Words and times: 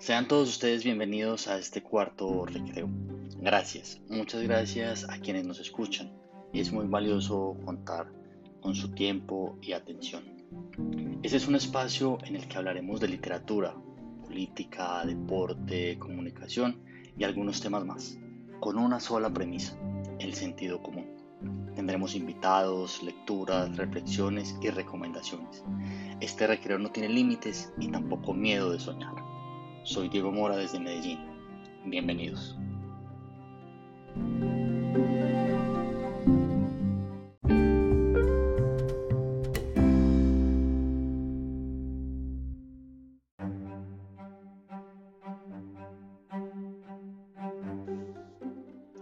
Sean 0.00 0.28
todos 0.28 0.48
ustedes 0.48 0.84
bienvenidos 0.84 1.48
a 1.48 1.58
este 1.58 1.82
cuarto 1.82 2.46
recreo. 2.46 2.88
Gracias, 3.40 4.00
muchas 4.08 4.42
gracias 4.42 5.04
a 5.08 5.18
quienes 5.18 5.44
nos 5.44 5.58
escuchan. 5.58 6.12
Es 6.52 6.70
muy 6.70 6.86
valioso 6.86 7.56
contar 7.64 8.06
con 8.60 8.76
su 8.76 8.92
tiempo 8.92 9.58
y 9.60 9.72
atención. 9.72 10.22
Este 11.24 11.36
es 11.36 11.48
un 11.48 11.56
espacio 11.56 12.18
en 12.24 12.36
el 12.36 12.46
que 12.46 12.56
hablaremos 12.58 13.00
de 13.00 13.08
literatura, 13.08 13.74
política, 14.24 15.04
deporte, 15.04 15.98
comunicación 15.98 16.80
y 17.18 17.24
algunos 17.24 17.60
temas 17.60 17.84
más, 17.84 18.18
con 18.60 18.78
una 18.78 19.00
sola 19.00 19.34
premisa, 19.34 19.76
el 20.20 20.32
sentido 20.32 20.80
común. 20.80 21.08
Tendremos 21.74 22.14
invitados, 22.14 23.02
lecturas, 23.02 23.76
reflexiones 23.76 24.56
y 24.62 24.70
recomendaciones. 24.70 25.64
Este 26.20 26.46
recreo 26.46 26.78
no 26.78 26.92
tiene 26.92 27.08
límites 27.08 27.72
y 27.80 27.88
tampoco 27.88 28.32
miedo 28.32 28.70
de 28.70 28.78
soñar. 28.78 29.27
Soy 29.88 30.10
Diego 30.10 30.30
Mora 30.30 30.54
desde 30.54 30.78
Medellín. 30.78 31.18
Bienvenidos. 31.86 32.54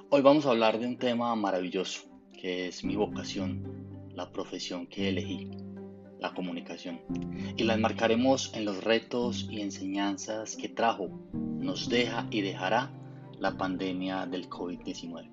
Hoy 0.09 0.23
vamos 0.23 0.47
a 0.47 0.51
hablar 0.51 0.79
de 0.79 0.87
un 0.87 0.99
tema 0.99 1.35
maravilloso, 1.35 2.03
que 2.33 2.69
es 2.69 2.85
mi 2.85 2.95
vocación, 2.95 3.65
la 4.15 4.31
profesión 4.31 4.87
que 4.87 5.09
elegí 5.09 5.66
la 6.19 6.35
comunicación 6.35 7.01
y 7.57 7.65
la 7.65 7.75
enmarcaremos 7.75 8.53
en 8.55 8.65
los 8.65 8.83
retos 8.85 9.47
y 9.51 9.61
enseñanzas 9.61 10.57
que 10.57 10.69
trajo, 10.69 11.09
nos 11.33 11.89
deja 11.89 12.27
y 12.31 12.41
dejará 12.41 12.91
la 13.39 13.57
pandemia 13.57 14.27
del 14.27 14.49
COVID-19. 14.49 15.29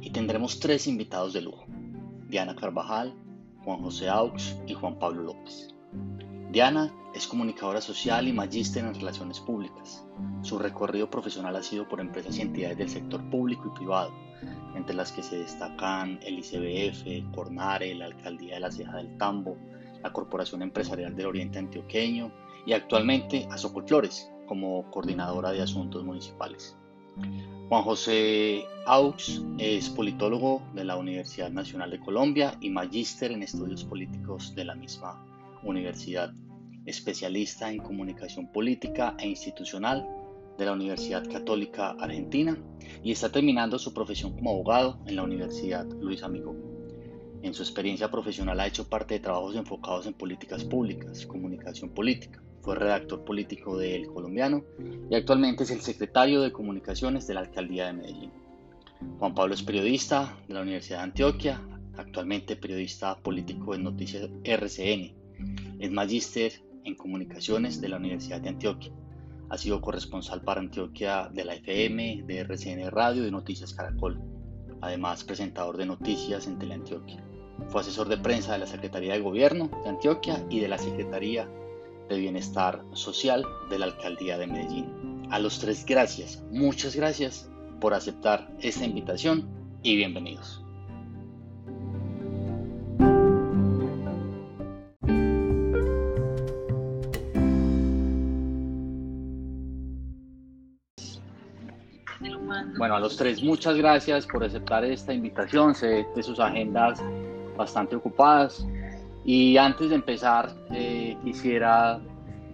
Y 0.00 0.10
tendremos 0.10 0.60
tres 0.60 0.86
invitados 0.86 1.32
de 1.32 1.42
lujo, 1.42 1.64
Diana 2.28 2.54
Carvajal, 2.54 3.14
Juan 3.64 3.80
José 3.80 4.08
Aux 4.08 4.56
y 4.66 4.74
Juan 4.74 4.98
Pablo 4.98 5.22
López. 5.22 5.74
Diana 6.50 6.92
es 7.14 7.26
comunicadora 7.26 7.80
social 7.80 8.26
y 8.28 8.32
magíster 8.32 8.84
en 8.84 8.94
relaciones 8.94 9.40
públicas. 9.40 10.04
Su 10.42 10.58
recorrido 10.58 11.08
profesional 11.08 11.56
ha 11.56 11.62
sido 11.62 11.88
por 11.88 12.00
empresas 12.00 12.36
y 12.36 12.42
entidades 12.42 12.78
del 12.78 12.88
sector 12.88 13.22
público 13.30 13.68
y 13.68 13.78
privado, 13.78 14.12
entre 14.74 14.94
las 14.94 15.12
que 15.12 15.22
se 15.22 15.38
destacan 15.38 16.18
el 16.22 16.38
ICBF, 16.38 17.34
Cornare, 17.34 17.94
la 17.94 18.06
Alcaldía 18.06 18.54
de 18.54 18.60
la 18.60 18.70
Ceja 18.70 18.96
del 18.96 19.16
Tambo, 19.18 19.56
la 20.02 20.12
Corporación 20.12 20.62
Empresarial 20.62 21.14
del 21.14 21.26
Oriente 21.26 21.58
Antioqueño 21.58 22.32
y 22.66 22.72
actualmente 22.72 23.48
a 23.50 23.56
Flores 23.56 24.30
como 24.46 24.90
coordinadora 24.90 25.50
de 25.52 25.62
asuntos 25.62 26.04
municipales. 26.04 26.76
Juan 27.68 27.82
José 27.84 28.64
Aux 28.86 29.42
es 29.58 29.88
politólogo 29.90 30.62
de 30.74 30.84
la 30.84 30.96
Universidad 30.96 31.50
Nacional 31.50 31.90
de 31.90 32.00
Colombia 32.00 32.56
y 32.60 32.70
magíster 32.70 33.32
en 33.32 33.42
estudios 33.42 33.84
políticos 33.84 34.54
de 34.54 34.64
la 34.64 34.74
misma 34.74 35.24
universidad, 35.62 36.32
especialista 36.84 37.70
en 37.70 37.78
comunicación 37.78 38.50
política 38.52 39.14
e 39.18 39.28
institucional 39.28 40.06
de 40.58 40.66
la 40.66 40.72
Universidad 40.72 41.26
Católica 41.30 41.90
Argentina 41.98 42.56
y 43.02 43.12
está 43.12 43.30
terminando 43.30 43.78
su 43.78 43.94
profesión 43.94 44.32
como 44.34 44.50
abogado 44.50 44.98
en 45.06 45.16
la 45.16 45.22
Universidad 45.22 45.86
Luis 46.00 46.22
Amigo. 46.22 46.71
En 47.42 47.54
su 47.54 47.62
experiencia 47.62 48.08
profesional 48.08 48.60
ha 48.60 48.68
hecho 48.68 48.88
parte 48.88 49.14
de 49.14 49.20
trabajos 49.20 49.56
enfocados 49.56 50.06
en 50.06 50.14
políticas 50.14 50.62
públicas, 50.62 51.26
comunicación 51.26 51.90
política. 51.90 52.40
Fue 52.60 52.76
redactor 52.76 53.24
político 53.24 53.76
de 53.76 53.96
El 53.96 54.06
Colombiano 54.06 54.62
y 55.10 55.16
actualmente 55.16 55.64
es 55.64 55.72
el 55.72 55.80
secretario 55.80 56.40
de 56.40 56.52
Comunicaciones 56.52 57.26
de 57.26 57.34
la 57.34 57.40
Alcaldía 57.40 57.86
de 57.86 57.94
Medellín. 57.94 58.30
Juan 59.18 59.34
Pablo 59.34 59.54
es 59.54 59.62
periodista 59.64 60.38
de 60.46 60.54
la 60.54 60.62
Universidad 60.62 60.98
de 60.98 61.04
Antioquia, 61.04 61.60
actualmente 61.96 62.54
periodista 62.54 63.18
político 63.18 63.74
en 63.74 63.82
Noticias 63.82 64.30
RCN. 64.44 65.12
Es 65.80 65.90
magíster 65.90 66.52
en 66.84 66.94
Comunicaciones 66.94 67.80
de 67.80 67.88
la 67.88 67.96
Universidad 67.96 68.40
de 68.40 68.50
Antioquia. 68.50 68.92
Ha 69.50 69.58
sido 69.58 69.80
corresponsal 69.80 70.42
para 70.42 70.60
Antioquia 70.60 71.28
de 71.28 71.44
la 71.44 71.54
FM, 71.54 72.22
de 72.24 72.38
RCN 72.38 72.88
Radio 72.92 73.26
y 73.26 73.32
Noticias 73.32 73.74
Caracol. 73.74 74.20
Además, 74.80 75.24
presentador 75.24 75.76
de 75.76 75.86
noticias 75.86 76.46
en 76.46 76.58
Teleantioquia. 76.60 77.22
Fue 77.68 77.80
asesor 77.80 78.08
de 78.08 78.18
prensa 78.18 78.52
de 78.52 78.58
la 78.58 78.66
Secretaría 78.66 79.14
de 79.14 79.20
Gobierno 79.20 79.70
de 79.82 79.90
Antioquia 79.90 80.44
y 80.50 80.60
de 80.60 80.68
la 80.68 80.78
Secretaría 80.78 81.48
de 82.08 82.18
Bienestar 82.18 82.84
Social 82.92 83.44
de 83.70 83.78
la 83.78 83.86
Alcaldía 83.86 84.38
de 84.38 84.46
Medellín. 84.46 85.26
A 85.30 85.38
los 85.38 85.58
tres, 85.58 85.84
gracias, 85.86 86.42
muchas 86.50 86.94
gracias 86.94 87.50
por 87.80 87.94
aceptar 87.94 88.50
esta 88.60 88.84
invitación 88.84 89.48
y 89.82 89.96
bienvenidos. 89.96 90.62
Bueno, 102.76 102.96
a 102.96 103.00
los 103.00 103.16
tres, 103.16 103.42
muchas 103.42 103.76
gracias 103.76 104.26
por 104.26 104.44
aceptar 104.44 104.84
esta 104.84 105.12
invitación. 105.12 105.74
Sé 105.74 106.06
de 106.14 106.22
sus 106.22 106.38
agendas 106.40 107.02
bastante 107.56 107.96
ocupadas. 107.96 108.66
Y 109.24 109.56
antes 109.56 109.90
de 109.90 109.96
empezar, 109.96 110.52
eh, 110.70 111.16
quisiera 111.24 112.00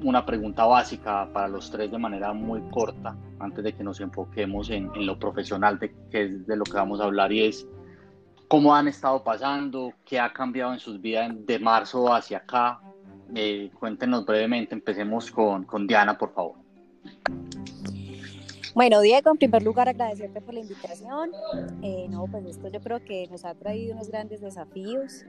una 0.02 0.24
pregunta 0.24 0.64
básica 0.64 1.28
para 1.32 1.48
los 1.48 1.70
tres 1.70 1.90
de 1.90 1.98
manera 1.98 2.32
muy 2.32 2.60
corta, 2.70 3.16
antes 3.40 3.64
de 3.64 3.72
que 3.72 3.82
nos 3.82 4.00
enfoquemos 4.00 4.70
en, 4.70 4.90
lo 5.06 5.18
profesional, 5.18 5.78
de, 5.78 5.94
que 6.10 6.24
es 6.24 6.46
de 6.46 6.56
lo 6.56 6.64
que 6.64 6.74
vamos 6.74 7.00
a 7.00 7.04
hablar, 7.04 7.32
y 7.32 7.44
es 7.44 7.66
cómo 8.48 8.74
han 8.74 8.88
estado 8.88 9.22
pasando, 9.24 9.92
qué 10.04 10.20
ha 10.20 10.32
cambiado 10.32 10.72
en 10.72 10.78
sus 10.78 11.00
vidas 11.00 11.34
de 11.46 11.58
marzo 11.58 12.12
hacia 12.12 12.38
acá. 12.38 12.80
Eh, 13.34 13.70
cuéntenos 13.78 14.24
brevemente, 14.24 14.74
empecemos 14.74 15.30
con, 15.30 15.64
con 15.64 15.86
Diana, 15.86 16.16
por 16.16 16.32
favor. 16.32 16.56
Bueno, 18.78 19.00
Diego, 19.00 19.32
en 19.32 19.38
primer 19.38 19.64
lugar 19.64 19.88
agradecerte 19.88 20.40
por 20.40 20.54
la 20.54 20.60
invitación. 20.60 21.32
Eh, 21.82 22.06
no, 22.10 22.28
pues 22.28 22.46
esto 22.46 22.68
yo 22.68 22.80
creo 22.80 23.04
que 23.04 23.26
nos 23.26 23.44
ha 23.44 23.52
traído 23.56 23.92
unos 23.92 24.06
grandes 24.08 24.40
desafíos. 24.40 25.24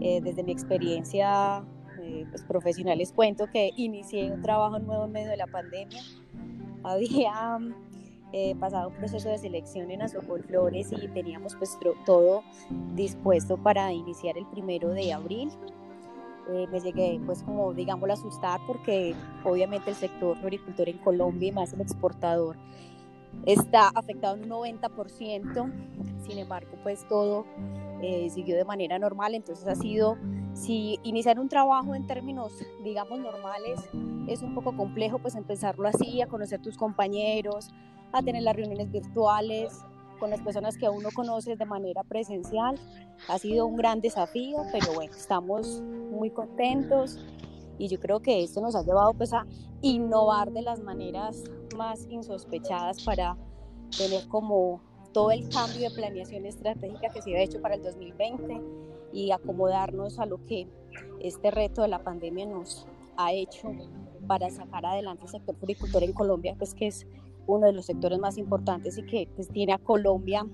Eh, 0.00 0.22
desde 0.22 0.42
mi 0.42 0.52
experiencia 0.52 1.62
eh, 2.00 2.24
pues, 2.30 2.42
profesional 2.44 2.96
les 2.96 3.12
cuento 3.12 3.50
que 3.52 3.70
inicié 3.76 4.32
un 4.32 4.40
trabajo 4.40 4.78
nuevo 4.78 5.04
en 5.04 5.12
medio 5.12 5.28
de 5.28 5.36
la 5.36 5.46
pandemia. 5.46 6.00
Había 6.82 7.58
pasado 8.58 8.88
un 8.88 8.94
proceso 8.94 9.28
de 9.28 9.36
selección 9.36 9.90
en 9.90 10.00
Azocol 10.00 10.42
Flores 10.44 10.90
y 10.90 11.06
teníamos 11.08 11.54
pues 11.56 11.78
todo 12.06 12.44
dispuesto 12.94 13.58
para 13.58 13.92
iniciar 13.92 14.38
el 14.38 14.46
primero 14.46 14.88
de 14.88 15.12
abril. 15.12 15.50
me 16.48 16.80
llegué 16.80 17.20
pues 17.26 17.42
como 17.42 17.74
digamos 17.74 18.08
a 18.08 18.14
asustar 18.14 18.60
porque 18.66 19.14
obviamente 19.44 19.90
el 19.90 19.96
sector 19.96 20.38
agricultor 20.38 20.88
en 20.88 20.98
Colombia 20.98 21.48
y 21.48 21.52
más 21.52 21.72
el 21.74 21.82
exportador 21.82 22.56
está 23.44 23.88
afectado 23.88 24.36
en 24.36 24.44
un 24.44 24.60
90%, 24.60 25.72
sin 26.26 26.38
embargo, 26.38 26.76
pues 26.82 27.06
todo 27.08 27.44
eh, 28.02 28.28
siguió 28.30 28.56
de 28.56 28.64
manera 28.64 28.98
normal, 28.98 29.34
entonces 29.34 29.66
ha 29.66 29.74
sido, 29.74 30.16
si 30.54 30.98
iniciar 31.02 31.38
un 31.38 31.48
trabajo 31.48 31.94
en 31.94 32.06
términos, 32.06 32.52
digamos, 32.82 33.18
normales, 33.18 33.80
es 34.26 34.42
un 34.42 34.54
poco 34.54 34.76
complejo, 34.76 35.18
pues 35.18 35.34
empezarlo 35.34 35.88
así, 35.88 36.20
a 36.20 36.26
conocer 36.26 36.60
tus 36.60 36.76
compañeros, 36.76 37.70
a 38.12 38.22
tener 38.22 38.42
las 38.42 38.56
reuniones 38.56 38.90
virtuales 38.90 39.84
con 40.18 40.30
las 40.30 40.40
personas 40.40 40.76
que 40.76 40.86
aún 40.86 41.02
no 41.02 41.10
conoces 41.10 41.58
de 41.58 41.66
manera 41.66 42.02
presencial, 42.02 42.78
ha 43.28 43.38
sido 43.38 43.66
un 43.66 43.76
gran 43.76 44.00
desafío, 44.00 44.58
pero 44.72 44.92
bueno, 44.94 45.12
estamos 45.12 45.82
muy 45.82 46.30
contentos 46.30 47.24
y 47.78 47.88
yo 47.88 48.00
creo 48.00 48.20
que 48.20 48.42
esto 48.42 48.60
nos 48.60 48.74
ha 48.74 48.82
llevado 48.82 49.12
pues 49.14 49.32
a 49.32 49.46
innovar 49.82 50.52
de 50.52 50.62
las 50.62 50.80
maneras 50.80 51.44
más 51.76 52.06
insospechadas 52.08 53.02
para 53.04 53.36
tener 53.96 54.26
como 54.28 54.80
todo 55.12 55.30
el 55.30 55.48
cambio 55.48 55.88
de 55.88 55.94
planeación 55.94 56.44
estratégica 56.46 57.08
que 57.08 57.22
se 57.22 57.36
ha 57.36 57.42
hecho 57.42 57.60
para 57.60 57.76
el 57.76 57.82
2020 57.82 58.60
y 59.12 59.30
acomodarnos 59.30 60.18
a 60.18 60.26
lo 60.26 60.44
que 60.44 60.68
este 61.20 61.50
reto 61.50 61.82
de 61.82 61.88
la 61.88 62.02
pandemia 62.02 62.46
nos 62.46 62.86
ha 63.16 63.32
hecho 63.32 63.72
para 64.26 64.50
sacar 64.50 64.84
adelante 64.84 65.24
el 65.24 65.30
sector 65.30 65.56
agricultor 65.62 66.02
en 66.02 66.12
Colombia, 66.12 66.54
pues 66.58 66.74
que 66.74 66.88
es 66.88 67.06
uno 67.46 67.66
de 67.66 67.72
los 67.72 67.86
sectores 67.86 68.18
más 68.18 68.38
importantes 68.38 68.98
y 68.98 69.04
que 69.04 69.28
pues, 69.34 69.48
tiene 69.48 69.72
a 69.72 69.78
Colombia 69.78 70.44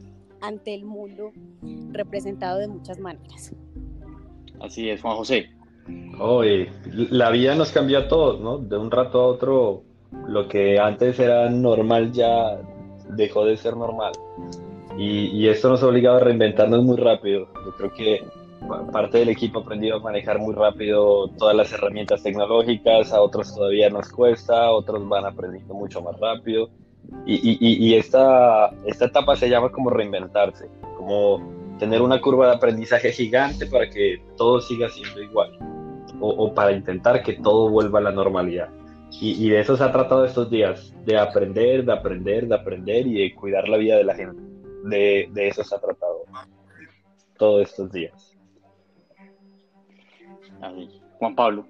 ante 0.40 0.74
el 0.74 0.84
mundo 0.84 1.32
representado 1.92 2.58
de 2.58 2.68
muchas 2.68 2.98
maneras. 2.98 3.54
Así 4.60 4.90
es, 4.90 5.00
Juan 5.00 5.16
José. 5.16 5.50
Oye, 6.20 6.70
la 7.10 7.30
vida 7.30 7.54
nos 7.54 7.72
cambia 7.72 8.00
a 8.00 8.08
todos, 8.08 8.40
¿no? 8.40 8.58
De 8.58 8.76
un 8.76 8.90
rato 8.90 9.20
a 9.20 9.26
otro, 9.26 9.82
lo 10.26 10.48
que 10.48 10.78
antes 10.78 11.18
era 11.18 11.48
normal 11.50 12.12
ya 12.12 12.58
dejó 13.10 13.44
de 13.44 13.56
ser 13.56 13.76
normal. 13.76 14.12
Y, 14.98 15.48
esto 15.48 15.70
nos 15.70 15.82
ha 15.82 15.86
obligado 15.86 16.18
a 16.18 16.20
reinventarnos 16.20 16.84
muy 16.84 16.96
rápido. 16.96 17.48
Yo 17.64 17.72
creo 17.76 17.92
que 17.94 18.24
parte 18.92 19.18
del 19.18 19.30
equipo 19.30 19.58
ha 19.58 19.62
aprendido 19.62 19.96
a 19.96 20.00
manejar 20.00 20.38
muy 20.38 20.54
rápido 20.54 21.28
todas 21.38 21.56
las 21.56 21.72
herramientas 21.72 22.22
tecnológicas, 22.22 23.12
a 23.12 23.20
otros 23.20 23.54
todavía 23.54 23.90
nos 23.90 24.08
cuesta, 24.10 24.70
otros 24.70 25.08
van 25.08 25.24
aprendiendo 25.24 25.74
mucho 25.74 26.02
más 26.02 26.18
rápido. 26.20 26.68
Y, 27.26 27.94
esta, 27.94 28.70
esta 28.86 29.06
etapa 29.06 29.34
se 29.34 29.48
llama 29.48 29.72
como 29.72 29.90
reinventarse, 29.90 30.68
como 30.96 31.40
tener 31.78 32.00
una 32.00 32.20
curva 32.20 32.48
de 32.48 32.56
aprendizaje 32.56 33.12
gigante 33.12 33.66
para 33.66 33.88
que 33.88 34.22
todo 34.36 34.60
siga 34.60 34.88
siendo 34.88 35.20
igual, 35.20 35.58
o 36.20 36.54
para 36.54 36.72
intentar 36.72 37.22
que 37.22 37.32
todo 37.32 37.70
vuelva 37.70 37.98
a 37.98 38.02
la 38.02 38.12
normalidad. 38.12 38.68
Y, 39.20 39.46
y, 39.46 39.50
de 39.50 39.60
eso 39.60 39.76
se 39.76 39.84
ha 39.84 39.92
tratado 39.92 40.24
estos 40.24 40.50
días, 40.50 40.94
de 41.04 41.18
aprender, 41.18 41.84
de 41.84 41.92
aprender, 41.92 42.48
de 42.48 42.54
aprender 42.54 43.06
y 43.06 43.22
de 43.22 43.34
cuidar 43.34 43.68
la 43.68 43.76
vida 43.76 43.96
de 43.96 44.04
la 44.04 44.14
gente. 44.14 44.42
De, 44.84 45.28
de 45.32 45.48
eso 45.48 45.62
se 45.62 45.74
ha 45.74 45.78
tratado 45.78 46.24
todos 47.36 47.68
estos 47.68 47.92
días. 47.92 48.36
Juan 51.18 51.34
Pablo. 51.34 51.66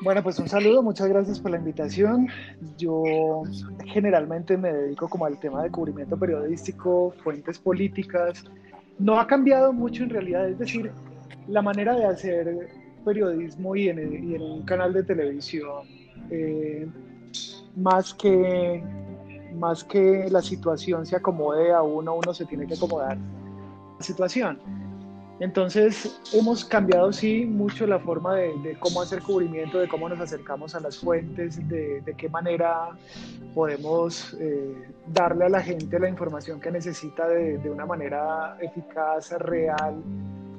Bueno, 0.00 0.22
pues 0.22 0.38
un 0.38 0.48
saludo, 0.48 0.84
muchas 0.84 1.08
gracias 1.08 1.40
por 1.40 1.50
la 1.50 1.56
invitación. 1.56 2.28
Yo 2.76 3.42
generalmente 3.86 4.56
me 4.56 4.72
dedico 4.72 5.08
como 5.08 5.26
al 5.26 5.40
tema 5.40 5.64
de 5.64 5.70
cubrimiento 5.70 6.16
periodístico, 6.16 7.12
fuentes 7.24 7.58
políticas. 7.58 8.44
No 9.00 9.18
ha 9.18 9.26
cambiado 9.26 9.72
mucho 9.72 10.04
en 10.04 10.10
realidad, 10.10 10.48
es 10.48 10.58
decir, 10.58 10.92
la 11.48 11.62
manera 11.62 11.96
de 11.96 12.04
hacer 12.04 12.68
periodismo 13.08 13.74
y 13.74 13.88
en, 13.88 13.98
y 14.30 14.34
en 14.34 14.42
un 14.42 14.62
canal 14.62 14.92
de 14.92 15.02
televisión, 15.02 15.86
eh, 16.30 16.86
más, 17.74 18.12
que, 18.12 18.82
más 19.54 19.82
que 19.82 20.28
la 20.30 20.42
situación 20.42 21.06
se 21.06 21.16
acomode 21.16 21.72
a 21.72 21.80
uno, 21.80 22.16
uno 22.16 22.34
se 22.34 22.44
tiene 22.44 22.66
que 22.66 22.74
acomodar 22.74 23.16
a 23.16 23.96
la 23.98 24.02
situación. 24.02 24.58
Entonces 25.40 26.20
hemos 26.34 26.64
cambiado 26.64 27.12
sí 27.12 27.46
mucho 27.46 27.86
la 27.86 28.00
forma 28.00 28.34
de, 28.34 28.48
de, 28.58 28.78
cómo 28.78 29.00
hacer 29.00 29.22
cubrimiento, 29.22 29.78
de 29.78 29.88
cómo 29.88 30.08
nos 30.08 30.20
acercamos 30.20 30.74
a 30.74 30.80
las 30.80 30.98
fuentes, 30.98 31.66
de, 31.68 32.00
de 32.00 32.14
qué 32.14 32.28
manera 32.28 32.88
podemos 33.54 34.36
eh, 34.40 34.74
darle 35.06 35.44
a 35.46 35.48
la 35.48 35.62
gente 35.62 35.98
la 35.98 36.08
información 36.08 36.60
que 36.60 36.72
necesita 36.72 37.28
de, 37.28 37.58
de 37.58 37.70
una 37.70 37.86
manera 37.86 38.58
eficaz, 38.60 39.30
real, 39.38 40.02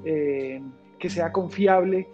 eh, 0.06 0.62
que 0.98 1.10
sea 1.10 1.32
confiable. 1.32 2.08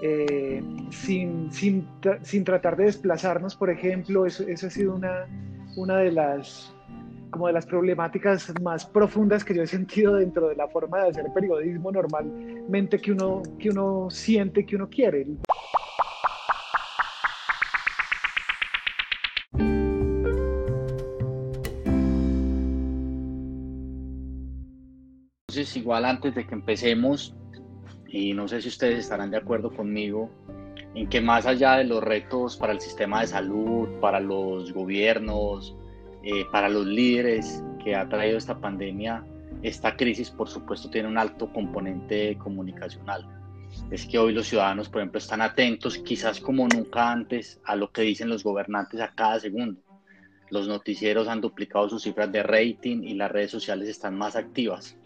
Eh, 0.00 0.62
sin, 0.90 1.52
sin, 1.52 1.86
sin, 2.22 2.44
tratar 2.44 2.76
de 2.76 2.84
desplazarnos, 2.84 3.54
por 3.54 3.70
ejemplo, 3.70 4.26
eso, 4.26 4.42
eso 4.48 4.66
ha 4.66 4.70
sido 4.70 4.94
una, 4.94 5.26
una 5.76 5.98
de 5.98 6.12
las 6.12 6.72
como 7.30 7.46
de 7.46 7.54
las 7.54 7.66
problemáticas 7.66 8.52
más 8.60 8.84
profundas 8.84 9.42
que 9.42 9.54
yo 9.54 9.62
he 9.62 9.66
sentido 9.66 10.16
dentro 10.16 10.48
de 10.48 10.54
la 10.54 10.68
forma 10.68 11.02
de 11.02 11.08
hacer 11.08 11.24
periodismo 11.34 11.90
normalmente 11.90 13.00
que 13.00 13.10
uno, 13.12 13.42
que 13.58 13.70
uno 13.70 14.08
siente 14.10 14.66
que 14.66 14.76
uno 14.76 14.88
quiere. 14.88 15.26
Entonces, 25.48 25.76
igual 25.76 26.04
antes 26.04 26.34
de 26.34 26.46
que 26.46 26.54
empecemos, 26.54 27.34
y 28.12 28.34
no 28.34 28.46
sé 28.46 28.60
si 28.60 28.68
ustedes 28.68 28.98
estarán 28.98 29.30
de 29.30 29.38
acuerdo 29.38 29.74
conmigo, 29.74 30.30
en 30.94 31.08
que 31.08 31.22
más 31.22 31.46
allá 31.46 31.78
de 31.78 31.84
los 31.84 32.04
retos 32.04 32.58
para 32.58 32.74
el 32.74 32.80
sistema 32.80 33.22
de 33.22 33.28
salud, 33.28 33.88
para 34.00 34.20
los 34.20 34.72
gobiernos, 34.72 35.74
eh, 36.22 36.44
para 36.52 36.68
los 36.68 36.86
líderes 36.86 37.64
que 37.82 37.96
ha 37.96 38.06
traído 38.08 38.36
esta 38.36 38.60
pandemia, 38.60 39.24
esta 39.62 39.96
crisis 39.96 40.30
por 40.30 40.48
supuesto 40.48 40.90
tiene 40.90 41.08
un 41.08 41.16
alto 41.16 41.50
componente 41.50 42.36
comunicacional. 42.36 43.26
Es 43.90 44.04
que 44.04 44.18
hoy 44.18 44.34
los 44.34 44.46
ciudadanos, 44.46 44.90
por 44.90 45.00
ejemplo, 45.00 45.18
están 45.18 45.40
atentos, 45.40 45.96
quizás 45.96 46.38
como 46.38 46.68
nunca 46.68 47.10
antes, 47.10 47.60
a 47.64 47.74
lo 47.76 47.90
que 47.90 48.02
dicen 48.02 48.28
los 48.28 48.44
gobernantes 48.44 49.00
a 49.00 49.14
cada 49.14 49.40
segundo. 49.40 49.80
Los 50.50 50.68
noticieros 50.68 51.28
han 51.28 51.40
duplicado 51.40 51.88
sus 51.88 52.02
cifras 52.02 52.30
de 52.30 52.42
rating 52.42 53.04
y 53.04 53.14
las 53.14 53.30
redes 53.30 53.50
sociales 53.50 53.88
están 53.88 54.18
más 54.18 54.36
activas, 54.36 54.98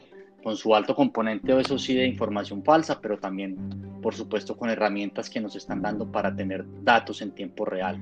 con 0.46 0.56
su 0.56 0.72
alto 0.76 0.94
componente, 0.94 1.58
eso 1.58 1.76
sí, 1.76 1.92
de 1.92 2.06
información 2.06 2.62
falsa, 2.62 3.00
pero 3.00 3.18
también, 3.18 3.56
por 4.00 4.14
supuesto, 4.14 4.56
con 4.56 4.70
herramientas 4.70 5.28
que 5.28 5.40
nos 5.40 5.56
están 5.56 5.82
dando 5.82 6.12
para 6.12 6.36
tener 6.36 6.64
datos 6.84 7.20
en 7.20 7.32
tiempo 7.32 7.64
real. 7.64 7.98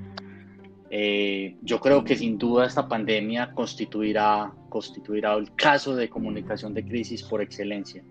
Eh, 0.91 1.56
yo 1.62 1.81
creo 1.81 2.05
que 2.05 2.14
sin 2.17 2.37
duda 2.37 2.67
esta 2.67 2.87
pandemia 2.87 3.55
constituirá, 3.55 4.52
constituirá 4.69 5.32
el 5.32 5.55
caso 5.55 5.96
de 5.96 6.11
comunicación 6.11 6.75
de 6.75 6.85
crisis 6.85 7.23
por 7.23 7.41
excelencia. 7.41 8.05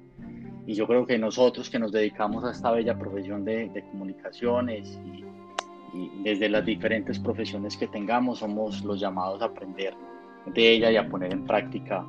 Y 0.65 0.73
yo 0.73 0.87
creo 0.87 1.05
que 1.05 1.19
nosotros 1.19 1.69
que 1.69 1.77
nos 1.77 1.91
dedicamos 1.91 2.43
a 2.43 2.49
esta 2.49 2.71
bella 2.71 2.97
profesión 2.97 3.45
de, 3.45 3.69
de 3.69 3.83
comunicaciones 3.83 4.99
y, 5.05 5.23
y, 5.95 6.23
desde 6.23 6.49
las 6.49 6.65
diferentes 6.65 7.19
profesiones 7.19 7.77
que 7.77 7.85
tengamos 7.85 8.39
somos 8.39 8.83
los 8.83 8.99
llamados 8.99 9.43
a 9.43 9.45
aprender 9.45 9.93
de 10.47 10.71
ella 10.71 10.89
y 10.89 10.95
a 10.95 11.07
poner 11.07 11.31
en 11.31 11.45
práctica, 11.45 12.03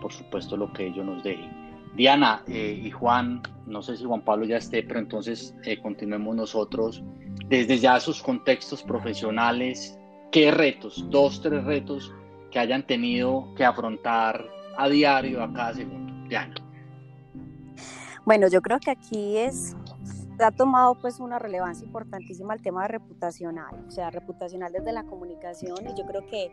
por 0.00 0.10
supuesto, 0.10 0.56
lo 0.56 0.72
que 0.72 0.86
ellos 0.86 1.04
nos 1.04 1.22
dejen. 1.22 1.65
Diana 1.96 2.44
eh, 2.46 2.80
y 2.84 2.90
Juan, 2.90 3.42
no 3.66 3.82
sé 3.82 3.96
si 3.96 4.04
Juan 4.04 4.22
Pablo 4.22 4.44
ya 4.44 4.58
esté, 4.58 4.82
pero 4.82 5.00
entonces 5.00 5.54
eh, 5.64 5.80
continuemos 5.80 6.36
nosotros 6.36 7.02
desde 7.48 7.78
ya 7.78 7.98
sus 7.98 8.22
contextos 8.22 8.82
profesionales, 8.82 9.98
¿Qué 10.36 10.50
retos, 10.50 11.06
dos, 11.08 11.40
tres 11.40 11.64
retos 11.64 12.12
que 12.50 12.58
hayan 12.58 12.86
tenido 12.86 13.54
que 13.56 13.64
afrontar 13.64 14.44
a 14.76 14.88
diario, 14.88 15.42
a 15.42 15.52
cada 15.52 15.74
segundo? 15.74 16.12
Diana. 16.28 16.54
Bueno, 18.24 18.48
yo 18.48 18.60
creo 18.60 18.78
que 18.78 18.90
aquí 18.90 19.38
es, 19.38 19.76
ha 20.44 20.50
tomado 20.50 20.94
pues 21.00 21.20
una 21.20 21.38
relevancia 21.38 21.84
importantísima 21.84 22.54
el 22.54 22.62
tema 22.62 22.86
reputacional, 22.88 23.84
o 23.86 23.90
sea, 23.90 24.10
reputacional 24.10 24.72
desde 24.72 24.92
la 24.92 25.04
comunicación 25.04 25.76
y 25.86 25.94
yo 25.94 26.06
creo 26.06 26.26
que 26.26 26.52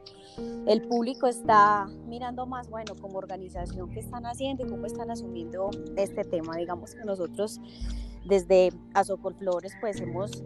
el 0.68 0.88
público 0.88 1.28
está 1.28 1.86
mirando 2.08 2.46
más, 2.46 2.70
bueno, 2.70 2.94
como 3.02 3.18
organización 3.18 3.90
qué 3.90 4.00
están 4.00 4.26
haciendo 4.26 4.66
y 4.66 4.70
cómo 4.70 4.86
están 4.86 5.12
asumiendo 5.12 5.70
este 5.98 6.24
tema. 6.24 6.56
Digamos 6.56 6.96
que 6.96 7.04
nosotros 7.04 7.60
desde 8.26 8.72
Azocol 8.94 9.36
Flores 9.36 9.74
pues 9.82 10.00
hemos 10.00 10.44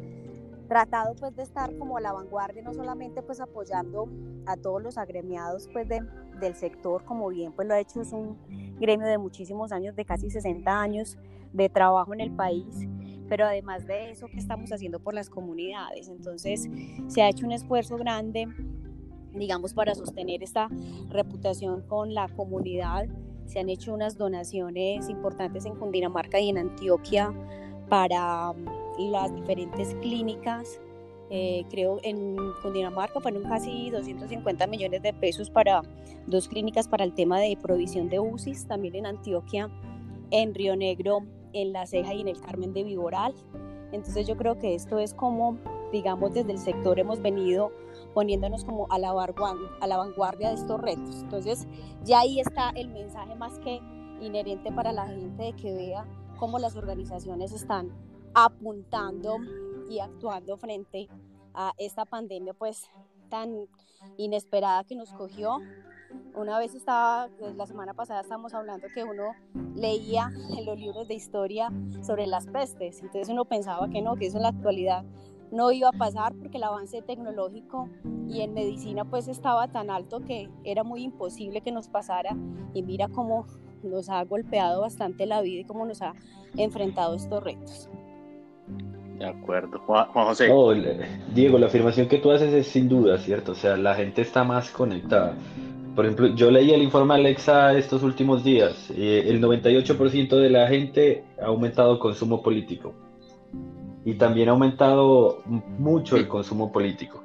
tratado 0.68 1.16
pues 1.16 1.36
de 1.36 1.44
estar 1.44 1.76
como 1.78 1.98
a 1.98 2.02
la 2.02 2.12
vanguardia, 2.12 2.62
no 2.62 2.74
solamente 2.74 3.22
pues 3.22 3.40
apoyando 3.40 4.10
a 4.46 4.58
todos 4.58 4.82
los 4.82 4.98
agremiados 4.98 5.70
pues 5.72 5.88
de, 5.88 6.02
del 6.40 6.56
sector, 6.56 7.06
como 7.06 7.30
bien 7.30 7.54
pues 7.54 7.68
lo 7.68 7.74
ha 7.74 7.80
hecho, 7.80 8.02
es 8.02 8.12
un 8.12 8.38
gremio 8.80 9.08
de 9.08 9.18
muchísimos 9.18 9.72
años, 9.72 9.96
de 9.96 10.06
casi 10.06 10.30
60 10.30 10.82
años 10.82 11.18
de 11.54 11.70
trabajo 11.70 12.14
en 12.14 12.22
el 12.22 12.32
país, 12.32 12.88
pero 13.28 13.46
además 13.46 13.86
de 13.86 14.12
eso, 14.12 14.28
¿qué 14.28 14.38
estamos 14.38 14.72
haciendo 14.72 15.00
por 15.00 15.14
las 15.14 15.30
comunidades? 15.30 16.08
Entonces 16.08 16.70
se 17.08 17.22
ha 17.22 17.30
hecho 17.30 17.46
un 17.46 17.52
esfuerzo 17.52 17.98
grande, 17.98 18.48
digamos, 19.34 19.74
para 19.74 19.96
sostener 19.96 20.44
esta 20.44 20.70
reputación 21.10 21.82
con 21.82 22.14
la 22.14 22.28
comunidad. 22.30 23.08
Se 23.46 23.60
han 23.60 23.70
hecho 23.70 23.94
unas 23.94 24.18
donaciones 24.18 25.10
importantes 25.10 25.66
en 25.66 25.76
Cundinamarca 25.76 26.40
y 26.40 26.50
en 26.50 26.58
Antioquia 26.58 27.34
para 27.90 28.54
las 28.98 29.34
diferentes 29.36 29.94
clínicas. 29.96 30.80
Eh, 31.30 31.66
creo 31.70 32.00
en 32.04 32.38
Cundinamarca 32.62 33.20
fueron 33.20 33.44
casi 33.44 33.90
250 33.90 34.66
millones 34.68 35.02
de 35.02 35.14
pesos 35.14 35.50
para 35.50 35.82
dos 36.26 36.48
clínicas 36.48 36.88
para 36.88 37.04
el 37.04 37.14
tema 37.14 37.40
de 37.40 37.58
provisión 37.62 38.08
de 38.08 38.20
UCIs, 38.20 38.66
también 38.66 38.96
en 38.96 39.06
Antioquia, 39.08 39.70
en 40.32 40.56
Río 40.56 40.78
Negro, 40.78 41.26
en 41.54 41.74
La 41.74 41.86
Ceja 41.86 42.14
y 42.14 42.22
en 42.22 42.28
el 42.28 42.40
Carmen 42.40 42.74
de 42.74 42.84
Viboral. 42.84 43.34
Entonces 43.92 44.28
yo 44.28 44.36
creo 44.36 44.58
que 44.58 44.76
esto 44.76 45.00
es 45.00 45.14
como, 45.14 45.58
digamos, 45.92 46.34
desde 46.34 46.52
el 46.52 46.60
sector 46.60 47.00
hemos 47.00 47.22
venido 47.22 47.72
poniéndonos 48.14 48.66
como 48.66 48.88
a 48.92 49.00
la, 49.00 49.12
a 49.12 49.88
la 49.88 49.98
vanguardia 49.98 50.50
de 50.50 50.56
estos 50.56 50.80
retos. 50.82 51.22
Entonces 51.22 51.68
ya 52.04 52.20
ahí 52.20 52.40
está 52.40 52.72
el 52.72 52.90
mensaje 52.90 53.36
más 53.36 53.60
que 53.60 53.80
inherente 54.22 54.72
para 54.72 54.92
la 54.92 55.08
gente 55.08 55.44
de 55.44 55.54
que 55.54 55.74
vea 55.74 56.06
cómo 56.38 56.60
las 56.60 56.76
organizaciones 56.76 57.52
están 57.52 57.92
apuntando 58.34 59.38
y 59.90 60.00
actuando 60.00 60.58
frente 60.58 61.08
a 61.54 61.74
esta 61.78 62.06
pandemia 62.06 62.54
pues 62.54 62.84
tan 63.30 63.68
inesperada 64.18 64.84
que 64.84 64.96
nos 64.96 65.12
cogió. 65.14 65.58
Una 66.36 66.60
vez 66.60 66.76
estaba, 66.76 67.30
pues, 67.40 67.56
la 67.56 67.66
semana 67.66 67.94
pasada 67.94 68.22
estábamos 68.22 68.54
hablando 68.54 68.88
que 68.94 69.04
uno 69.04 69.34
leía 69.76 70.32
en 70.58 70.66
los 70.66 70.80
libros 70.80 71.08
de 71.08 71.16
historia 71.16 71.72
sobre 72.02 72.28
las 72.28 72.48
pestes, 72.48 73.02
entonces 73.02 73.30
uno 73.30 73.46
pensaba 73.46 73.90
que 73.90 74.02
no, 74.02 74.16
que 74.16 74.28
eso 74.28 74.38
en 74.38 74.44
la 74.44 74.50
actualidad 74.50 75.04
no 75.52 75.72
iba 75.72 75.90
a 75.90 75.94
pasar 75.94 76.34
porque 76.36 76.58
el 76.58 76.64
avance 76.64 77.02
tecnológico 77.02 77.90
y 78.28 78.42
en 78.42 78.54
medicina 78.54 79.06
pues 79.06 79.28
estaba 79.28 79.68
tan 79.70 79.90
alto 79.90 80.20
que 80.20 80.50
era 80.64 80.84
muy 80.84 81.04
imposible 81.04 81.62
que 81.62 81.72
nos 81.72 81.88
pasara 81.88 82.36
y 82.74 82.84
mira 82.84 83.08
cómo 83.08 83.46
nos 83.84 84.10
ha 84.10 84.24
golpeado 84.24 84.82
bastante 84.82 85.26
la 85.26 85.42
vida 85.42 85.62
y 85.62 85.64
cómo 85.64 85.86
nos 85.86 86.02
ha 86.02 86.14
enfrentado 86.58 87.16
estos 87.16 87.44
retos. 87.44 87.90
De 89.18 89.26
acuerdo. 89.26 89.80
Juan, 89.80 90.06
José. 90.14 90.48
Diego, 91.34 91.58
la 91.58 91.68
afirmación 91.68 92.08
que 92.08 92.20
tú 92.20 92.32
haces 92.32 92.54
es 92.54 92.68
sin 92.68 92.88
duda, 92.88 93.18
¿cierto? 93.18 93.54
O 93.54 93.56
sea, 93.56 93.76
la 93.76 93.96
gente 93.96 94.22
está 94.22 94.44
más 94.44 94.70
conectada. 94.70 95.34
Por 95.98 96.06
ejemplo, 96.06 96.28
yo 96.28 96.52
leí 96.52 96.72
el 96.72 96.84
informe 96.84 97.16
Alexa 97.16 97.76
estos 97.76 98.04
últimos 98.04 98.44
días. 98.44 98.92
Eh, 98.96 99.24
el 99.26 99.42
98% 99.42 100.30
de 100.36 100.50
la 100.52 100.68
gente 100.68 101.24
ha 101.42 101.48
aumentado 101.48 101.98
consumo 101.98 102.44
político. 102.44 102.94
Y 104.06 104.14
también 104.14 104.48
ha 104.48 104.52
aumentado 104.52 105.42
mucho 105.48 106.16
el 106.16 106.28
consumo 106.28 106.72
político. 106.72 107.24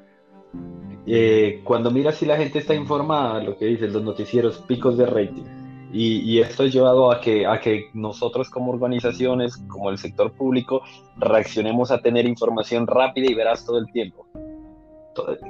Eh, 1.04 1.60
cuando 1.64 1.90
miras 1.90 2.14
si 2.14 2.24
la 2.24 2.38
gente 2.38 2.60
está 2.60 2.74
informada, 2.74 3.42
lo 3.42 3.58
que 3.58 3.66
dicen 3.66 3.92
los 3.92 4.02
noticieros, 4.02 4.56
picos 4.66 4.96
de 4.96 5.04
rating. 5.04 5.44
Y, 5.92 6.40
esto 6.40 6.62
ha 6.62 6.66
llevado 6.68 7.12
a 7.12 7.20
que, 7.20 7.46
a 7.46 7.60
que 7.60 7.90
nosotros 7.92 8.48
como 8.48 8.72
organizaciones, 8.72 9.58
como 9.68 9.90
el 9.90 9.98
sector 9.98 10.32
público, 10.32 10.80
reaccionemos 11.18 11.90
a 11.90 12.00
tener 12.00 12.24
información 12.24 12.86
rápida 12.86 13.30
y 13.30 13.34
veraz 13.34 13.66
todo 13.66 13.76
el 13.76 13.92
tiempo. 13.92 14.26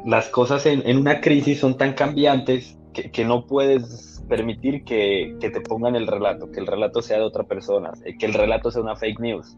Las 0.07 0.27
cosas 0.27 0.67
en, 0.67 0.83
en 0.85 0.97
una 0.97 1.21
crisis 1.21 1.61
son 1.61 1.77
tan 1.77 1.93
cambiantes 1.93 2.82
que, 2.93 3.25
no 3.25 3.47
puedes 3.47 4.23
permitir 4.29 4.85
que, 4.85 5.37
que, 5.41 5.51
te 5.51 5.61
pongan 5.61 5.97
el 5.97 6.07
relato, 6.07 6.51
que 6.51 6.61
el 6.61 6.67
relato 6.67 7.03
sea 7.03 7.19
de 7.19 7.25
otra 7.25 7.45
persona, 7.45 7.93
eh, 8.05 8.17
que 8.19 8.27
el 8.27 8.35
relato 8.35 8.71
sea 8.71 8.83
una 8.83 8.97
fake 8.97 9.21
news. 9.21 9.57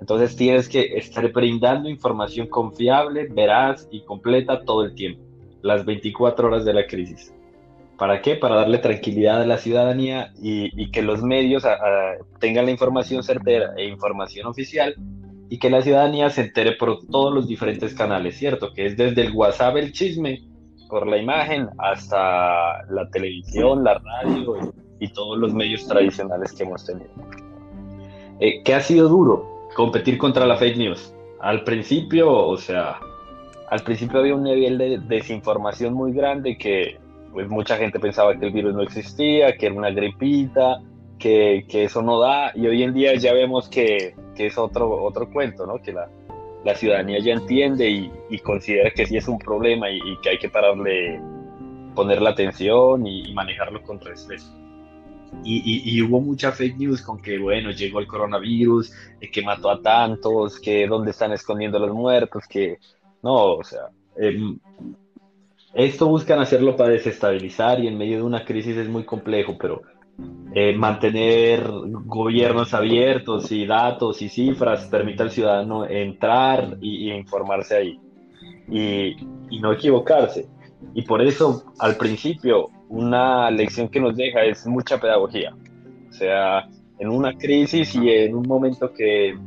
Entonces 0.00 0.34
tienes 0.34 0.68
que 0.68 0.96
estar 0.96 1.30
brindando 1.30 1.88
información 1.88 2.46
confiable, 2.48 3.28
veraz 3.30 3.86
y 3.90 4.02
completa 4.02 4.64
todo 4.64 4.84
el 4.84 4.94
tiempo, 4.94 5.22
las 5.62 5.84
24 5.84 6.48
horas 6.48 6.64
de 6.64 6.74
la 6.74 6.86
crisis. 6.86 7.34
¿Para 7.98 8.22
qué? 8.22 8.36
Para 8.36 8.56
darle 8.56 8.78
tranquilidad 8.78 9.42
a 9.42 9.46
la 9.46 9.58
ciudadanía 9.58 10.32
y, 10.40 10.90
que 10.90 11.02
los 11.02 11.22
medios 11.22 11.64
tengan 12.38 12.64
la 12.64 12.70
información 12.70 13.22
certera 13.22 13.74
e 13.76 13.84
información 13.84 14.46
oficial 14.46 14.94
y 15.50 15.58
que 15.58 15.68
la 15.68 15.82
ciudadanía 15.82 16.30
se 16.30 16.42
entere 16.42 16.72
por 16.72 17.06
todos 17.08 17.34
los 17.34 17.46
diferentes 17.46 17.92
canales, 17.92 18.38
¿cierto? 18.38 18.72
Que 18.72 18.86
es 18.86 18.96
desde 18.96 19.20
el 19.20 19.32
WhatsApp 19.32 19.76
el 19.76 19.92
chisme 19.92 20.49
por 20.90 21.06
la 21.06 21.16
imagen 21.16 21.68
hasta 21.78 22.84
la 22.90 23.08
televisión, 23.10 23.84
la 23.84 23.98
radio 23.98 24.72
y, 24.98 25.08
todos 25.08 25.38
los 25.38 25.54
medios 25.54 25.86
tradicionales 25.86 26.52
que 26.52 26.64
hemos 26.64 26.84
tenido. 26.84 27.08
Eh, 28.40 28.62
¿Qué 28.64 28.74
ha 28.74 28.80
sido 28.80 29.08
duro? 29.08 29.68
Competir 29.74 30.18
contra 30.18 30.46
la 30.46 30.56
fake 30.56 30.76
news. 30.76 31.14
Al 31.40 31.64
principio, 31.64 32.30
o 32.30 32.56
sea, 32.56 32.98
al 33.70 33.80
principio 33.82 34.20
había 34.20 34.34
un 34.34 34.42
nivel 34.42 34.76
de 34.76 34.98
desinformación 34.98 35.94
muy 35.94 36.12
grande 36.12 36.58
que 36.58 36.98
pues 37.32 37.48
mucha 37.48 37.76
gente 37.76 38.00
pensaba 38.00 38.36
que 38.36 38.46
el 38.46 38.52
virus 38.52 38.74
no 38.74 38.82
existía, 38.82 39.56
que 39.56 39.66
era 39.66 39.74
una 39.74 39.90
gripita, 39.90 40.82
que, 41.18 41.64
que 41.68 41.84
eso 41.84 42.02
no 42.02 42.18
da, 42.18 42.50
y 42.56 42.66
hoy 42.66 42.82
en 42.82 42.92
día 42.92 43.14
ya 43.14 43.32
vemos 43.32 43.68
que, 43.68 44.14
que 44.34 44.46
es 44.46 44.58
otro, 44.58 45.02
otro 45.04 45.30
cuento, 45.30 45.64
¿no? 45.64 45.80
Que 45.80 45.92
la, 45.92 46.08
la 46.64 46.74
ciudadanía 46.74 47.18
ya 47.20 47.32
entiende 47.32 47.88
y, 47.88 48.38
considera 48.40 48.90
que 48.90 49.06
sí 49.06 49.16
es 49.16 49.28
un 49.28 49.38
problema 49.38 49.90
y, 49.90 50.00
que 50.22 50.30
hay 50.30 50.38
que 50.38 50.48
pararle, 50.48 51.20
ponerle 51.94 52.28
atención 52.28 53.06
y, 53.06 53.32
manejarlo 53.32 53.82
con 53.82 54.00
respeto. 54.00 54.44
Y, 55.44 56.02
hubo 56.02 56.20
mucha 56.20 56.52
fake 56.52 56.76
news 56.76 57.02
con 57.02 57.20
que, 57.20 57.38
bueno, 57.38 57.70
llegó 57.70 58.00
el 58.00 58.06
coronavirus, 58.06 58.92
eh, 59.20 59.30
que 59.30 59.42
mató 59.42 59.70
a 59.70 59.80
tantos, 59.80 60.58
que 60.60 60.86
dónde 60.86 61.12
están 61.12 61.32
escondiendo 61.32 61.78
los 61.78 61.94
muertos, 61.94 62.44
que 62.48 62.78
no, 63.22 63.54
o 63.56 63.64
sea, 63.64 63.88
em, 64.16 64.58
esto 65.74 66.08
buscan 66.08 66.40
hacerlo 66.40 66.76
para 66.76 66.90
desestabilizar 66.90 67.80
y 67.80 67.86
en 67.86 67.96
medio 67.96 68.16
de 68.18 68.22
una 68.24 68.44
crisis 68.44 68.76
es 68.76 68.88
muy 68.88 69.04
complejo, 69.04 69.56
pero 69.58 69.82
eh, 70.52 70.74
mantener 70.74 71.62
gobiernos 72.06 72.74
abiertos 72.74 73.52
y 73.52 73.66
datos 73.66 74.20
y 74.20 74.28
cifras 74.28 74.86
permite 74.86 75.22
al 75.22 75.30
ciudadano 75.30 75.86
entrar 75.86 76.76
y, 76.80 77.12
informarse 77.12 77.76
ahí 77.76 78.00
y, 78.68 79.16
no 79.60 79.72
equivocarse. 79.72 80.48
Y 80.94 81.02
por 81.02 81.22
eso, 81.22 81.72
al 81.78 81.96
principio, 81.96 82.68
una 82.88 83.50
lección 83.50 83.88
que 83.88 84.00
nos 84.00 84.16
deja 84.16 84.42
es 84.44 84.66
mucha 84.66 84.98
pedagogía. 84.98 85.54
O 86.08 86.12
sea, 86.12 86.68
en 86.98 87.08
una 87.08 87.36
crisis 87.36 87.94
y 87.94 88.10
en 88.10 88.34
un 88.34 88.48
momento 88.48 88.92
que, 88.92 89.38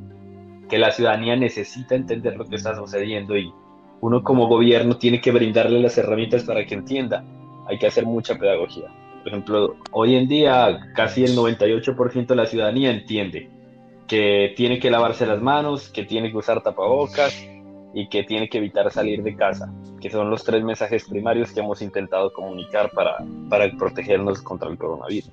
que 0.70 0.78
la 0.78 0.92
ciudadanía 0.92 1.36
necesita 1.36 1.96
entender 1.96 2.38
lo 2.38 2.46
que 2.46 2.56
está 2.56 2.76
sucediendo 2.76 3.38
y 3.38 3.52
uno 4.00 4.24
como 4.24 4.48
gobierno 4.48 4.98
tiene 4.98 5.20
que 5.20 5.32
brindarle 5.32 5.82
las 5.82 5.98
herramientas 5.98 6.44
para 6.44 6.66
que 6.66 6.76
entienda. 6.76 7.26
Hay 7.68 7.78
que 7.78 7.88
hacer 7.88 8.06
mucha 8.06 8.36
pedagogía. 8.36 8.90
Por 9.24 9.30
ejemplo, 9.30 9.78
hoy 9.92 10.16
en 10.16 10.28
día 10.28 10.92
casi 10.94 11.24
el 11.24 11.36
98% 11.38 12.28
de 12.28 12.36
la 12.36 12.46
ciudadanía 12.46 12.92
entiende 12.92 13.50
que 14.06 14.54
tiene 14.58 14.80
que 14.80 14.92
lavarse 14.92 15.26
las 15.26 15.42
manos, 15.42 15.88
que 15.88 16.04
tiene 16.04 16.30
que 16.30 16.38
usar 16.38 16.62
tapabocas 16.62 17.48
y 17.94 18.10
que 18.10 18.24
tiene 18.24 18.50
que 18.50 18.58
evitar 18.58 18.92
salir 18.92 19.24
de 19.24 19.36
casa, 19.38 19.72
que 20.02 20.10
son 20.10 20.30
los 20.30 20.44
tres 20.44 20.62
mensajes 20.64 21.08
primarios 21.08 21.54
que 21.54 21.62
hemos 21.62 21.82
intentado 21.82 22.34
comunicar 22.34 22.92
para, 22.92 23.24
para 23.50 23.72
protegernos 23.72 24.42
contra 24.42 24.70
el 24.70 24.78
coronavirus. 24.78 25.32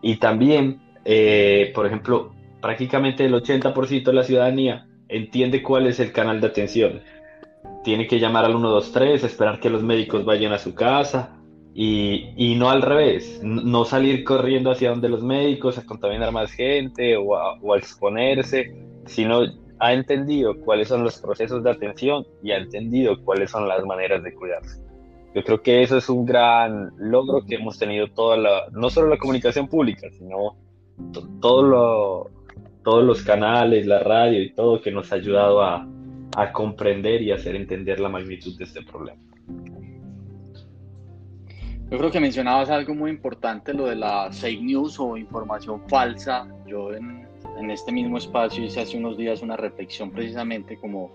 Y 0.00 0.16
también, 0.16 0.80
eh, 1.04 1.72
por 1.74 1.86
ejemplo, 1.86 2.32
prácticamente 2.62 3.26
el 3.26 3.34
80% 3.34 4.04
de 4.04 4.12
la 4.14 4.24
ciudadanía 4.24 4.86
entiende 5.08 5.62
cuál 5.62 5.86
es 5.86 6.00
el 6.00 6.10
canal 6.10 6.40
de 6.40 6.46
atención. 6.46 7.02
Tiene 7.82 8.06
que 8.06 8.18
llamar 8.18 8.46
al 8.46 8.52
123, 8.52 9.24
esperar 9.24 9.60
que 9.60 9.68
los 9.68 9.82
médicos 9.82 10.24
vayan 10.24 10.52
a 10.52 10.58
su 10.58 10.74
casa, 10.74 11.36
y, 11.76 12.54
no 12.56 12.70
al 12.70 12.82
revés, 12.82 13.40
no 13.42 13.84
salir 13.84 14.22
corriendo 14.22 14.70
hacia 14.70 14.90
donde 14.90 15.08
los 15.08 15.24
médicos 15.24 15.76
a 15.76 15.84
contaminar 15.84 16.30
más 16.30 16.52
gente 16.52 17.16
o 17.16 17.36
a, 17.36 17.58
exponerse, 17.76 18.72
sino 19.06 19.40
ha 19.80 19.92
entendido 19.92 20.56
cuáles 20.60 20.86
son 20.88 21.02
los 21.02 21.18
procesos 21.18 21.64
de 21.64 21.70
atención 21.70 22.24
y 22.44 22.52
ha 22.52 22.58
entendido 22.58 23.20
cuáles 23.24 23.50
son 23.50 23.68
las 23.68 23.84
maneras 23.84 24.22
de 24.22 24.32
cuidarse. 24.32 24.80
Yo 25.34 25.42
creo 25.42 25.62
que 25.62 25.82
eso 25.82 25.96
es 25.96 26.08
un 26.08 26.24
gran 26.24 26.92
logro 26.96 27.44
que 27.44 27.56
hemos 27.56 27.76
tenido 27.76 28.06
toda 28.06 28.36
la, 28.36 28.62
no 28.70 28.88
solo 28.88 29.08
la 29.08 29.18
comunicación 29.18 29.66
pública, 29.66 30.08
sino 30.12 30.56
todo 31.40 32.30
todos 32.84 33.02
los 33.02 33.22
canales, 33.22 33.86
la 33.86 33.98
radio 33.98 34.42
y 34.42 34.52
todo 34.52 34.80
que 34.80 34.92
nos 34.92 35.10
ha 35.10 35.16
ayudado 35.16 35.62
a, 35.62 35.88
a 36.36 36.52
comprender 36.52 37.22
y 37.22 37.32
hacer 37.32 37.56
entender 37.56 37.98
la 37.98 38.10
magnitud 38.10 38.56
de 38.58 38.64
este 38.64 38.82
problema. 38.82 39.20
Yo 41.94 41.98
creo 41.98 42.10
que 42.10 42.18
mencionabas 42.18 42.70
algo 42.70 42.92
muy 42.92 43.08
importante, 43.08 43.72
lo 43.72 43.86
de 43.86 43.94
la 43.94 44.28
fake 44.32 44.62
news 44.62 44.98
o 44.98 45.16
información 45.16 45.80
falsa. 45.88 46.44
Yo 46.66 46.92
en, 46.92 47.24
en 47.56 47.70
este 47.70 47.92
mismo 47.92 48.18
espacio 48.18 48.64
hice 48.64 48.80
hace 48.80 48.98
unos 48.98 49.16
días 49.16 49.42
una 49.42 49.56
reflexión 49.56 50.10
precisamente 50.10 50.76
como 50.76 51.12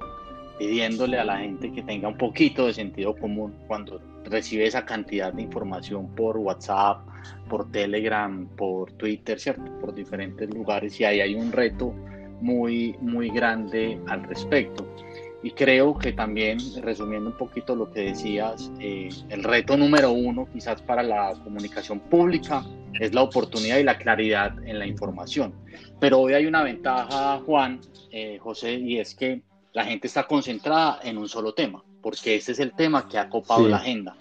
pidiéndole 0.58 1.20
a 1.20 1.26
la 1.26 1.40
gente 1.40 1.70
que 1.74 1.82
tenga 1.82 2.08
un 2.08 2.18
poquito 2.18 2.68
de 2.68 2.74
sentido 2.74 3.14
común 3.14 3.54
cuando 3.68 4.00
recibe 4.24 4.68
esa 4.68 4.86
cantidad 4.86 5.34
de 5.34 5.42
información 5.42 6.16
por 6.16 6.38
WhatsApp, 6.38 7.06
por 7.50 7.70
Telegram, 7.74 8.48
por 8.56 8.94
Twitter, 8.94 9.38
¿cierto? 9.38 9.70
Por 9.82 9.94
diferentes 9.94 10.50
lugares 10.50 10.98
y 11.02 11.04
ahí 11.04 11.20
hay 11.20 11.36
un 11.36 11.52
reto 11.52 11.94
muy, 12.40 12.96
muy 13.02 13.30
grande 13.30 14.00
al 14.08 14.24
respecto. 14.24 14.88
Y 15.42 15.52
creo 15.52 15.98
que 15.98 16.12
también, 16.12 16.60
resumiendo 16.82 17.30
un 17.30 17.38
poquito 17.38 17.76
lo 17.76 17.92
que 17.92 18.02
decías, 18.02 18.72
eh, 18.80 19.10
el 19.30 19.44
reto 19.44 19.78
número 19.78 20.12
uno 20.12 20.48
quizás 20.52 20.82
para 20.82 21.02
la 21.02 21.34
comunicación 21.44 22.00
pública 22.00 22.66
es 23.00 23.14
la 23.14 23.22
oportunidad 23.22 23.78
y 23.78 23.84
la 23.84 23.98
claridad 23.98 24.54
en 24.68 24.80
la 24.80 24.86
información. 24.86 25.54
Pero 26.00 26.20
hoy 26.20 26.34
hay 26.34 26.46
una 26.46 26.64
ventaja, 26.64 27.40
Juan, 27.46 27.80
eh, 28.12 28.38
José, 28.42 28.74
y 28.74 29.00
es 29.00 29.16
que 29.16 29.42
la 29.72 29.86
gente 29.86 30.08
está 30.08 30.28
concentrada 30.28 31.00
en 31.04 31.18
un 31.18 31.30
solo 31.30 31.54
tema, 31.54 31.84
porque 32.02 32.36
ese 32.36 32.52
es 32.52 32.60
el 32.60 32.74
tema 32.74 33.08
que 33.08 33.18
ha 33.18 33.30
copado 33.30 33.68
la 33.68 33.78
agenda. 33.78 34.18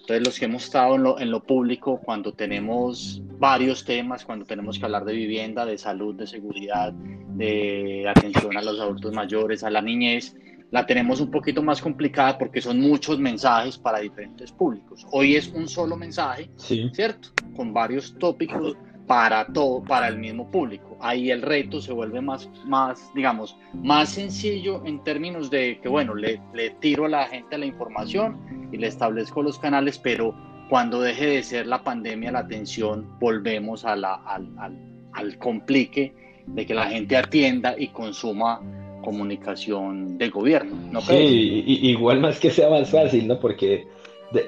Entonces, 0.00 0.26
los 0.26 0.38
que 0.38 0.44
hemos 0.44 0.64
estado 0.64 0.94
en 0.94 1.02
lo, 1.02 1.18
en 1.18 1.30
lo 1.30 1.42
público, 1.42 2.00
cuando 2.04 2.32
tenemos 2.32 3.22
varios 3.38 3.84
temas, 3.84 4.24
cuando 4.24 4.44
tenemos 4.44 4.78
que 4.78 4.84
hablar 4.84 5.04
de 5.04 5.14
vivienda, 5.14 5.64
de 5.66 5.78
salud, 5.78 6.14
de 6.14 6.26
seguridad, 6.26 6.92
de 6.92 8.06
atención 8.08 8.56
a 8.56 8.62
los 8.62 8.78
adultos 8.80 9.12
mayores, 9.12 9.62
a 9.62 9.70
la 9.70 9.80
niñez, 9.80 10.36
la 10.70 10.86
tenemos 10.86 11.20
un 11.20 11.30
poquito 11.30 11.62
más 11.62 11.80
complicada 11.80 12.38
porque 12.38 12.60
son 12.60 12.80
muchos 12.80 13.18
mensajes 13.18 13.76
para 13.76 13.98
diferentes 13.98 14.52
públicos. 14.52 15.06
Hoy 15.10 15.36
es 15.36 15.48
un 15.48 15.68
solo 15.68 15.96
mensaje, 15.96 16.50
¿cierto? 16.56 17.30
Con 17.56 17.72
varios 17.72 18.16
tópicos 18.18 18.76
para 19.06 19.44
todo, 19.46 19.82
para 19.82 20.06
el 20.06 20.18
mismo 20.18 20.48
público. 20.48 20.96
Ahí 21.00 21.32
el 21.32 21.42
reto 21.42 21.80
se 21.80 21.92
vuelve 21.92 22.20
más, 22.20 22.48
más 22.64 23.10
digamos, 23.14 23.56
más 23.74 24.10
sencillo 24.10 24.84
en 24.86 25.02
términos 25.02 25.50
de 25.50 25.80
que, 25.82 25.88
bueno, 25.88 26.14
le, 26.14 26.40
le 26.54 26.70
tiro 26.70 27.06
a 27.06 27.08
la 27.08 27.26
gente 27.26 27.58
la 27.58 27.66
información 27.66 28.68
y 28.70 28.76
le 28.76 28.86
establezco 28.86 29.42
los 29.42 29.58
canales, 29.58 29.98
pero 29.98 30.32
cuando 30.68 31.00
deje 31.00 31.26
de 31.26 31.42
ser 31.42 31.66
la 31.66 31.82
pandemia, 31.82 32.30
la 32.30 32.40
atención, 32.40 33.18
volvemos 33.18 33.84
a 33.84 33.96
la, 33.96 34.14
al, 34.14 34.48
al, 34.58 34.78
al 35.14 35.38
complique 35.38 36.14
de 36.46 36.64
que 36.64 36.74
la 36.74 36.86
gente 36.86 37.16
atienda 37.16 37.74
y 37.76 37.88
consuma 37.88 38.60
comunicación 39.00 40.18
de 40.18 40.28
gobierno. 40.28 40.76
¿no 40.90 41.00
sí, 41.00 41.64
igual 41.66 42.20
más 42.20 42.38
que 42.38 42.50
sea 42.50 42.70
más 42.70 42.90
fácil, 42.90 43.26
¿no? 43.28 43.38
Porque 43.38 43.86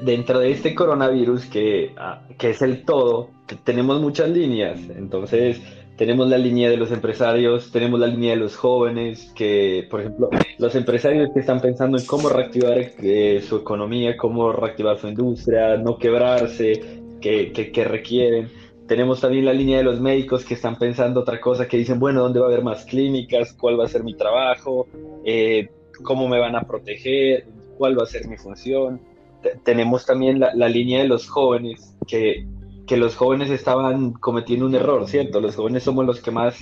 dentro 0.03 0.39
de 0.39 0.53
este 0.53 0.75
coronavirus 0.75 1.47
que, 1.47 1.93
ah, 1.97 2.23
que 2.39 2.51
es 2.51 2.63
el 2.63 2.85
todo, 2.85 3.31
tenemos 3.65 4.01
muchas 4.01 4.29
líneas. 4.29 4.79
Entonces, 4.97 5.61
tenemos 5.97 6.29
la 6.29 6.39
línea 6.39 6.71
de 6.71 6.77
los 6.77 6.91
empresarios, 6.91 7.71
tenemos 7.71 8.01
la 8.01 8.07
línea 8.07 8.31
de 8.31 8.37
los 8.37 8.57
jóvenes, 8.57 9.33
que, 9.35 9.87
por 9.91 10.01
ejemplo, 10.01 10.31
los 10.59 10.75
empresarios 10.75 11.31
que 11.35 11.41
están 11.41 11.61
pensando 11.61 11.99
en 11.99 12.07
cómo 12.07 12.29
reactivar 12.29 12.79
eh, 12.79 13.43
su 13.47 13.57
economía, 13.57 14.17
cómo 14.17 14.53
reactivar 14.53 14.99
su 14.99 15.09
industria, 15.09 15.77
no 15.77 15.99
quebrarse, 15.99 17.03
que, 17.21 17.53
que, 17.53 17.85
requieren. 17.85 18.51
Tenemos 18.87 19.21
también 19.21 19.45
la 19.45 19.53
línea 19.53 19.79
de 19.79 19.85
los 19.85 20.01
médicos 20.01 20.45
que 20.45 20.55
están 20.55 20.79
pensando 20.79 21.21
otra 21.21 21.41
cosa, 21.41 21.69
que 21.69 21.77
dicen, 21.77 21.99
bueno, 21.99 22.21
¿dónde 22.23 22.41
va 22.41 22.47
a 22.47 22.49
haber 22.49 22.65
más 22.65 22.85
clínicas? 22.85 23.53
¿Cuál 23.53 23.79
va 23.79 23.85
a 23.85 23.89
ser 23.89 24.03
mi 24.05 24.15
trabajo? 24.15 24.87
Eh, 25.25 25.71
¿Cómo 26.03 26.29
me 26.29 26.39
van 26.39 26.57
a 26.57 26.63
proteger? 26.63 27.47
¿Cuál 27.79 27.99
va 27.99 28.03
a 28.03 28.07
ser 28.07 28.27
mi 28.27 28.37
función? 28.37 29.01
tenemos 29.65 30.07
también 30.07 30.39
la, 30.39 30.55
la 30.55 30.69
línea 30.69 31.03
de 31.03 31.09
los 31.09 31.29
jóvenes 31.29 31.97
que 32.07 32.47
que 32.87 32.97
los 32.97 33.17
jóvenes 33.17 33.51
estaban 33.51 34.13
cometiendo 34.13 34.67
un 34.67 34.75
error, 34.75 35.09
¿cierto? 35.09 35.41
Los 35.41 35.57
jóvenes 35.57 35.83
somos 35.83 36.05
los 36.05 36.21
que 36.21 36.31
más 36.31 36.61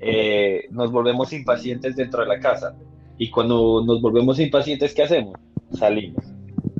eh, 0.00 0.66
nos 0.70 0.92
volvemos 0.92 1.32
impacientes 1.32 1.96
dentro 1.96 2.22
de 2.22 2.28
la 2.28 2.40
casa. 2.40 2.76
Y 3.18 3.30
cuando 3.30 3.82
nos 3.84 4.00
volvemos 4.00 4.38
impacientes, 4.38 4.94
¿qué 4.94 5.02
hacemos? 5.02 5.34
Salimos. 5.72 6.24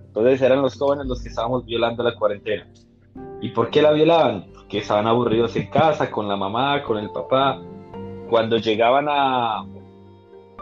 Entonces 0.07 0.41
eran 0.43 0.63
los 0.63 0.77
jóvenes 0.77 1.07
los 1.07 1.23
que 1.23 1.31
estábamos 1.31 1.65
violando 1.65 2.03
la 2.03 2.15
cuarentena. 2.15 2.67
¿Y 3.41 3.49
por 3.51 3.71
qué 3.71 3.83
la 3.83 3.93
violaban? 3.93 4.47
Porque 4.67 4.79
estaban 4.79 5.07
aburridos 5.07 5.55
en 5.57 5.69
casa, 5.69 6.11
con 6.11 6.27
la 6.29 6.37
mamá, 6.37 6.83
con 6.83 6.99
el 6.99 7.11
papá. 7.11 7.61
Cuando 8.29 8.57
llegaban 8.57 9.07
a... 9.09 9.65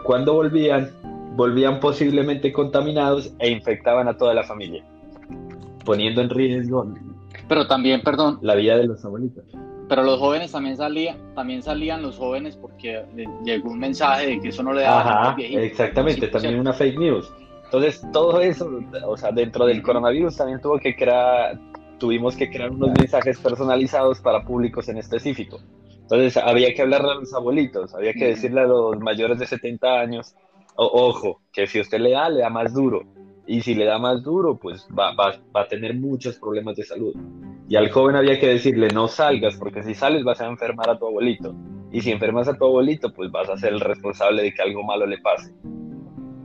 Cuando 0.03 0.33
volvían, 0.33 0.91
volvían 1.35 1.79
posiblemente 1.79 2.53
contaminados 2.53 3.33
e 3.39 3.49
infectaban 3.49 4.07
a 4.07 4.15
toda 4.15 4.35
la 4.35 4.43
familia, 4.43 4.83
poniendo 5.83 6.21
en 6.21 6.29
riesgo 6.29 6.85
pero 7.47 7.67
también, 7.67 8.01
perdón. 8.01 8.39
La 8.41 8.55
vida 8.55 8.77
de 8.77 8.87
los 8.87 9.03
abuelitos. 9.05 9.43
Pero 9.87 10.03
los 10.03 10.19
jóvenes 10.19 10.51
también 10.51 10.77
salían, 10.77 11.17
también 11.35 11.61
salían 11.61 12.01
los 12.01 12.17
jóvenes 12.17 12.55
porque 12.55 13.05
llegó 13.43 13.69
un 13.69 13.79
mensaje 13.79 14.25
de 14.27 14.41
que 14.41 14.49
eso 14.49 14.63
no 14.63 14.73
le 14.73 14.81
daba 14.81 15.31
Ajá, 15.31 15.35
exactamente, 15.39 16.27
también 16.27 16.59
una 16.59 16.73
fake 16.73 16.97
news. 16.97 17.31
Entonces, 17.65 18.03
todo 18.11 18.41
eso, 18.41 18.79
o 19.05 19.17
sea, 19.17 19.31
dentro 19.31 19.65
del 19.65 19.83
coronavirus 19.83 20.37
también 20.37 20.59
tuvo 20.59 20.79
que 20.79 20.95
crear, 20.95 21.59
tuvimos 21.97 22.35
que 22.35 22.49
crear 22.49 22.71
unos 22.71 22.91
mensajes 22.97 23.39
personalizados 23.39 24.19
para 24.19 24.43
públicos 24.43 24.87
en 24.89 24.97
específico. 24.97 25.59
Entonces, 26.01 26.37
había 26.37 26.73
que 26.73 26.83
hablarle 26.83 27.11
a 27.11 27.15
los 27.15 27.33
abuelitos, 27.33 27.95
había 27.95 28.13
que 28.13 28.27
decirle 28.27 28.61
a 28.61 28.65
los 28.65 28.99
mayores 28.99 29.39
de 29.39 29.47
70 29.47 29.99
años, 29.99 30.35
ojo, 30.75 31.41
que 31.51 31.67
si 31.67 31.79
usted 31.79 31.99
le 31.99 32.11
da, 32.11 32.29
le 32.29 32.41
da 32.41 32.49
más 32.49 32.73
duro 32.73 33.03
y 33.47 33.61
si 33.61 33.75
le 33.75 33.85
da 33.85 33.97
más 33.97 34.23
duro, 34.23 34.57
pues 34.57 34.87
va, 34.97 35.13
va, 35.15 35.35
va, 35.55 35.61
a 35.61 35.67
tener 35.67 35.95
muchos 35.95 36.37
problemas 36.37 36.75
de 36.75 36.83
salud. 36.83 37.15
Y 37.67 37.75
al 37.75 37.89
joven 37.89 38.15
había 38.15 38.39
que 38.39 38.47
decirle, 38.47 38.89
no 38.89 39.07
salgas, 39.07 39.55
porque 39.55 39.83
si 39.83 39.93
sales 39.93 40.23
vas 40.23 40.41
a 40.41 40.47
enfermar 40.47 40.89
a 40.89 40.97
tu 40.97 41.07
abuelito. 41.07 41.55
Y 41.91 42.01
si 42.01 42.11
enfermas 42.11 42.47
a 42.47 42.57
tu 42.57 42.65
abuelito, 42.65 43.13
pues 43.13 43.31
vas 43.31 43.49
a 43.49 43.57
ser 43.57 43.73
el 43.73 43.79
responsable 43.79 44.43
de 44.43 44.53
que 44.53 44.61
algo 44.61 44.83
malo 44.83 45.05
le 45.05 45.19
pase. 45.19 45.53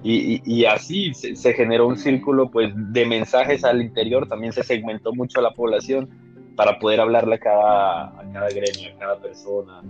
Y, 0.02 0.64
así 0.64 1.12
se, 1.12 1.52
generó 1.52 1.86
un 1.86 1.98
círculo 1.98 2.50
pues, 2.50 2.72
de 2.74 3.04
mensajes 3.04 3.64
al 3.64 3.82
interior, 3.82 4.26
también 4.26 4.52
se 4.52 4.62
segmentó 4.62 5.12
mucho 5.12 5.40
a 5.40 5.42
la 5.42 5.50
población 5.50 6.08
para 6.56 6.78
poder 6.78 7.00
hablarle 7.00 7.34
a 7.34 7.38
cada, 7.38 8.04
a 8.08 8.24
cada 8.32 8.48
gremio, 8.48 8.94
a 8.94 8.98
cada 8.98 9.20
persona, 9.20 9.82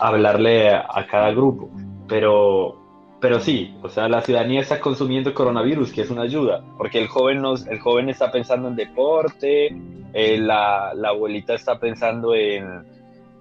hablarle 0.00 0.70
a, 0.70 0.86
a 0.88 1.06
cada 1.06 1.32
grupo. 1.32 1.68
Pero, 2.08 2.76
pero 3.20 3.40
sí, 3.40 3.74
o 3.82 3.88
sea, 3.88 4.08
la 4.08 4.20
ciudadanía 4.20 4.60
está 4.60 4.78
consumiendo 4.80 5.34
coronavirus, 5.34 5.92
que 5.92 6.02
es 6.02 6.10
una 6.10 6.22
ayuda, 6.22 6.62
porque 6.76 6.98
el 7.00 7.08
joven, 7.08 7.42
nos, 7.42 7.66
el 7.66 7.80
joven 7.80 8.08
está 8.08 8.30
pensando 8.30 8.68
en 8.68 8.76
deporte, 8.76 9.76
eh, 10.12 10.38
la, 10.38 10.92
la, 10.94 11.08
abuelita 11.08 11.54
está 11.54 11.78
pensando 11.78 12.34
en, 12.34 12.84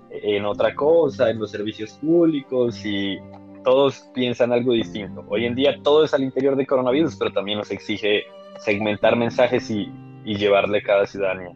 en 0.10 0.46
otra 0.46 0.74
cosa, 0.74 1.30
en 1.30 1.40
los 1.40 1.52
servicios 1.52 1.92
públicos 1.94 2.84
y 2.86 3.20
todos 3.66 4.08
piensan 4.14 4.54
algo 4.54 4.72
distinto. 4.72 5.26
Hoy 5.28 5.46
en 5.46 5.56
día 5.56 5.76
todo 5.84 6.06
es 6.06 6.14
al 6.14 6.24
interior 6.24 6.56
de 6.56 6.66
coronavirus, 6.66 7.18
pero 7.18 7.34
también 7.34 7.58
nos 7.58 7.72
exige 7.72 8.24
segmentar 8.60 9.18
mensajes 9.18 9.70
y, 9.70 9.92
y 10.24 10.38
llevarle 10.38 10.78
a 10.78 10.84
cada 10.84 11.06
ciudadanía. 11.06 11.52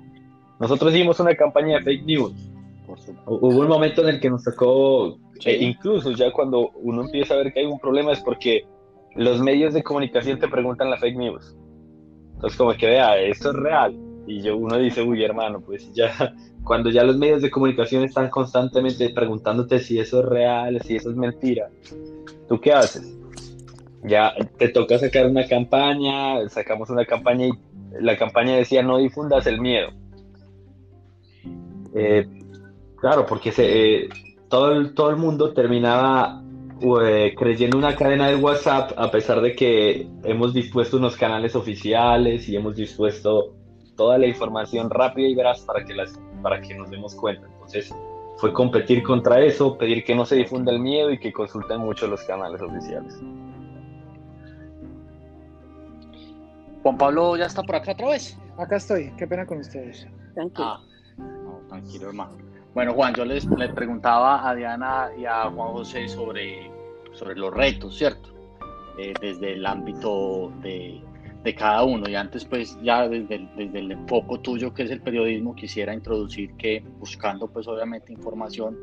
Nosotros 0.60 0.94
hicimos 0.94 1.20
una 1.22 1.36
campaña 1.36 1.78
de 1.78 1.84
fake 1.84 2.06
news. 2.06 2.34
Hubo 3.25 3.60
un 3.60 3.68
momento 3.68 4.01
en 4.01 4.10
el 4.10 4.20
que 4.20 4.30
nos 4.30 4.44
tocó 4.44 5.18
eh, 5.46 5.58
incluso 5.62 6.12
ya 6.12 6.32
cuando 6.32 6.72
uno 6.75 7.04
empieza 7.04 7.34
a 7.34 7.38
ver 7.38 7.54
que 7.54 7.62
hay 7.62 7.66
un 7.66 7.80
problema 7.80 8.12
es 8.12 8.20
porque 8.20 8.66
los 9.16 9.42
medios 9.42 9.74
de 9.74 9.84
comunicación 9.84 10.39
te 10.39 10.48
preguntan 10.48 10.89
la 10.89 10.98
fake 10.98 11.17
news. 11.17 11.56
Entonces 12.36 12.58
como 12.58 12.74
que 12.74 12.88
vea, 12.88 13.17
esto 13.17 13.52
es 13.52 13.56
real. 13.56 13.95
Y 14.28 14.41
yo 14.41 14.58
uno 14.58 14.78
dice, 14.78 15.02
uy 15.02 15.24
hermano, 15.24 15.62
pues 15.62 15.91
ya 15.93 16.34
cuando 16.63 16.89
ya 16.89 17.04
los 17.04 17.17
medios 17.17 17.41
de 17.41 17.50
comunicación 17.50 18.04
están 18.04 18.30
constantemente 18.30 19.10
preguntándote 19.10 19.80
si 19.80 20.00
eso 20.00 20.19
es 20.19 20.26
real, 20.26 20.82
si 20.84 20.95
eso 20.95 21.10
es 21.10 21.15
mentira, 21.15 21.69
¿tú 22.48 22.60
qué 22.60 22.74
haces? 22.74 23.17
Ya 24.04 24.34
te 24.58 24.69
toca 24.69 24.98
sacar 24.98 25.28
una 25.28 25.45
campaña, 25.48 26.48
sacamos 26.50 26.89
una 26.89 27.06
campaña 27.06 27.48
y 27.48 27.52
la 28.00 28.17
campaña 28.17 28.56
decía 28.56 28.82
no 28.82 28.98
difundas 28.98 29.45
el 29.48 29.60
miedo. 29.60 29.89
Eh, 31.95 32.28
claro, 32.98 33.26
porque 33.26 33.52
se, 33.52 34.04
eh, 34.04 34.10
todo 34.48 34.72
el, 34.72 34.93
todo 34.93 35.10
el 35.10 35.17
mundo 35.17 35.54
terminaba 35.54 36.43
eh, 37.04 37.36
creyendo 37.38 37.78
una 37.78 37.95
cadena 37.95 38.30
de 38.30 38.36
WhatsApp 38.36 38.91
a 38.95 39.12
pesar 39.12 39.41
de 39.41 39.54
que 39.54 40.08
hemos 40.24 40.54
dispuesto 40.54 40.98
unos 40.98 41.17
canales 41.17 41.56
oficiales 41.56 42.48
y 42.48 42.56
hemos 42.56 42.76
dispuesto 42.76 43.54
toda 43.98 44.17
la 44.17 44.28
información 44.28 44.89
rápida 44.89 45.28
y 45.28 45.36
veraz 45.36 45.62
para 45.62 45.84
que, 45.84 45.93
las, 45.93 46.17
para 46.41 46.62
que 46.62 46.73
nos 46.75 46.89
demos 46.89 47.15
cuenta. 47.15 47.47
Entonces 47.47 47.93
fue 48.38 48.54
competir 48.54 49.04
contra 49.04 49.41
eso, 49.41 49.78
pedir 49.78 50.04
que 50.04 50.15
no 50.15 50.25
se 50.25 50.36
difunda 50.36 50.71
el 50.71 50.80
miedo 50.80 51.12
y 51.12 51.19
que 51.19 51.34
consulten 51.34 51.82
mucho 51.82 52.08
los 52.08 52.23
canales 52.23 52.62
oficiales. 52.62 53.19
Juan 56.84 56.97
Pablo 56.97 57.36
ya 57.36 57.45
está 57.45 57.63
por 57.63 57.75
acá 57.75 57.91
otra 57.91 58.10
vez. 58.10 58.38
Acá 58.58 58.78
estoy, 58.78 59.12
qué 59.17 59.28
pena 59.28 59.45
con 59.45 59.60
ustedes. 59.60 60.08
Tranquilo. 60.34 60.67
Ah, 60.67 60.82
tranquilo, 61.67 62.08
hermano. 62.08 62.38
Bueno, 62.73 62.93
Juan, 62.93 63.13
yo 63.13 63.25
les, 63.25 63.45
preguntaba 63.75 64.47
a 64.47 64.56
Diana 64.56 65.10
y 65.17 65.25
a 65.25 65.49
Juan 65.49 65.73
José 65.73 66.08
sobre, 66.08 66.71
sobre 67.13 67.36
los 67.36 67.54
retos, 67.54 67.97
¿cierto? 67.97 68.30
Eh, 68.97 69.13
desde 69.19 69.54
el 69.54 69.65
ámbito 69.65 70.52
de, 70.62 71.02
de, 71.43 71.56
cada 71.56 71.84
uno. 71.84 72.10
Y 72.10 72.15
antes, 72.15 72.45
pues, 72.45 72.78
ya 72.82 73.08
desde 73.08 73.36
el, 73.36 73.49
desde 73.56 73.97
tuyo, 74.41 74.73
que 74.73 74.84
es 74.84 74.91
el 74.91 75.02
periodismo, 75.02 75.56
quisiera 75.56 75.93
introducir 75.93 76.54
que 76.56 76.84
buscando, 76.99 77.47
pues, 77.47 77.67
obviamente, 77.67 78.13
información, 78.13 78.78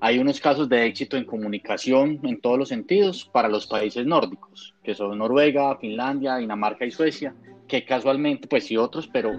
hay 0.00 0.18
unos 0.18 0.40
casos 0.40 0.68
de 0.68 0.84
éxito 0.84 1.16
en 1.16 1.24
comunicación 1.24 2.18
en 2.24 2.40
todos 2.40 2.58
los 2.58 2.68
sentidos 2.70 3.24
para 3.32 3.48
los 3.48 3.68
países 3.68 4.04
nórdicos, 4.04 4.74
que 4.82 4.94
son 4.94 5.16
Noruega, 5.16 5.76
Finlandia, 5.78 6.36
Dinamarca 6.36 6.84
y 6.84 6.90
Suecia, 6.90 7.34
que 7.68 7.84
casualmente, 7.84 8.48
pues 8.48 8.64
sí 8.66 8.76
otros, 8.76 9.08
pero 9.12 9.30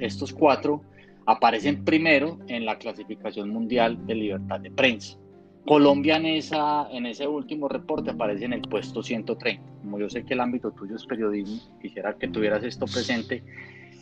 estos 0.00 0.32
cuatro 0.32 0.82
aparecen 1.24 1.84
primero 1.84 2.38
en 2.48 2.64
la 2.64 2.78
clasificación 2.78 3.50
mundial 3.50 4.06
de 4.06 4.14
libertad 4.16 4.58
de 4.58 4.70
prensa. 4.70 5.16
Colombia 5.66 6.16
en, 6.16 6.26
esa, 6.26 6.88
en 6.90 7.06
ese 7.06 7.26
último 7.26 7.68
reporte 7.68 8.10
aparece 8.10 8.44
en 8.44 8.54
el 8.54 8.62
puesto 8.62 9.02
130. 9.02 9.62
Como 9.82 9.98
yo 9.98 10.08
sé 10.08 10.24
que 10.24 10.34
el 10.34 10.40
ámbito 10.40 10.70
tuyo 10.70 10.96
es 10.96 11.06
periodismo, 11.06 11.60
quisiera 11.80 12.14
que 12.14 12.28
tuvieras 12.28 12.64
esto 12.64 12.86
presente 12.86 13.42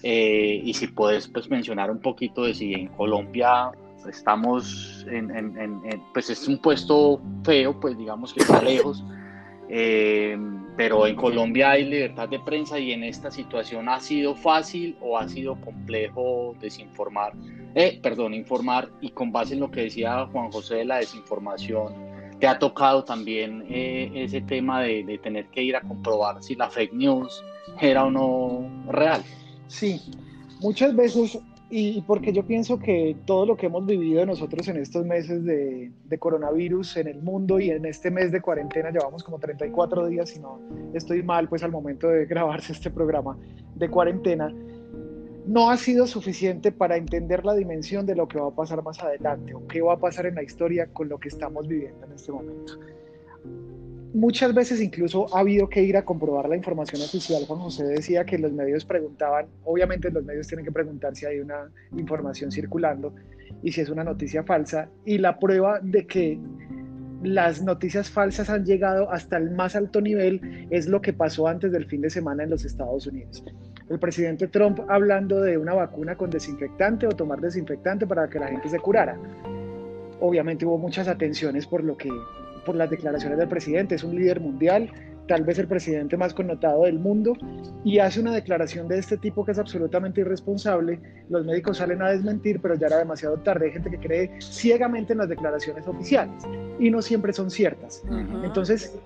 eh, 0.02 0.60
y 0.62 0.74
si 0.74 0.88
puedes 0.88 1.28
pues, 1.28 1.50
mencionar 1.50 1.90
un 1.90 2.00
poquito 2.00 2.44
de 2.44 2.54
si 2.54 2.74
en 2.74 2.88
Colombia 2.88 3.72
estamos 4.08 5.04
en, 5.10 5.30
en, 5.34 5.82
pues 6.12 6.30
es 6.30 6.46
un 6.46 6.58
puesto 6.58 7.20
feo, 7.42 7.78
pues 7.80 7.98
digamos 7.98 8.32
que 8.32 8.40
está 8.40 8.62
lejos 8.62 9.02
eh, 9.68 10.38
pero 10.76 11.06
en 11.06 11.16
Colombia 11.16 11.72
hay 11.72 11.84
libertad 11.84 12.28
de 12.28 12.38
prensa 12.38 12.78
y 12.78 12.92
en 12.92 13.02
esta 13.02 13.30
situación 13.30 13.88
ha 13.88 13.98
sido 14.00 14.34
fácil 14.34 14.96
o 15.00 15.18
ha 15.18 15.28
sido 15.28 15.60
complejo 15.60 16.54
desinformar, 16.60 17.32
eh, 17.74 17.98
perdón, 18.02 18.34
informar 18.34 18.90
y 19.00 19.10
con 19.10 19.32
base 19.32 19.54
en 19.54 19.60
lo 19.60 19.70
que 19.70 19.82
decía 19.82 20.26
Juan 20.30 20.50
José 20.52 20.76
de 20.76 20.84
la 20.84 20.98
desinformación, 20.98 21.94
te 22.38 22.46
ha 22.46 22.58
tocado 22.58 23.02
también 23.04 23.64
eh, 23.68 24.10
ese 24.14 24.42
tema 24.42 24.82
de, 24.82 25.02
de, 25.04 25.18
tener 25.18 25.46
que 25.46 25.62
ir 25.62 25.74
a 25.74 25.80
comprobar 25.80 26.42
si 26.42 26.54
la 26.54 26.68
fake 26.68 26.92
news 26.92 27.42
era 27.80 28.04
o 28.04 28.10
no 28.10 28.92
real. 28.92 29.22
Sí, 29.68 30.00
muchas 30.60 30.94
veces 30.94 31.38
y 31.68 32.00
porque 32.02 32.32
yo 32.32 32.46
pienso 32.46 32.78
que 32.78 33.16
todo 33.24 33.44
lo 33.44 33.56
que 33.56 33.66
hemos 33.66 33.84
vivido 33.86 34.24
nosotros 34.24 34.68
en 34.68 34.76
estos 34.76 35.04
meses 35.04 35.44
de, 35.44 35.90
coronavirus 36.18 36.96
en 36.98 37.08
el 37.08 37.20
mundo 37.20 37.58
y 37.58 37.70
en 37.70 37.84
este 37.86 38.10
mes 38.10 38.30
de 38.30 38.40
cuarentena, 38.40 38.90
llevamos 38.90 39.24
como 39.24 39.38
34 39.38 40.06
días, 40.06 40.30
si 40.30 40.38
no 40.38 40.60
estoy 40.94 41.22
mal, 41.22 41.48
pues 41.48 41.62
al 41.62 41.72
momento 41.72 42.08
de 42.08 42.26
grabarse 42.26 42.72
este 42.72 42.90
programa 42.90 43.36
de 43.74 43.90
cuarentena, 43.90 44.54
no 45.46 45.70
ha 45.70 45.76
sido 45.76 46.06
suficiente 46.06 46.72
para 46.72 46.96
entender 46.96 47.44
la 47.44 47.54
dimensión 47.54 48.06
de 48.06 48.16
lo 48.16 48.26
que 48.26 48.38
va 48.38 48.48
a 48.48 48.54
pasar 48.54 48.82
más 48.82 49.00
adelante 49.02 49.54
o 49.54 49.66
qué 49.66 49.80
va 49.80 49.94
a 49.94 49.98
pasar 49.98 50.26
en 50.26 50.36
la 50.36 50.42
historia 50.42 50.86
con 50.92 51.08
lo 51.08 51.18
que 51.18 51.28
estamos 51.28 51.66
viviendo 51.68 52.04
en 52.06 52.12
este 52.12 52.32
momento 52.32 52.74
muchas 54.16 54.54
veces 54.54 54.80
incluso 54.80 55.34
ha 55.36 55.40
habido 55.40 55.68
que 55.68 55.82
ir 55.82 55.96
a 55.96 56.04
comprobar 56.04 56.48
la 56.48 56.56
información 56.56 57.02
oficial. 57.02 57.44
Juan 57.46 57.60
José 57.60 57.84
decía 57.84 58.24
que 58.24 58.38
los 58.38 58.52
medios 58.52 58.84
preguntaban, 58.84 59.46
obviamente 59.64 60.10
los 60.10 60.24
medios 60.24 60.46
tienen 60.46 60.64
que 60.64 60.72
preguntar 60.72 61.14
si 61.14 61.26
hay 61.26 61.38
una 61.38 61.70
información 61.96 62.50
circulando, 62.50 63.14
y 63.62 63.72
si 63.72 63.82
es 63.82 63.90
una 63.90 64.04
noticia 64.04 64.42
falsa. 64.42 64.88
Y 65.04 65.18
la 65.18 65.38
prueba 65.38 65.80
de 65.82 66.06
que 66.06 66.38
las 67.22 67.62
noticias 67.62 68.10
falsas 68.10 68.48
han 68.48 68.64
llegado 68.64 69.10
hasta 69.10 69.36
el 69.36 69.50
más 69.50 69.76
alto 69.76 70.00
nivel 70.00 70.66
es 70.70 70.86
lo 70.86 71.00
que 71.00 71.12
pasó 71.12 71.46
antes 71.46 71.72
del 71.72 71.86
fin 71.86 72.00
de 72.00 72.10
semana 72.10 72.44
en 72.44 72.50
los 72.50 72.64
Estados 72.64 73.06
Unidos. 73.06 73.44
El 73.88 73.98
presidente 73.98 74.48
Trump 74.48 74.80
hablando 74.88 75.40
de 75.40 75.58
una 75.58 75.74
vacuna 75.74 76.16
con 76.16 76.30
desinfectante 76.30 77.06
o 77.06 77.10
tomar 77.10 77.40
desinfectante 77.40 78.06
para 78.06 78.28
que 78.28 78.38
la 78.38 78.48
gente 78.48 78.68
se 78.68 78.78
curara. 78.78 79.18
Obviamente 80.20 80.64
hubo 80.64 80.78
muchas 80.78 81.06
atenciones 81.06 81.66
por 81.66 81.84
lo 81.84 81.96
que 81.96 82.08
por 82.66 82.76
las 82.76 82.90
declaraciones 82.90 83.38
del 83.38 83.48
presidente, 83.48 83.94
es 83.94 84.04
un 84.04 84.14
líder 84.14 84.40
mundial, 84.40 84.90
tal 85.26 85.44
vez 85.44 85.58
el 85.58 85.66
presidente 85.66 86.16
más 86.16 86.34
connotado 86.34 86.82
del 86.84 86.98
mundo, 86.98 87.32
y 87.84 87.98
hace 87.98 88.20
una 88.20 88.34
declaración 88.34 88.88
de 88.88 88.98
este 88.98 89.16
tipo 89.16 89.44
que 89.44 89.52
es 89.52 89.58
absolutamente 89.58 90.20
irresponsable. 90.20 91.00
Los 91.30 91.46
médicos 91.46 91.78
salen 91.78 92.02
a 92.02 92.10
desmentir, 92.10 92.60
pero 92.60 92.74
ya 92.74 92.88
era 92.88 92.98
demasiado 92.98 93.36
tarde. 93.38 93.66
Hay 93.66 93.72
gente 93.72 93.90
que 93.90 93.98
cree 93.98 94.30
ciegamente 94.40 95.14
en 95.14 95.20
las 95.20 95.28
declaraciones 95.28 95.86
oficiales 95.88 96.44
y 96.78 96.90
no 96.90 97.00
siempre 97.00 97.32
son 97.32 97.50
ciertas. 97.50 98.02
Entonces, 98.44 98.98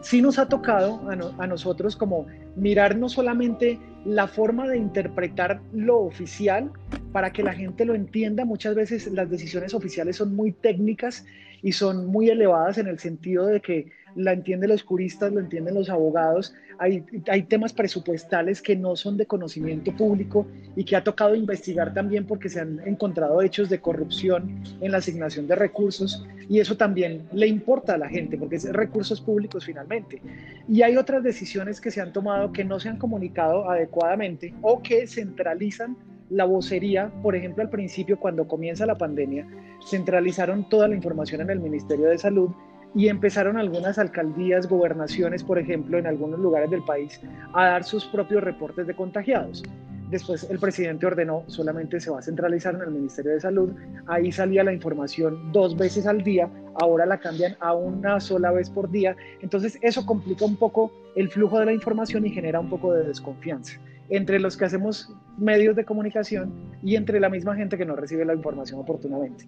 sí 0.00 0.22
nos 0.22 0.38
ha 0.38 0.48
tocado 0.48 1.00
a, 1.08 1.42
a, 1.42 1.46
nosotros 1.46 1.96
como 1.96 2.26
mirar 2.56 2.96
no 2.96 3.08
solamente 3.08 3.78
la 4.04 4.26
forma 4.26 4.66
de 4.68 4.78
interpretar 4.78 5.60
lo 5.72 5.98
oficial 5.98 6.70
para 7.12 7.32
que 7.32 7.42
la 7.42 7.52
gente 7.52 7.84
lo 7.84 7.94
entienda. 7.94 8.44
Muchas 8.44 8.74
veces 8.74 9.06
las 9.12 9.28
decisiones 9.30 9.74
oficiales 9.74 10.16
son 10.16 10.34
muy 10.34 10.52
técnicas 10.52 11.24
y 11.62 11.72
son 11.72 12.06
muy 12.06 12.30
elevadas 12.30 12.78
en 12.78 12.86
el 12.86 12.98
sentido 12.98 13.46
de 13.46 13.60
que 13.60 13.92
la 14.14 14.32
entienden 14.32 14.70
los 14.70 14.82
juristas, 14.82 15.32
lo 15.32 15.40
entienden 15.40 15.74
los 15.74 15.90
abogados. 15.90 16.54
Hay, 16.78 17.04
hay 17.28 17.42
temas 17.42 17.72
presupuestales 17.72 18.62
que 18.62 18.76
no 18.76 18.96
son 18.96 19.16
de 19.16 19.26
conocimiento 19.26 19.94
público 19.96 20.46
y 20.76 20.84
que 20.84 20.96
ha 20.96 21.04
tocado 21.04 21.34
investigar 21.34 21.92
también 21.94 22.26
porque 22.26 22.48
se 22.48 22.60
han 22.60 22.80
encontrado 22.86 23.42
hechos 23.42 23.68
de 23.68 23.80
corrupción 23.80 24.62
en 24.80 24.92
la 24.92 24.98
asignación 24.98 25.46
de 25.46 25.56
recursos 25.56 26.24
y 26.48 26.58
eso 26.58 26.76
también 26.76 27.28
le 27.32 27.46
importa 27.46 27.94
a 27.94 27.98
la 27.98 28.08
gente 28.08 28.36
porque 28.36 28.56
es 28.56 28.72
recursos 28.72 29.20
públicos 29.20 29.64
finalmente. 29.64 30.20
Y 30.68 30.82
hay 30.82 30.96
otras 30.96 31.22
decisiones 31.22 31.80
que 31.80 31.90
se 31.90 32.00
han 32.00 32.12
tomado 32.12 32.52
que 32.52 32.64
no 32.64 32.80
se 32.80 32.88
han 32.88 32.96
comunicado 32.96 33.70
adecuadamente 33.70 34.54
o 34.62 34.82
que 34.82 35.06
centralizan 35.06 35.96
la 36.30 36.44
vocería, 36.44 37.10
por 37.22 37.34
ejemplo, 37.34 37.62
al 37.62 37.70
principio, 37.70 38.18
cuando 38.18 38.46
comienza 38.46 38.86
la 38.86 38.96
pandemia, 38.96 39.46
centralizaron 39.88 40.68
toda 40.68 40.88
la 40.88 40.94
información 40.94 41.40
en 41.40 41.50
el 41.50 41.60
Ministerio 41.60 42.08
de 42.08 42.18
Salud 42.18 42.50
y 42.94 43.08
empezaron 43.08 43.56
algunas 43.56 43.98
alcaldías, 43.98 44.68
gobernaciones, 44.68 45.44
por 45.44 45.58
ejemplo, 45.58 45.98
en 45.98 46.06
algunos 46.06 46.40
lugares 46.40 46.70
del 46.70 46.82
país, 46.82 47.20
a 47.54 47.66
dar 47.66 47.84
sus 47.84 48.04
propios 48.06 48.42
reportes 48.42 48.86
de 48.86 48.94
contagiados. 48.94 49.62
Después 50.10 50.50
el 50.50 50.58
presidente 50.58 51.06
ordenó 51.06 51.44
solamente 51.46 52.00
se 52.00 52.10
va 52.10 52.18
a 52.18 52.22
centralizar 52.22 52.74
en 52.74 52.80
el 52.80 52.90
Ministerio 52.90 53.30
de 53.30 53.40
Salud. 53.40 53.72
Ahí 54.06 54.32
salía 54.32 54.64
la 54.64 54.72
información 54.72 55.52
dos 55.52 55.76
veces 55.76 56.04
al 56.08 56.24
día, 56.24 56.50
ahora 56.80 57.06
la 57.06 57.18
cambian 57.18 57.56
a 57.60 57.74
una 57.74 58.18
sola 58.18 58.50
vez 58.50 58.68
por 58.70 58.90
día. 58.90 59.14
Entonces 59.40 59.78
eso 59.82 60.04
complica 60.04 60.44
un 60.44 60.56
poco 60.56 60.92
el 61.14 61.30
flujo 61.30 61.60
de 61.60 61.66
la 61.66 61.72
información 61.72 62.26
y 62.26 62.30
genera 62.30 62.58
un 62.58 62.68
poco 62.68 62.92
de 62.92 63.04
desconfianza 63.04 63.78
entre 64.08 64.40
los 64.40 64.56
que 64.56 64.64
hacemos 64.64 65.14
medios 65.38 65.76
de 65.76 65.84
comunicación 65.84 66.52
y 66.82 66.96
entre 66.96 67.20
la 67.20 67.28
misma 67.28 67.54
gente 67.54 67.78
que 67.78 67.84
no 67.84 67.94
recibe 67.94 68.24
la 68.24 68.34
información 68.34 68.80
oportunamente. 68.80 69.46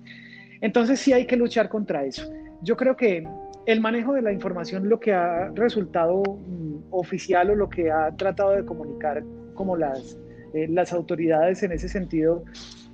Entonces 0.61 1.01
sí 1.01 1.13
hay 1.13 1.27
que 1.27 1.37
luchar 1.37 1.69
contra 1.69 2.05
eso. 2.05 2.31
Yo 2.63 2.77
creo 2.77 2.97
que 2.97 3.25
el 3.67 3.81
manejo 3.81 4.15
de 4.15 4.23
la 4.23 4.33
información, 4.33 4.89
lo 4.89 4.99
que 5.01 5.13
ha 5.13 5.51
resultado 5.55 6.23
mm, 6.23 6.85
oficial 6.91 7.51
o 7.51 7.55
lo 7.55 7.69
que 7.69 7.91
ha 7.91 8.15
tratado 8.17 8.53
de 8.53 8.65
comunicar 8.65 9.23
como 9.55 9.77
las, 9.77 10.19
eh, 10.55 10.67
las 10.69 10.93
autoridades 10.93 11.63
en 11.63 11.73
ese 11.73 11.89
sentido, 11.89 12.45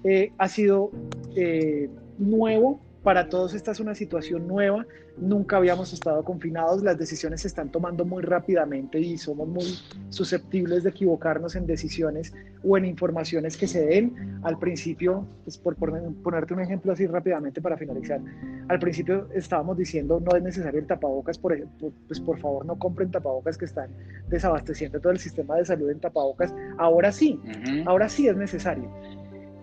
eh, 0.05 0.33
ha 0.39 0.49
sido 0.49 0.91
eh, 1.37 1.89
nuevo 2.19 2.81
para 3.03 3.29
todos 3.29 3.55
esta 3.55 3.71
es 3.71 3.81
una 3.81 3.95
situación 3.95 4.49
nueva, 4.49 4.87
nunca 5.17 5.57
habíamos 5.57 5.93
estado 5.93 6.25
confinados, 6.25 6.83
las 6.83 6.99
decisiones 6.99 7.43
se 7.43 7.49
están 7.49 7.71
tomando 7.71 8.05
muy 8.05 8.23
rápidamente 8.23 9.01
y 9.01 9.17
somos 9.19 9.49
muy 9.49 9.79
susceptibles 10.11 10.83
de 10.83 10.91
equivocarnos 10.91 11.55
en 11.57 11.67
decisiones 11.67 12.35
o 12.65 12.77
en 12.77 12.85
informaciones 12.85 13.57
que 13.57 13.67
se 13.67 13.85
den. 13.87 14.41
Al 14.43 14.59
principio, 14.59 15.27
pues 15.45 15.59
por, 15.59 15.77
ponerte 15.77 16.55
un 16.55 16.61
ejemplo 16.61 16.93
así 16.93 17.07
rápidamente 17.07 17.61
para 17.61 17.77
finalizar, 17.77 18.21
al 18.69 18.79
principio 18.79 19.29
estábamos 19.35 19.77
diciendo 19.77 20.21
no 20.21 20.37
es 20.37 20.43
necesario 20.43 20.81
el 20.81 20.87
tapabocas, 20.87 21.39
por 21.39 21.53
ejemplo, 21.53 21.93
pues 22.07 22.21
por 22.21 22.39
favor 22.39 22.67
no 22.67 22.79
compren 22.79 23.11
tapabocas 23.11 23.57
que 23.57 23.65
están 23.65 23.91
desabasteciendo 24.29 25.01
todo 25.01 25.13
el 25.13 25.19
sistema 25.19 25.57
de 25.57 25.65
salud 25.65 25.91
en 25.91 26.01
tapabocas. 26.01 26.55
Ahora 26.79 27.13
sí, 27.13 27.41
ahora 27.87 28.09
sí 28.09 28.29
es 28.29 28.37
necesario 28.37 28.91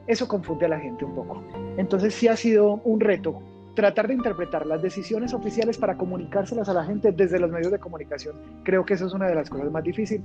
eso 0.07 0.27
confunde 0.27 0.65
a 0.65 0.69
la 0.69 0.79
gente 0.79 1.05
un 1.05 1.15
poco. 1.15 1.43
Entonces 1.77 2.13
sí 2.13 2.27
ha 2.27 2.35
sido 2.35 2.81
un 2.83 2.99
reto 2.99 3.41
tratar 3.75 4.07
de 4.07 4.13
interpretar 4.15 4.65
las 4.65 4.81
decisiones 4.81 5.33
oficiales 5.33 5.77
para 5.77 5.97
comunicárselas 5.97 6.67
a 6.69 6.73
la 6.73 6.85
gente 6.85 7.11
desde 7.11 7.39
los 7.39 7.51
medios 7.51 7.71
de 7.71 7.77
comunicación. 7.77 8.35
Creo 8.63 8.85
que 8.85 8.95
eso 8.95 9.05
es 9.05 9.13
una 9.13 9.27
de 9.27 9.35
las 9.35 9.49
cosas 9.49 9.69
más, 9.69 9.83
difícil, 9.83 10.21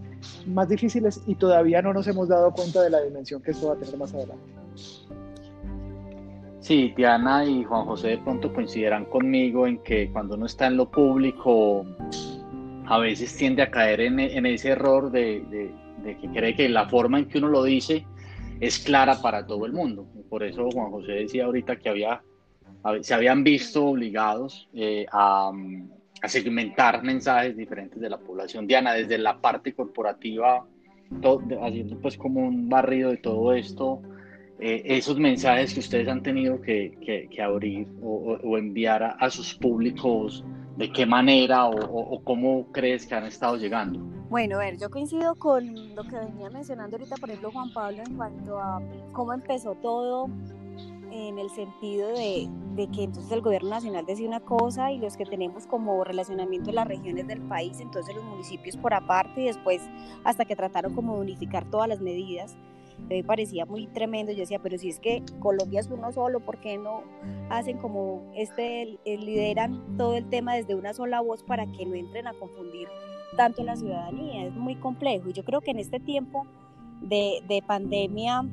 más 0.47 0.69
difíciles 0.69 1.21
y 1.27 1.35
todavía 1.35 1.83
no 1.83 1.93
nos 1.93 2.07
hemos 2.07 2.29
dado 2.29 2.53
cuenta 2.53 2.81
de 2.81 2.91
la 2.91 3.03
dimensión 3.03 3.43
que 3.43 3.51
esto 3.51 3.69
va 3.69 3.75
a 3.75 3.77
tener 3.77 3.99
más 3.99 4.15
adelante. 4.15 4.45
Sí, 6.61 6.95
Diana 6.97 7.45
y 7.45 7.65
Juan 7.65 7.85
José 7.87 8.09
de 8.09 8.19
pronto 8.19 8.53
coincidirán 8.53 9.07
conmigo 9.07 9.67
en 9.67 9.79
que 9.79 10.11
cuando 10.13 10.37
uno 10.37 10.47
está 10.47 10.69
en 10.69 10.77
lo 10.77 10.89
público, 10.89 11.85
a 12.87 12.99
veces 12.99 13.37
tiende 13.37 13.63
a 13.63 13.71
caer 13.71 14.01
en, 14.01 14.47
ese 14.47 14.71
error 14.71 15.11
de, 15.11 15.73
de 16.05 16.17
que 16.19 16.29
cree 16.29 16.55
que 16.55 16.69
la 16.69 16.89
forma 16.89 17.19
en 17.19 17.29
que 17.29 17.39
uno 17.39 17.49
lo 17.49 17.65
dice 17.65 18.07
es 18.61 18.79
clara 18.79 19.21
para 19.21 19.47
todo 19.47 19.67
el 19.67 19.73
mundo. 19.73 20.07
Por 20.29 20.43
eso 20.43 20.69
Juan 20.71 20.91
José 20.91 21.13
decía 21.13 21.47
ahorita 21.47 21.77
que 21.77 21.89
había, 21.89 22.23
se 23.01 23.15
habían 23.15 23.43
visto 23.43 23.87
obligados 23.87 24.69
eh, 24.75 25.07
a, 25.11 25.51
segmentar 26.29 27.03
mensajes 27.03 27.57
diferentes 27.57 27.99
de 27.99 28.11
la 28.11 28.19
población. 28.19 28.67
Diana, 28.67 28.93
desde 28.93 29.17
la 29.17 29.41
parte 29.41 29.73
corporativa, 29.73 30.67
haciendo 31.63 31.99
pues 31.99 32.19
como 32.19 32.47
un 32.47 32.69
barrido 32.69 33.11
de 33.11 33.17
todo 33.17 33.55
esto, 33.55 34.03
eh, 34.59 34.83
esos 34.85 35.19
mensajes 35.19 35.73
que 35.73 35.81
ustedes 35.81 36.09
han 36.09 36.23
tenido 36.23 36.61
que, 36.61 36.99
que, 37.31 37.43
abrir 37.43 37.89
o, 38.03 38.59
enviar 38.59 39.17
a, 39.19 39.31
sus 39.31 39.55
públicos, 39.55 40.45
¿de 40.77 40.93
qué 40.93 41.07
manera 41.07 41.67
o 41.67 42.23
cómo 42.23 42.71
crees 42.71 43.07
que 43.07 43.15
han 43.15 43.25
estado 43.25 43.57
llegando? 43.57 44.20
Bueno, 44.31 44.59
a 44.59 44.59
ver, 44.61 44.77
yo 44.77 44.91
coincido 44.91 45.35
con 45.35 45.93
lo 45.97 46.05
que 46.05 46.15
venía 46.15 46.51
mencionando 46.51 46.97
ahorita, 46.97 47.17
por 47.17 47.31
ejemplo, 47.31 47.51
Juan 47.51 47.73
Pablo, 47.73 48.05
en 48.07 48.15
cuanto 48.15 48.61
a 48.61 48.81
cómo 49.11 49.33
empezó 49.33 49.75
todo 49.75 50.31
en 51.11 51.37
el 51.41 51.51
sentido 51.51 52.07
de, 52.11 52.49
que 52.95 53.03
entonces 53.03 53.33
el 53.33 53.41
gobierno 53.41 53.71
nacional 53.71 54.07
decía 54.07 54.29
una 54.29 54.39
cosa 54.39 54.93
y 54.93 54.99
los 54.99 55.17
que 55.17 55.25
tenemos 55.25 55.67
como 55.67 56.05
relacionamiento 56.05 56.71
en 56.71 56.77
las 56.77 56.87
regiones 56.87 57.27
del 57.27 57.41
país, 57.41 57.81
entonces 57.81 58.15
los 58.15 58.23
municipios 58.23 58.77
por 58.77 58.95
aparte 58.95 59.41
y 59.41 59.47
después 59.47 59.83
hasta 60.23 60.45
que 60.45 60.55
trataron 60.55 60.95
como 60.95 61.17
de 61.17 61.23
unificar 61.23 61.69
todas 61.69 61.89
las 61.89 62.01
medidas, 62.01 62.57
me 63.09 63.25
parecía 63.25 63.67
muy 63.67 63.89
tremendo, 63.89 64.31
yo 64.31 64.39
decía, 64.39 64.61
pero 64.63 64.79
si 64.79 64.91
es 64.91 65.01
que 65.01 65.25
Colombia 65.41 65.81
es 65.81 65.91
uno 65.91 66.13
solo, 66.13 66.39
¿por 66.39 66.61
qué 66.61 66.79
no 66.79 67.03
hacen 67.49 67.79
como 67.79 68.31
este, 68.37 68.97
lideran 69.05 69.97
todo 69.97 70.15
el 70.15 70.29
tema 70.29 70.55
desde 70.55 70.77
una 70.77 70.95
sola 70.95 71.21
voz 71.21 71.43
para 71.43 71.67
que 71.67 71.85
no 71.85 71.97
entren 71.97 72.29
a 72.29 72.33
confundir 72.35 72.87
tanto 73.37 73.63
la 73.63 73.77
ciudadanía, 73.77 74.47
es 74.47 74.55
muy 74.55 74.77
complejo 74.77 75.31
y 75.31 75.33
yo 75.33 75.45
creo 75.45 75.61
que 75.61 75.71
en 75.71 75.79
este 75.79 76.01
tiempo 76.01 76.47
de, 77.01 77.43
de 77.49 77.63
pandemia 77.63 78.45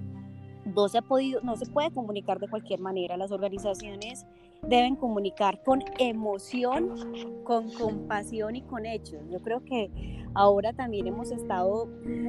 no 0.76 0.90
se, 0.90 0.98
ha 0.98 1.02
podido, 1.02 1.42
no 1.42 1.56
se 1.56 1.66
puede 1.66 1.92
comunicar 1.92 2.40
de 2.40 2.48
cualquier 2.48 2.80
manera, 2.80 3.18
las 3.18 3.32
organizaciones 3.32 4.26
deben 4.64 4.96
comunicar 4.96 5.62
con 5.64 5.84
emoción, 6.00 7.44
con 7.44 7.72
compasión 7.72 8.56
y 8.56 8.62
con 8.64 8.86
hechos. 8.86 9.22
Yo 9.32 9.40
creo 9.40 9.64
que 9.64 10.26
ahora 10.34 10.74
también 10.74 11.08
hemos 11.08 11.32
estado 11.32 11.88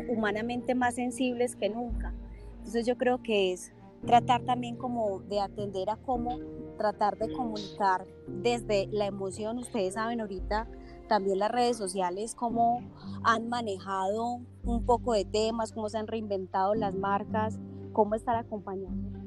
humanamente 0.08 0.74
más 0.74 0.94
sensibles 0.94 1.56
que 1.56 1.68
nunca. 1.68 2.14
Entonces 2.58 2.86
yo 2.86 2.96
creo 2.96 3.22
que 3.22 3.52
es 3.52 3.72
tratar 4.06 4.42
también 4.42 4.76
como 4.76 5.20
de 5.20 5.40
atender 5.40 5.90
a 5.90 5.96
cómo 5.96 6.38
tratar 6.76 7.18
de 7.18 7.32
comunicar 7.32 8.06
desde 8.26 8.86
la 8.92 9.06
emoción. 9.06 9.58
Ustedes 9.58 9.94
saben 9.94 10.20
ahorita 10.20 10.68
también 11.08 11.38
las 11.38 11.50
redes 11.50 11.76
sociales, 11.76 12.34
cómo 12.34 12.82
han 13.24 13.48
manejado 13.48 14.40
un 14.64 14.84
poco 14.84 15.14
de 15.14 15.24
temas, 15.24 15.72
cómo 15.72 15.88
se 15.88 15.98
han 15.98 16.06
reinventado 16.06 16.74
las 16.74 16.94
marcas, 16.94 17.58
cómo 17.92 18.14
estar 18.14 18.36
acompañando 18.36 19.18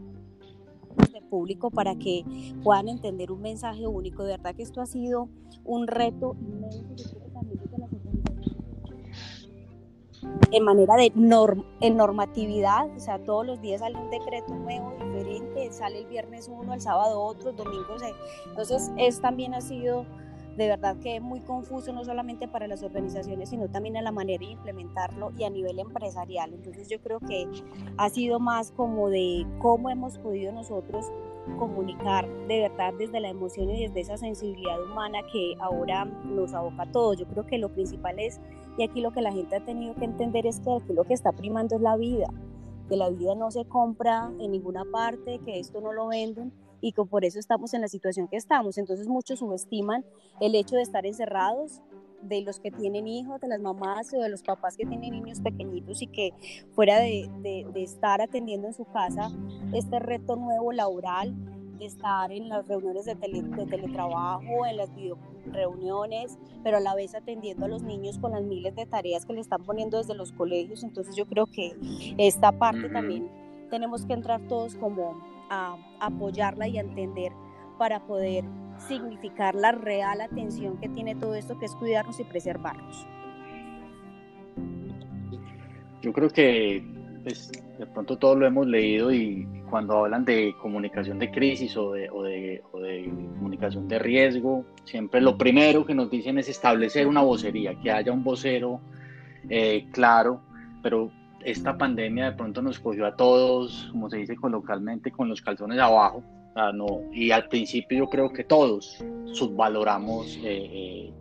este 1.03 1.21
público 1.21 1.71
para 1.71 1.95
que 1.95 2.23
puedan 2.63 2.87
entender 2.87 3.31
un 3.31 3.41
mensaje 3.41 3.87
único. 3.87 4.23
De 4.23 4.37
verdad 4.37 4.55
que 4.55 4.63
esto 4.63 4.81
ha 4.81 4.85
sido 4.85 5.29
un 5.65 5.87
reto 5.87 6.35
inmenso. 6.39 7.21
en 10.51 10.63
manera 10.63 10.95
de 10.95 11.11
norm, 11.15 11.63
en 11.79 11.97
normatividad, 11.97 12.89
o 12.95 12.99
sea, 12.99 13.19
todos 13.23 13.45
los 13.45 13.61
días 13.61 13.79
sale 13.79 13.97
un 13.97 14.09
decreto 14.09 14.53
nuevo, 14.53 14.91
diferente, 14.91 15.71
sale 15.71 15.99
el 15.99 16.05
viernes 16.07 16.49
uno, 16.51 16.73
el 16.73 16.81
sábado 16.81 17.21
otro, 17.21 17.51
el 17.51 17.55
domingo, 17.55 17.95
entonces 18.47 18.91
es 18.97 19.21
también 19.21 19.53
ha 19.53 19.61
sido 19.61 20.05
de 20.57 20.67
verdad 20.67 20.97
que 20.97 21.19
muy 21.19 21.39
confuso 21.41 21.93
no 21.93 22.03
solamente 22.03 22.47
para 22.47 22.67
las 22.67 22.83
organizaciones, 22.83 23.49
sino 23.49 23.69
también 23.69 23.95
en 23.95 24.03
la 24.03 24.11
manera 24.11 24.45
de 24.45 24.51
implementarlo 24.51 25.31
y 25.37 25.43
a 25.43 25.49
nivel 25.49 25.79
empresarial. 25.79 26.53
Entonces 26.53 26.89
yo 26.89 27.01
creo 27.01 27.19
que 27.19 27.47
ha 27.97 28.09
sido 28.09 28.39
más 28.39 28.71
como 28.71 29.09
de 29.09 29.45
cómo 29.59 29.89
hemos 29.89 30.17
podido 30.17 30.51
nosotros 30.51 31.05
comunicar 31.57 32.27
de 32.47 32.61
verdad 32.61 32.93
desde 32.97 33.19
la 33.19 33.29
emoción 33.29 33.69
y 33.69 33.87
desde 33.87 34.01
esa 34.01 34.17
sensibilidad 34.17 34.81
humana 34.83 35.19
que 35.31 35.55
ahora 35.59 36.05
nos 36.05 36.53
aboca 36.53 36.83
a 36.83 36.91
todos. 36.91 37.17
Yo 37.17 37.27
creo 37.27 37.45
que 37.45 37.57
lo 37.57 37.69
principal 37.69 38.19
es, 38.19 38.39
y 38.77 38.83
aquí 38.83 39.01
lo 39.01 39.11
que 39.11 39.21
la 39.21 39.31
gente 39.31 39.55
ha 39.55 39.65
tenido 39.65 39.95
que 39.95 40.05
entender 40.05 40.45
es 40.45 40.59
que 40.59 40.71
aquí 40.71 40.93
lo 40.93 41.03
que 41.03 41.13
está 41.13 41.31
primando 41.31 41.75
es 41.75 41.81
la 41.81 41.95
vida, 41.95 42.27
que 42.89 42.97
la 42.97 43.09
vida 43.09 43.35
no 43.35 43.51
se 43.51 43.65
compra 43.65 44.31
en 44.39 44.51
ninguna 44.51 44.85
parte, 44.85 45.39
que 45.39 45.59
esto 45.59 45.81
no 45.81 45.93
lo 45.93 46.07
venden 46.07 46.51
y 46.81 46.91
que 46.91 47.05
por 47.05 47.23
eso 47.23 47.39
estamos 47.39 47.73
en 47.73 47.81
la 47.81 47.87
situación 47.87 48.27
que 48.27 48.37
estamos. 48.37 48.77
Entonces 48.77 49.07
muchos 49.07 49.39
subestiman 49.39 50.03
el 50.39 50.55
hecho 50.55 50.75
de 50.75 50.81
estar 50.81 51.05
encerrados, 51.05 51.81
de 52.21 52.41
los 52.41 52.59
que 52.59 52.71
tienen 52.71 53.07
hijos, 53.07 53.39
de 53.41 53.47
las 53.47 53.61
mamás 53.61 54.13
o 54.13 54.21
de 54.21 54.29
los 54.29 54.43
papás 54.43 54.77
que 54.77 54.85
tienen 54.85 55.11
niños 55.11 55.41
pequeñitos 55.41 56.01
y 56.01 56.07
que 56.07 56.33
fuera 56.73 56.99
de, 56.99 57.29
de, 57.41 57.83
estar 57.83 58.21
atendiendo 58.21 58.67
en 58.67 58.73
su 58.73 58.85
casa 58.85 59.31
este 59.73 59.99
reto 59.99 60.35
nuevo 60.35 60.71
laboral, 60.71 61.33
de 61.79 61.85
estar 61.85 62.31
en 62.31 62.47
las 62.47 62.67
reuniones 62.67 63.05
de, 63.05 63.15
de 63.15 63.65
teletrabajo, 63.65 64.65
en 64.67 64.77
las 64.77 64.89
reuniones, 65.47 66.37
pero 66.63 66.77
a 66.77 66.79
la 66.79 66.93
vez 66.93 67.15
atendiendo 67.15 67.65
a 67.65 67.69
los 67.69 67.81
niños 67.81 68.19
con 68.19 68.33
las 68.33 68.43
miles 68.43 68.75
de 68.75 68.85
tareas 68.85 69.25
que 69.25 69.33
le 69.33 69.41
están 69.41 69.63
poniendo 69.63 69.97
desde 69.97 70.13
los 70.13 70.31
colegios. 70.31 70.83
Entonces 70.83 71.15
yo 71.15 71.25
creo 71.25 71.47
que 71.47 71.75
esta 72.19 72.51
parte 72.51 72.87
también 72.89 73.31
tenemos 73.71 74.05
que 74.05 74.13
entrar 74.13 74.41
todos 74.47 74.75
como 74.75 75.30
a 75.51 75.75
apoyarla 75.99 76.67
y 76.67 76.77
a 76.77 76.81
entender 76.81 77.33
para 77.77 77.99
poder 78.07 78.45
significar 78.87 79.53
la 79.53 79.73
real 79.73 80.21
atención 80.21 80.77
que 80.77 80.89
tiene 80.89 81.13
todo 81.13 81.35
esto, 81.35 81.59
que 81.59 81.65
es 81.65 81.75
cuidarnos 81.75 82.19
y 82.19 82.23
preservarnos. 82.23 83.05
Yo 86.01 86.13
creo 86.13 86.29
que 86.29 86.83
pues, 87.23 87.51
de 87.77 87.85
pronto 87.85 88.17
todo 88.17 88.35
lo 88.35 88.47
hemos 88.47 88.65
leído 88.65 89.11
y 89.11 89.47
cuando 89.69 89.97
hablan 89.97 90.25
de 90.25 90.55
comunicación 90.61 91.19
de 91.19 91.31
crisis 91.31 91.77
o 91.77 91.91
de, 91.91 92.09
o 92.09 92.23
de, 92.23 92.63
o 92.71 92.79
de 92.79 93.05
comunicación 93.05 93.87
de 93.87 93.99
riesgo, 93.99 94.65
siempre 94.85 95.21
lo 95.21 95.37
primero 95.37 95.85
que 95.85 95.93
nos 95.93 96.09
dicen 96.09 96.37
es 96.37 96.49
establecer 96.49 97.07
una 97.07 97.21
vocería, 97.21 97.75
que 97.75 97.91
haya 97.91 98.11
un 98.11 98.23
vocero 98.23 98.81
eh, 99.49 99.87
claro, 99.91 100.41
pero 100.81 101.11
esta 101.45 101.77
pandemia 101.77 102.31
de 102.31 102.37
pronto 102.37 102.61
nos 102.61 102.79
cogió 102.79 103.05
a 103.05 103.15
todos, 103.15 103.89
como 103.91 104.09
se 104.09 104.17
dice 104.17 104.35
coloquialmente, 104.35 105.11
con 105.11 105.29
los 105.29 105.41
calzones 105.41 105.79
abajo 105.79 106.23
no, 106.73 107.03
y 107.11 107.31
al 107.31 107.47
principio 107.47 107.99
yo 107.99 108.09
creo 108.09 108.31
que 108.31 108.43
todos 108.43 109.03
subvaloramos 109.31 110.37
eh, 110.43 110.69
eh, 110.71 111.13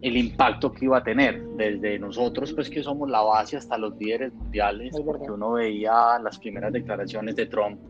el 0.00 0.16
impacto 0.16 0.72
que 0.72 0.86
iba 0.86 0.98
a 0.98 1.02
tener, 1.02 1.42
desde 1.56 1.98
nosotros, 1.98 2.52
pues 2.52 2.70
que 2.70 2.82
somos 2.82 3.10
la 3.10 3.20
base, 3.20 3.56
hasta 3.56 3.76
los 3.76 3.96
líderes 3.96 4.32
mundiales, 4.32 4.94
porque 5.04 5.30
uno 5.30 5.52
veía 5.52 6.18
las 6.22 6.38
primeras 6.38 6.72
declaraciones 6.72 7.34
de 7.36 7.46
Trump 7.46 7.80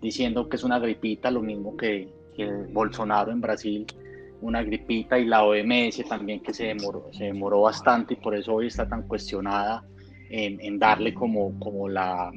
diciendo 0.00 0.48
que 0.48 0.56
es 0.56 0.64
una 0.64 0.78
gripita, 0.78 1.30
lo 1.30 1.42
mismo 1.42 1.76
que, 1.76 2.08
que 2.36 2.46
Bolsonaro 2.46 3.32
en 3.32 3.40
Brasil, 3.40 3.84
una 4.40 4.62
gripita, 4.62 5.18
y 5.18 5.24
la 5.24 5.44
OMS 5.44 6.08
también 6.08 6.40
que 6.40 6.54
se 6.54 6.66
demoró, 6.66 7.08
se 7.12 7.24
demoró 7.24 7.62
bastante 7.62 8.14
y 8.14 8.16
por 8.18 8.36
eso 8.36 8.54
hoy 8.54 8.68
está 8.68 8.88
tan 8.88 9.02
cuestionada 9.08 9.84
en, 10.30 10.60
en 10.60 10.78
darle 10.78 11.14
como, 11.14 11.58
como 11.58 11.88
la 11.88 12.30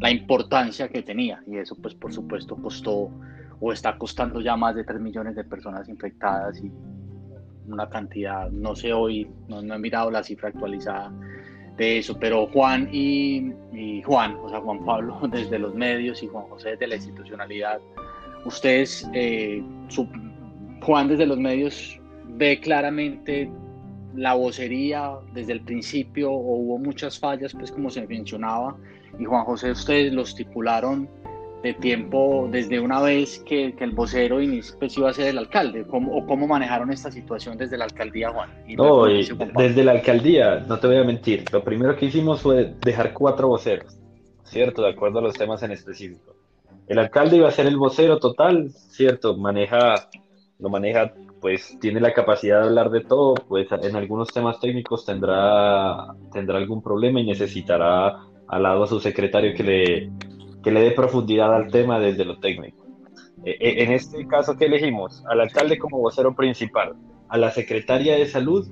la 0.00 0.10
importancia 0.10 0.88
que 0.88 1.02
tenía. 1.02 1.42
Y 1.46 1.58
eso 1.58 1.76
pues 1.76 1.94
por 1.94 2.12
supuesto 2.12 2.56
costó 2.56 3.10
o 3.60 3.72
está 3.72 3.96
costando 3.96 4.40
ya 4.40 4.56
más 4.56 4.74
de 4.74 4.84
3 4.84 5.00
millones 5.00 5.36
de 5.36 5.44
personas 5.44 5.88
infectadas 5.88 6.62
y 6.62 6.70
una 7.68 7.88
cantidad, 7.88 8.50
no 8.50 8.74
sé 8.74 8.92
hoy, 8.92 9.30
no, 9.46 9.60
he 9.60 9.78
mirado 9.78 10.10
la 10.10 10.24
cifra 10.24 10.48
actualizada 10.48 11.12
de 11.76 11.98
eso, 11.98 12.18
pero 12.18 12.48
Juan 12.48 12.88
y, 12.92 14.02
Juan, 14.04 14.36
o 14.42 14.48
sea 14.48 14.60
Juan 14.60 14.84
Pablo 14.84 15.20
desde 15.30 15.60
los 15.60 15.74
medios 15.74 16.22
y 16.22 16.26
Juan 16.26 16.44
José 16.46 16.70
desde 16.70 16.88
la 16.88 16.96
institucionalidad, 16.96 17.80
ustedes, 18.44 19.08
eh, 19.14 19.62
Juan 20.80 21.06
desde 21.06 21.24
los 21.24 21.38
medios 21.38 22.00
ve 22.30 22.58
claramente 22.58 23.48
la 24.14 24.34
vocería 24.34 25.12
desde 25.32 25.52
el 25.52 25.60
principio 25.62 26.30
o 26.30 26.56
hubo 26.56 26.78
muchas 26.78 27.18
fallas, 27.18 27.52
pues 27.52 27.70
como 27.70 27.90
se 27.90 28.06
mencionaba, 28.06 28.76
y 29.18 29.24
Juan 29.24 29.44
José, 29.44 29.70
ustedes 29.70 30.12
lo 30.12 30.22
estipularon 30.22 31.08
de 31.62 31.74
tiempo 31.74 32.48
desde 32.50 32.80
una 32.80 33.00
vez 33.00 33.38
que, 33.46 33.74
el 33.78 33.92
vocero 33.92 34.38
pues, 34.78 34.98
iba 34.98 35.10
a 35.10 35.12
ser 35.12 35.28
el 35.28 35.38
alcalde, 35.38 35.86
¿Cómo, 35.86 36.16
o 36.16 36.26
cómo 36.26 36.46
manejaron 36.46 36.90
esta 36.92 37.10
situación 37.10 37.56
desde 37.56 37.78
la 37.78 37.84
alcaldía, 37.84 38.30
Juan. 38.30 38.50
no, 38.76 39.04
desde 39.04 39.84
la 39.84 39.92
alcaldía, 39.92 40.64
no 40.66 40.78
te 40.78 40.88
voy 40.88 40.96
a 40.96 41.04
mentir, 41.04 41.44
lo 41.52 41.62
primero 41.62 41.96
que 41.96 42.06
hicimos 42.06 42.42
fue 42.42 42.74
dejar 42.84 43.12
cuatro 43.12 43.48
voceros, 43.48 43.96
¿cierto? 44.42 44.82
De 44.82 44.90
acuerdo 44.90 45.20
a 45.20 45.22
los 45.22 45.34
temas 45.34 45.62
en 45.62 45.70
específico. 45.70 46.34
El 46.88 46.98
alcalde 46.98 47.36
iba 47.36 47.48
a 47.48 47.52
ser 47.52 47.66
el 47.66 47.76
vocero 47.76 48.18
total, 48.18 48.70
¿cierto? 48.70 49.36
Maneja, 49.36 50.08
lo 50.58 50.68
maneja, 50.68 51.12
pues 51.42 51.76
tiene 51.80 52.00
la 52.00 52.14
capacidad 52.14 52.60
de 52.60 52.68
hablar 52.68 52.90
de 52.90 53.00
todo, 53.00 53.34
pues 53.34 53.66
en 53.70 53.96
algunos 53.96 54.28
temas 54.32 54.60
técnicos 54.60 55.04
tendrá, 55.04 56.14
tendrá 56.32 56.56
algún 56.56 56.80
problema 56.80 57.20
y 57.20 57.26
necesitará 57.26 58.20
al 58.46 58.62
lado 58.62 58.84
a 58.84 58.86
su 58.86 59.00
secretario 59.00 59.52
que 59.52 59.64
le, 59.64 60.10
que 60.62 60.70
le 60.70 60.80
dé 60.80 60.92
profundidad 60.92 61.52
al 61.52 61.70
tema 61.70 61.98
desde 61.98 62.24
lo 62.24 62.38
técnico. 62.38 62.86
E, 63.44 63.56
e, 63.58 63.82
en 63.82 63.92
este 63.92 64.24
caso 64.28 64.56
que 64.56 64.66
elegimos, 64.66 65.24
al 65.26 65.40
alcalde 65.40 65.78
como 65.78 65.98
vocero 65.98 66.32
principal, 66.36 66.94
a 67.28 67.36
la 67.36 67.50
secretaria 67.50 68.14
de 68.14 68.26
salud 68.26 68.68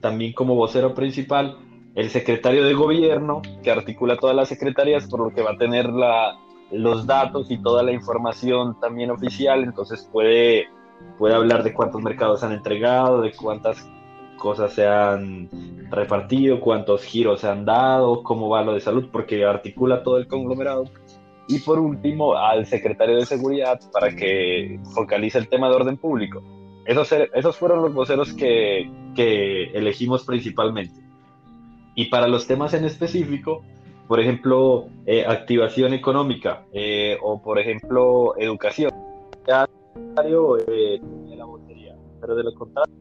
también 0.00 0.32
como 0.32 0.54
vocero 0.54 0.94
principal, 0.94 1.58
el 1.96 2.10
secretario 2.10 2.64
de 2.64 2.74
gobierno 2.74 3.42
que 3.64 3.72
articula 3.72 4.16
todas 4.16 4.36
las 4.36 4.48
secretarías, 4.48 5.08
por 5.08 5.20
lo 5.20 5.34
que 5.34 5.42
va 5.42 5.52
a 5.52 5.58
tener 5.58 5.88
la, 5.88 6.38
los 6.70 7.04
datos 7.06 7.50
y 7.50 7.60
toda 7.60 7.82
la 7.82 7.90
información 7.90 8.78
también 8.80 9.10
oficial, 9.10 9.64
entonces 9.64 10.08
puede, 10.12 10.68
puede 11.18 11.34
hablar 11.34 11.62
de 11.62 11.72
cuántos 11.72 12.02
mercados 12.02 12.42
han 12.42 12.52
entregado, 12.52 13.20
de 13.20 13.32
cuántas 13.32 13.88
cosas 14.36 14.72
se 14.72 14.86
han 14.86 15.48
repartido, 15.90 16.60
cuántos 16.60 17.02
giros 17.04 17.40
se 17.40 17.48
han 17.48 17.64
dado, 17.64 18.22
cómo 18.22 18.48
va 18.48 18.62
lo 18.62 18.74
de 18.74 18.80
salud, 18.80 19.08
porque 19.10 19.44
articula 19.44 20.02
todo 20.02 20.18
el 20.18 20.28
conglomerado. 20.28 20.84
Y 21.48 21.60
por 21.60 21.78
último, 21.78 22.36
al 22.36 22.66
secretario 22.66 23.16
de 23.16 23.26
Seguridad 23.26 23.80
para 23.92 24.14
que 24.14 24.80
focalice 24.94 25.38
el 25.38 25.48
tema 25.48 25.68
de 25.68 25.76
orden 25.76 25.96
público. 25.96 26.42
Esos, 26.84 27.10
esos 27.12 27.56
fueron 27.56 27.82
los 27.82 27.94
voceros 27.94 28.32
que, 28.32 28.90
que 29.14 29.64
elegimos 29.72 30.24
principalmente. 30.24 31.00
Y 31.94 32.06
para 32.06 32.28
los 32.28 32.46
temas 32.46 32.74
en 32.74 32.84
específico, 32.84 33.62
por 34.06 34.20
ejemplo, 34.20 34.88
eh, 35.06 35.24
activación 35.26 35.94
económica 35.94 36.64
eh, 36.72 37.16
o, 37.22 37.42
por 37.42 37.58
ejemplo, 37.58 38.34
educación. 38.38 38.92
Eh, 40.68 41.00
la 41.36 41.46
pero 42.20 42.34
de 42.34 42.44
lo 42.44 42.54
contrario, 42.54 42.94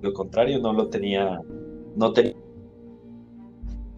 lo 0.00 0.12
contrario 0.12 0.58
no 0.58 0.72
lo 0.72 0.88
tenía, 0.88 1.40
no 1.96 2.12
tenía. 2.12 2.34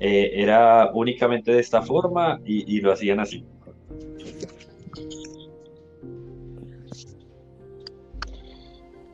Eh, 0.01 0.43
era 0.43 0.91
únicamente 0.93 1.53
de 1.53 1.61
esta 1.61 1.83
forma 1.83 2.41
y, 2.45 2.81
lo 2.81 2.93
hacían 2.93 3.21
así. 3.21 3.47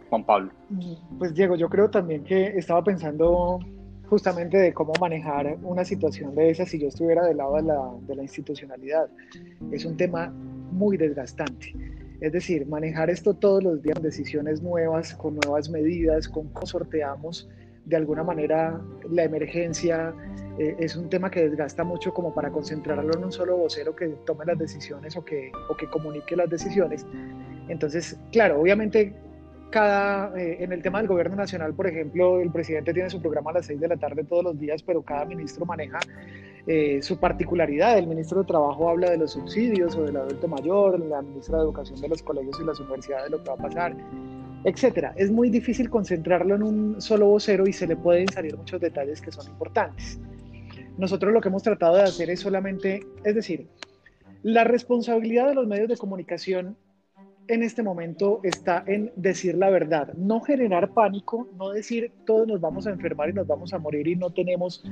Juan 0.09 0.25
Pablo. 0.25 0.51
Pues 1.19 1.35
Diego, 1.35 1.57
yo 1.57 1.69
creo 1.69 1.91
también 1.91 2.25
que 2.25 2.47
estaba 2.57 2.83
pensando 2.83 3.59
justamente 4.09 4.57
de 4.57 4.73
cómo 4.73 4.95
manejar 4.99 5.59
una 5.63 5.85
situación 5.85 6.35
de 6.35 6.49
esa 6.49 6.65
si 6.65 6.79
yo 6.79 6.89
estuviera 6.89 7.27
del 7.27 7.37
lado 7.37 7.57
de 7.57 7.63
la, 7.63 7.91
de 8.07 8.17
la 8.17 8.23
institucionalidad. 8.23 9.11
Es 9.71 9.85
un 9.85 9.99
tema 9.99 10.33
muy 10.73 10.97
desgastante 10.97 11.75
es 12.21 12.33
decir, 12.33 12.67
manejar 12.67 13.11
esto 13.11 13.35
todos 13.35 13.63
los 13.63 13.83
días, 13.83 14.03
decisiones 14.03 14.63
nuevas, 14.63 15.15
con 15.15 15.37
nuevas 15.37 15.71
medidas, 15.71 16.29
con 16.29 16.49
cómo 16.49 16.67
sorteamos 16.67 17.49
de 17.89 17.97
alguna 17.97 18.23
manera 18.23 18.81
la 19.09 19.25
emergencia, 19.25 20.15
eh, 20.59 20.77
es 20.79 20.95
un 20.95 21.09
tema 21.09 21.31
que 21.31 21.49
desgasta 21.49 21.85
mucho 21.85 22.13
como 22.13 22.35
para 22.35 22.51
concentrarlo 22.51 23.17
en 23.17 23.25
un 23.25 23.33
solo 23.33 23.57
vocero 23.57 23.97
que 23.97 24.09
tome 24.27 24.45
las 24.45 24.59
decisiones 24.59 25.17
o 25.17 25.25
que, 25.25 25.51
o 25.71 25.77
que 25.77 25.89
comunique 25.89 26.37
las 26.37 26.51
decisiones. 26.51 27.07
Entonces, 27.69 28.19
claro, 28.31 28.61
obviamente 28.61 29.15
cada, 29.71 30.39
eh, 30.39 30.63
en 30.63 30.73
el 30.73 30.83
tema 30.83 30.99
del 30.99 31.09
gobierno 31.09 31.37
nacional, 31.37 31.73
por 31.73 31.87
ejemplo, 31.87 32.41
el 32.41 32.51
presidente 32.51 32.93
tiene 32.93 33.09
su 33.09 33.23
programa 33.23 33.51
a 33.53 33.55
las 33.55 33.67
6 33.67 33.81
de 33.81 33.89
la 33.89 33.97
tarde 33.97 34.25
todos 34.25 34.45
los 34.45 34.59
días, 34.59 34.83
pero 34.83 35.03
cada 35.03 35.25
ministro 35.25 35.65
maneja 35.65 35.99
eh, 36.71 37.01
su 37.01 37.19
particularidad. 37.19 37.97
El 37.97 38.07
ministro 38.07 38.41
de 38.41 38.47
Trabajo 38.47 38.91
habla 38.91 39.11
de 39.11 39.17
los 39.17 39.33
subsidios 39.33 39.97
o 39.97 40.03
del 40.03 40.19
adulto 40.19 40.47
mayor, 40.49 41.01
la 41.01 41.23
ministra 41.23 41.57
de 41.57 41.65
Educación 41.65 41.99
de 41.99 42.09
los 42.09 42.23
colegios 42.23 42.61
y 42.61 42.65
las 42.65 42.79
universidades, 42.79 43.25
de 43.25 43.31
lo 43.31 43.43
que 43.43 43.49
va 43.49 43.55
a 43.55 43.69
pasar, 43.69 43.97
etcétera. 44.65 45.15
Es 45.17 45.31
muy 45.31 45.49
difícil 45.49 45.89
concentrarlo 45.89 46.57
en 46.57 46.63
un 46.63 47.01
solo 47.01 47.29
vocero 47.29 47.67
y 47.67 47.73
se 47.73 47.87
le 47.87 47.97
pueden 47.97 48.29
salir 48.29 48.55
muchos 48.55 48.83
detalles 48.83 49.23
que 49.23 49.33
son 49.33 49.47
importantes. 49.47 50.21
Nosotros 50.99 51.33
lo 51.33 51.41
que 51.41 51.49
hemos 51.49 51.63
tratado 51.63 51.97
de 51.97 52.03
hacer 52.03 52.29
es 52.29 52.41
solamente, 52.41 53.01
es 53.25 53.35
decir, 53.35 53.67
la 54.43 54.65
responsabilidad 54.65 55.49
de 55.49 55.55
los 55.55 55.67
medios 55.67 55.89
de 55.89 55.97
comunicación 55.97 56.77
en 57.49 57.63
este 57.63 57.83
momento 57.83 58.41
está 58.43 58.85
en 58.87 59.11
decir 59.17 59.57
la 59.57 59.71
verdad, 59.71 60.13
no 60.15 60.41
generar 60.41 60.93
pánico, 60.93 61.49
no 61.57 61.71
decir 61.71 62.13
todos 62.27 62.47
nos 62.47 62.61
vamos 62.61 62.87
a 62.87 62.91
enfermar 62.91 63.31
y 63.31 63.33
nos 63.33 63.47
vamos 63.47 63.73
a 63.73 63.79
morir 63.79 64.07
y 64.07 64.17
no 64.17 64.29
tenemos 64.29 64.85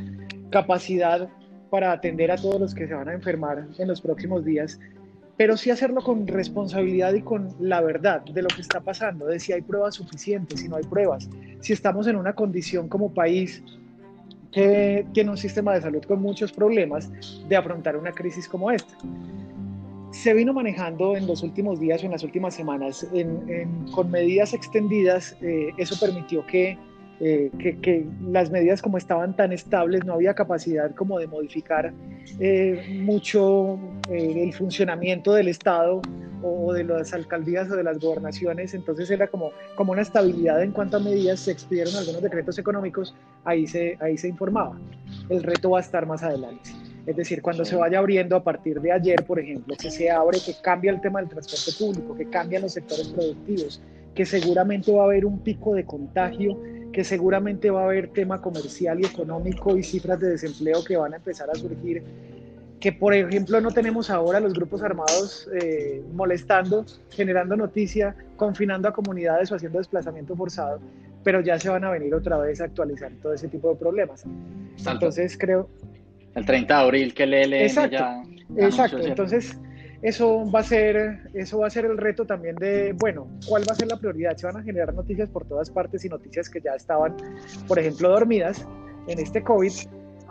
capacidad 0.49 1.29
para 1.71 1.93
atender 1.93 2.31
a 2.31 2.37
todos 2.37 2.61
los 2.61 2.75
que 2.75 2.87
se 2.87 2.95
van 2.95 3.09
a 3.09 3.13
enfermar 3.13 3.67
en 3.79 3.89
los 3.89 4.01
próximos 4.01 4.45
días, 4.45 4.79
pero 5.37 5.57
sí 5.57 5.71
hacerlo 5.71 6.03
con 6.03 6.27
responsabilidad 6.27 7.13
y 7.15 7.23
con 7.23 7.55
la 7.61 7.81
verdad 7.81 8.23
de 8.25 8.43
lo 8.43 8.49
que 8.49 8.63
está 8.63 8.81
pasando, 8.81 9.27
de 9.27 9.39
si 9.39 9.53
hay 9.53 9.61
pruebas 9.61 9.97
suficientes, 9.97 10.61
si 10.61 10.69
no 10.69 10.77
hay 10.77 10.85
pruebas, 10.85 11.29
si 11.61 11.73
estamos 11.73 12.07
en 12.07 12.17
una 12.17 12.35
condición 12.35 12.89
como 12.89 13.13
país 13.13 13.63
que 14.53 15.07
tiene 15.13 15.31
un 15.31 15.37
sistema 15.37 15.75
de 15.75 15.83
salud 15.83 16.03
con 16.05 16.23
muchos 16.23 16.53
problemas 16.53 17.11
de 17.47 17.57
afrontar 17.57 17.97
una 17.97 18.13
crisis 18.13 18.49
como 18.49 18.71
esta. 18.71 18.97
Se 20.13 20.33
vino 20.33 20.55
manejando 20.55 21.15
en 21.15 21.27
los 21.27 21.43
últimos 21.43 21.79
días 21.79 22.03
o 22.03 22.07
en 22.07 22.13
las 22.13 22.23
últimas 22.23 22.55
semanas 22.55 23.07
con 23.93 24.11
medidas 24.11 24.55
extendidas, 24.55 25.37
eh, 25.43 25.73
eso 25.77 25.95
permitió 26.01 26.47
que 26.47 26.79
eh, 27.21 27.51
que, 27.59 28.07
las 28.29 28.51
medidas 28.51 28.83
como 28.83 28.99
estaban 28.99 29.35
tan 29.35 29.53
estables, 29.53 30.05
no 30.05 30.15
había 30.15 30.35
capacidad 30.35 30.95
como 30.95 31.19
de 31.19 31.27
modificar 31.27 31.93
eh, 32.41 33.01
mucho 33.03 33.79
eh, 34.11 34.43
el 34.45 34.53
funcionamiento 34.53 35.33
del 35.33 35.49
Estado 35.49 36.03
o 36.43 36.75
de 36.75 36.85
las 36.85 37.15
alcaldías 37.15 37.71
o 37.71 37.77
de 37.77 37.83
las 37.83 37.99
gobernaciones, 37.99 38.75
entonces 38.75 39.11
era 39.11 39.29
como, 39.29 39.53
como 39.75 39.93
una 39.93 40.03
estabilidad 40.03 40.63
en 40.63 40.73
cuanto 40.73 40.99
a 40.99 41.01
medidas, 41.01 41.41
se 41.41 41.53
expidieron 41.53 41.95
algunos 41.97 42.21
decretos 42.21 42.59
económicos, 42.59 43.15
ahí 43.45 43.67
se, 43.67 43.97
ahí 44.01 44.19
se 44.19 44.29
informaba. 44.29 44.79
El 45.31 45.43
reto 45.43 45.71
va 45.71 45.79
a 45.79 45.81
estar 45.81 46.07
más 46.07 46.23
adelante. 46.23 46.71
Es 47.07 47.17
decir, 47.17 47.41
cuando 47.41 47.65
se 47.65 47.77
vaya 47.77 47.99
abriendo 47.99 48.37
a 48.37 48.43
partir 48.43 48.81
de 48.81 48.93
ayer, 48.93 49.25
por 49.25 49.39
ejemplo, 49.39 49.75
que 49.81 49.91
se 49.91 50.11
abre, 50.11 50.39
que 50.45 50.55
cambia 50.61 50.91
el 50.91 51.01
tema 51.01 51.21
del 51.21 51.29
transporte 51.29 51.73
público, 51.79 52.17
que 52.17 52.29
cambian 52.29 52.63
los 52.63 52.73
sectores 52.73 53.09
productivos, 53.09 53.81
que 54.15 54.27
seguramente 54.27 54.93
va 54.93 55.03
a 55.03 55.07
haber 55.07 55.25
un 55.25 55.39
pico 55.39 55.75
de 55.75 55.85
contagio 55.85 56.59
que 56.97 57.05
seguramente 57.05 57.71
va 57.71 57.83
a 57.83 57.85
haber 57.85 58.09
tema 58.09 58.41
comercial 58.41 58.99
y 59.03 59.05
económico 59.05 59.77
y 59.77 59.83
cifras 59.83 60.19
de 60.19 60.31
desempleo 60.31 60.83
que 60.83 60.97
van 60.97 61.13
a 61.13 61.17
empezar 61.17 61.47
a 61.51 61.55
surgir, 61.55 62.03
que 62.81 62.91
por 62.91 63.13
ejemplo 63.13 63.61
no 63.61 63.71
tenemos 63.71 64.09
ahora 64.09 64.41
los 64.41 64.55
grupos 64.55 64.83
armados 64.83 65.47
eh, 65.61 66.03
molestando, 66.15 66.87
generando 67.11 67.55
noticia, 67.55 68.17
confinando 68.37 68.89
a 68.89 68.95
comunidades 68.95 69.53
o 69.53 69.57
haciendo 69.57 69.77
desplazamiento 69.77 70.35
forzado, 70.35 70.81
pero 71.23 71.43
ya 71.43 71.59
se 71.59 71.69
van 71.69 71.85
a 71.85 71.91
venir 71.91 72.15
otra 72.15 72.39
vez 72.39 72.63
a 72.63 72.65
actualizar 72.65 73.13
todo 73.21 73.35
ese 73.35 73.49
tipo 73.49 73.69
de 73.69 73.77
problemas. 73.77 74.25
Entonces 74.87 75.37
creo... 75.37 75.69
El 76.35 76.47
30 76.47 76.75
de 76.75 76.81
abril 76.83 77.13
que 77.13 77.27
lee 77.27 77.57
exacto, 77.57 77.93
ya... 77.95 78.23
Exacto, 78.57 79.01
entonces 79.01 79.61
eso 80.03 80.51
va 80.51 80.61
a 80.61 80.63
ser 80.63 81.31
eso 81.35 81.59
va 81.59 81.67
a 81.67 81.71
ser 81.71 81.85
el 81.87 81.97
reto 81.97 82.27
también 82.27 82.57
de 82.57 82.95
bueno 82.99 83.29
cuál 83.49 83.63
va 83.69 83.73
a 83.73 83.77
ser 83.77 83.89
la 83.89 83.97
prioridad 83.97 84.37
se 84.37 84.47
van 84.47 84.57
a 84.57 84.63
generar 84.63 84.93
noticias 84.95 85.29
por 85.29 85.47
todas 85.47 85.71
partes 85.71 86.05
y 86.05 86.09
noticias 86.09 86.51
que 86.51 86.61
ya 86.61 86.73
estaban 86.75 87.17
por 87.67 87.79
ejemplo 87.79 88.09
dormidas 88.11 88.67
en 89.09 89.19
este 89.19 89.43
covid 89.43 89.73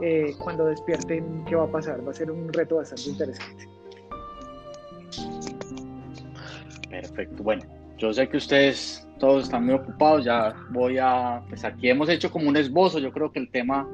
eh, 0.01 0.33
cuando 0.39 0.65
despierten 0.65 1.45
qué 1.45 1.55
va 1.55 1.63
a 1.63 1.71
pasar 1.71 2.05
va 2.05 2.11
a 2.11 2.13
ser 2.13 2.29
un 2.29 2.51
reto 2.51 2.75
bastante 2.75 3.09
interesante. 3.09 3.69
Perfecto. 6.89 7.43
Bueno 7.43 7.63
yo 7.97 8.13
sé 8.13 8.27
que 8.27 8.37
ustedes 8.37 9.07
todos 9.19 9.45
están 9.45 9.65
muy 9.65 9.75
ocupados 9.75 10.25
ya 10.25 10.53
voy 10.69 10.97
a 10.99 11.41
pues 11.47 11.63
aquí 11.63 11.89
hemos 11.89 12.09
hecho 12.09 12.29
como 12.29 12.49
un 12.49 12.57
esbozo 12.57 12.99
yo 12.99 13.11
creo 13.11 13.31
que 13.31 13.39
el 13.39 13.49
tema 13.49 13.87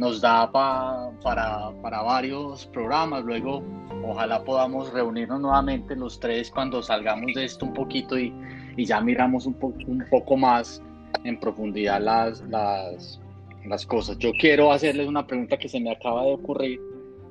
nos 0.00 0.22
da 0.22 0.50
para, 0.50 1.70
para 1.82 2.00
varios 2.00 2.66
programas. 2.68 3.22
Luego, 3.22 3.62
ojalá 4.02 4.42
podamos 4.42 4.90
reunirnos 4.94 5.38
nuevamente 5.40 5.94
los 5.94 6.18
tres 6.18 6.50
cuando 6.50 6.82
salgamos 6.82 7.34
de 7.34 7.44
esto 7.44 7.66
un 7.66 7.74
poquito 7.74 8.18
y, 8.18 8.32
y 8.78 8.86
ya 8.86 9.02
miramos 9.02 9.44
un, 9.44 9.52
po 9.52 9.74
un 9.86 10.02
poco 10.10 10.38
más 10.38 10.82
en 11.24 11.38
profundidad 11.38 12.00
las, 12.00 12.40
las, 12.48 13.20
las, 13.66 13.84
cosas. 13.84 14.16
Yo 14.16 14.32
quiero 14.32 14.72
hacerles 14.72 15.06
una 15.06 15.26
pregunta 15.26 15.58
que 15.58 15.68
se 15.68 15.78
me 15.78 15.90
acaba 15.90 16.24
de 16.24 16.32
ocurrir 16.32 16.80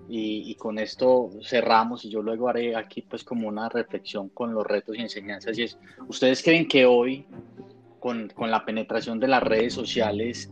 y, 0.08 0.52
y, 0.52 0.54
con 0.54 0.78
esto 0.78 1.32
cerramos 1.42 2.06
y 2.06 2.12
yo 2.12 2.22
luego 2.22 2.50
haré 2.50 2.76
aquí 2.76 3.02
pues 3.02 3.24
como 3.24 3.48
una 3.48 3.68
reflexión 3.70 4.30
con 4.30 4.54
los 4.54 4.66
retos 4.66 4.96
y 4.96 5.02
enseñanzas 5.02 5.58
y 5.58 5.64
es, 5.64 5.80
¿ustedes 6.08 6.44
creen 6.44 6.68
que 6.68 6.86
hoy 6.86 7.26
con, 8.00 8.30
con 8.30 8.52
la 8.52 8.64
penetración 8.64 9.20
de 9.20 9.28
las 9.28 9.42
redes 9.42 9.74
sociales 9.74 10.52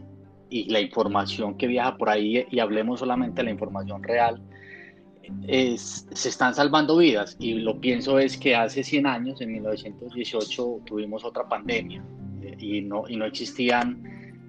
y 0.50 0.70
la 0.70 0.80
información 0.80 1.58
que 1.58 1.68
viaja 1.68 1.98
por 1.98 2.10
ahí 2.10 2.46
y 2.50 2.60
hablemos 2.60 3.00
solamente 3.00 3.38
de 3.38 3.46
la 3.46 3.52
información 3.52 4.04
real, 4.04 4.42
es, 5.48 6.08
se 6.12 6.30
están 6.30 6.54
salvando 6.54 6.98
vidas 6.98 7.36
y 7.40 7.56
lo 7.56 7.80
pienso 7.80 8.20
es 8.20 8.38
que 8.38 8.56
hace 8.56 8.84
100 8.84 9.08
años, 9.08 9.42
en 9.42 9.54
1918, 9.54 10.82
tuvimos 10.86 11.24
otra 11.24 11.48
pandemia 11.48 12.04
y 12.60 12.82
no, 12.82 13.04
y 13.08 13.18
no 13.18 13.26
existían, 13.26 14.02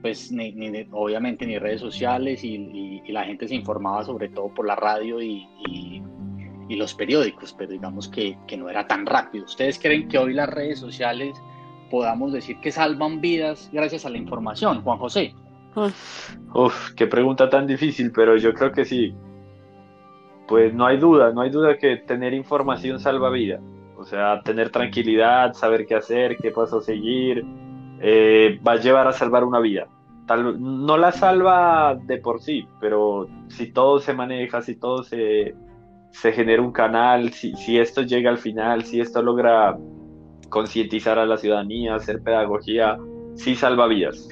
pues, 0.02 0.30
ni, 0.30 0.52
obviamente 0.92 1.46
ni 1.46 1.58
redes 1.58 1.80
sociales 1.80 2.44
y, 2.44 3.00
y, 3.04 3.12
la 3.12 3.24
gente 3.24 3.48
se 3.48 3.54
informaba 3.54 4.04
sobre 4.04 4.28
todo 4.28 4.52
por 4.54 4.66
la 4.66 4.76
radio 4.76 5.20
y, 5.22 5.46
y, 5.68 6.02
los 6.76 6.94
periódicos, 6.94 7.54
pero 7.56 7.72
digamos 7.72 8.08
que, 8.08 8.36
que 8.46 8.56
no 8.56 8.68
era 8.68 8.86
tan 8.86 9.06
rápido. 9.06 9.46
¿Ustedes 9.46 9.78
creen 9.78 10.06
que 10.06 10.18
hoy 10.18 10.34
las 10.34 10.48
redes 10.50 10.78
sociales 10.78 11.34
podamos 11.90 12.32
decir 12.32 12.60
que 12.60 12.70
salvan 12.70 13.22
vidas 13.22 13.70
gracias 13.72 14.04
a 14.04 14.10
la 14.10 14.18
información, 14.18 14.82
Juan 14.82 14.98
José? 14.98 15.34
Uf, 16.54 16.92
qué 16.94 17.06
pregunta 17.06 17.48
tan 17.48 17.66
difícil, 17.66 18.12
pero 18.12 18.36
yo 18.36 18.52
creo 18.54 18.72
que 18.72 18.84
sí. 18.84 19.14
Pues 20.46 20.72
no 20.72 20.86
hay 20.86 20.96
duda, 20.98 21.32
no 21.32 21.42
hay 21.42 21.50
duda 21.50 21.76
que 21.76 21.96
tener 21.98 22.32
información 22.34 22.98
salva 23.00 23.30
vida. 23.30 23.60
O 23.96 24.04
sea, 24.04 24.40
tener 24.42 24.70
tranquilidad, 24.70 25.52
saber 25.54 25.84
qué 25.86 25.96
hacer, 25.96 26.36
qué 26.36 26.50
paso 26.50 26.80
seguir, 26.80 27.44
eh, 28.00 28.60
va 28.66 28.72
a 28.72 28.76
llevar 28.76 29.08
a 29.08 29.12
salvar 29.12 29.44
una 29.44 29.60
vida. 29.60 29.88
Tal, 30.26 30.60
no 30.60 30.96
la 30.96 31.10
salva 31.10 31.96
de 32.00 32.18
por 32.18 32.40
sí, 32.40 32.66
pero 32.80 33.26
si 33.48 33.72
todo 33.72 33.98
se 33.98 34.14
maneja, 34.14 34.62
si 34.62 34.76
todo 34.76 35.02
se, 35.02 35.54
se 36.10 36.32
genera 36.32 36.62
un 36.62 36.72
canal, 36.72 37.32
si, 37.32 37.54
si 37.56 37.78
esto 37.78 38.02
llega 38.02 38.30
al 38.30 38.38
final, 38.38 38.84
si 38.84 39.00
esto 39.00 39.22
logra 39.22 39.76
concientizar 40.48 41.18
a 41.18 41.26
la 41.26 41.36
ciudadanía, 41.36 41.94
hacer 41.94 42.22
pedagogía, 42.22 42.98
sí 43.34 43.54
salva 43.54 43.86
vidas. 43.86 44.28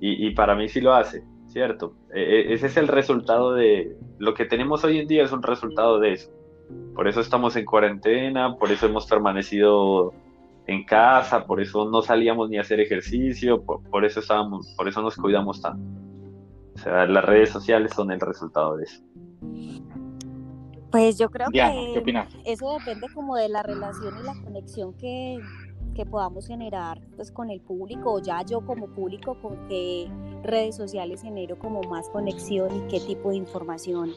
Y, 0.00 0.30
para 0.30 0.54
mí 0.54 0.68
sí 0.68 0.80
lo 0.80 0.94
hace, 0.94 1.24
¿cierto? 1.48 1.94
E, 2.14 2.20
e, 2.20 2.52
ese 2.52 2.66
es 2.66 2.76
el 2.76 2.86
resultado 2.86 3.52
de 3.52 3.96
lo 4.18 4.32
que 4.34 4.44
tenemos 4.44 4.84
hoy 4.84 4.98
en 4.98 5.08
día, 5.08 5.24
es 5.24 5.32
un 5.32 5.42
resultado 5.42 5.98
de 5.98 6.12
eso. 6.12 6.30
Por 6.94 7.08
eso 7.08 7.20
estamos 7.20 7.56
en 7.56 7.64
cuarentena, 7.64 8.56
por 8.56 8.70
eso 8.70 8.86
hemos 8.86 9.06
permanecido 9.06 10.12
en 10.68 10.84
casa, 10.84 11.46
por 11.46 11.60
eso 11.60 11.88
no 11.90 12.02
salíamos 12.02 12.50
ni 12.50 12.58
a 12.58 12.60
hacer 12.60 12.78
ejercicio, 12.78 13.64
por, 13.64 14.04
eso 14.04 14.20
estábamos, 14.20 14.68
por 14.76 14.86
eso 14.86 15.00
nos 15.02 15.16
cuidamos 15.16 15.62
tanto. 15.62 15.82
O 16.74 16.78
sea, 16.78 17.06
las 17.06 17.24
redes 17.24 17.50
sociales 17.50 17.92
son 17.94 18.12
el 18.12 18.20
resultado 18.20 18.76
de 18.76 18.84
eso. 18.84 19.02
Pues 20.90 21.18
yo 21.18 21.30
creo 21.30 21.48
que 21.50 22.02
eso 22.44 22.78
depende 22.78 23.08
como 23.14 23.36
de 23.36 23.48
la 23.48 23.62
relación 23.62 24.14
y 24.20 24.22
la 24.22 24.34
conexión 24.44 24.94
que, 24.94 25.38
que 25.98 26.06
podamos 26.06 26.46
generar 26.46 27.00
pues 27.16 27.32
con 27.32 27.50
el 27.50 27.60
público 27.60 28.12
o 28.12 28.20
ya 28.20 28.42
yo 28.44 28.60
como 28.64 28.86
público 28.86 29.36
con 29.42 29.66
qué 29.66 30.08
redes 30.44 30.76
sociales 30.76 31.22
genero 31.22 31.58
como 31.58 31.82
más 31.82 32.08
conexión 32.10 32.68
y 32.72 32.80
qué 32.88 33.00
tipo 33.00 33.30
de 33.30 33.36
información 33.36 34.12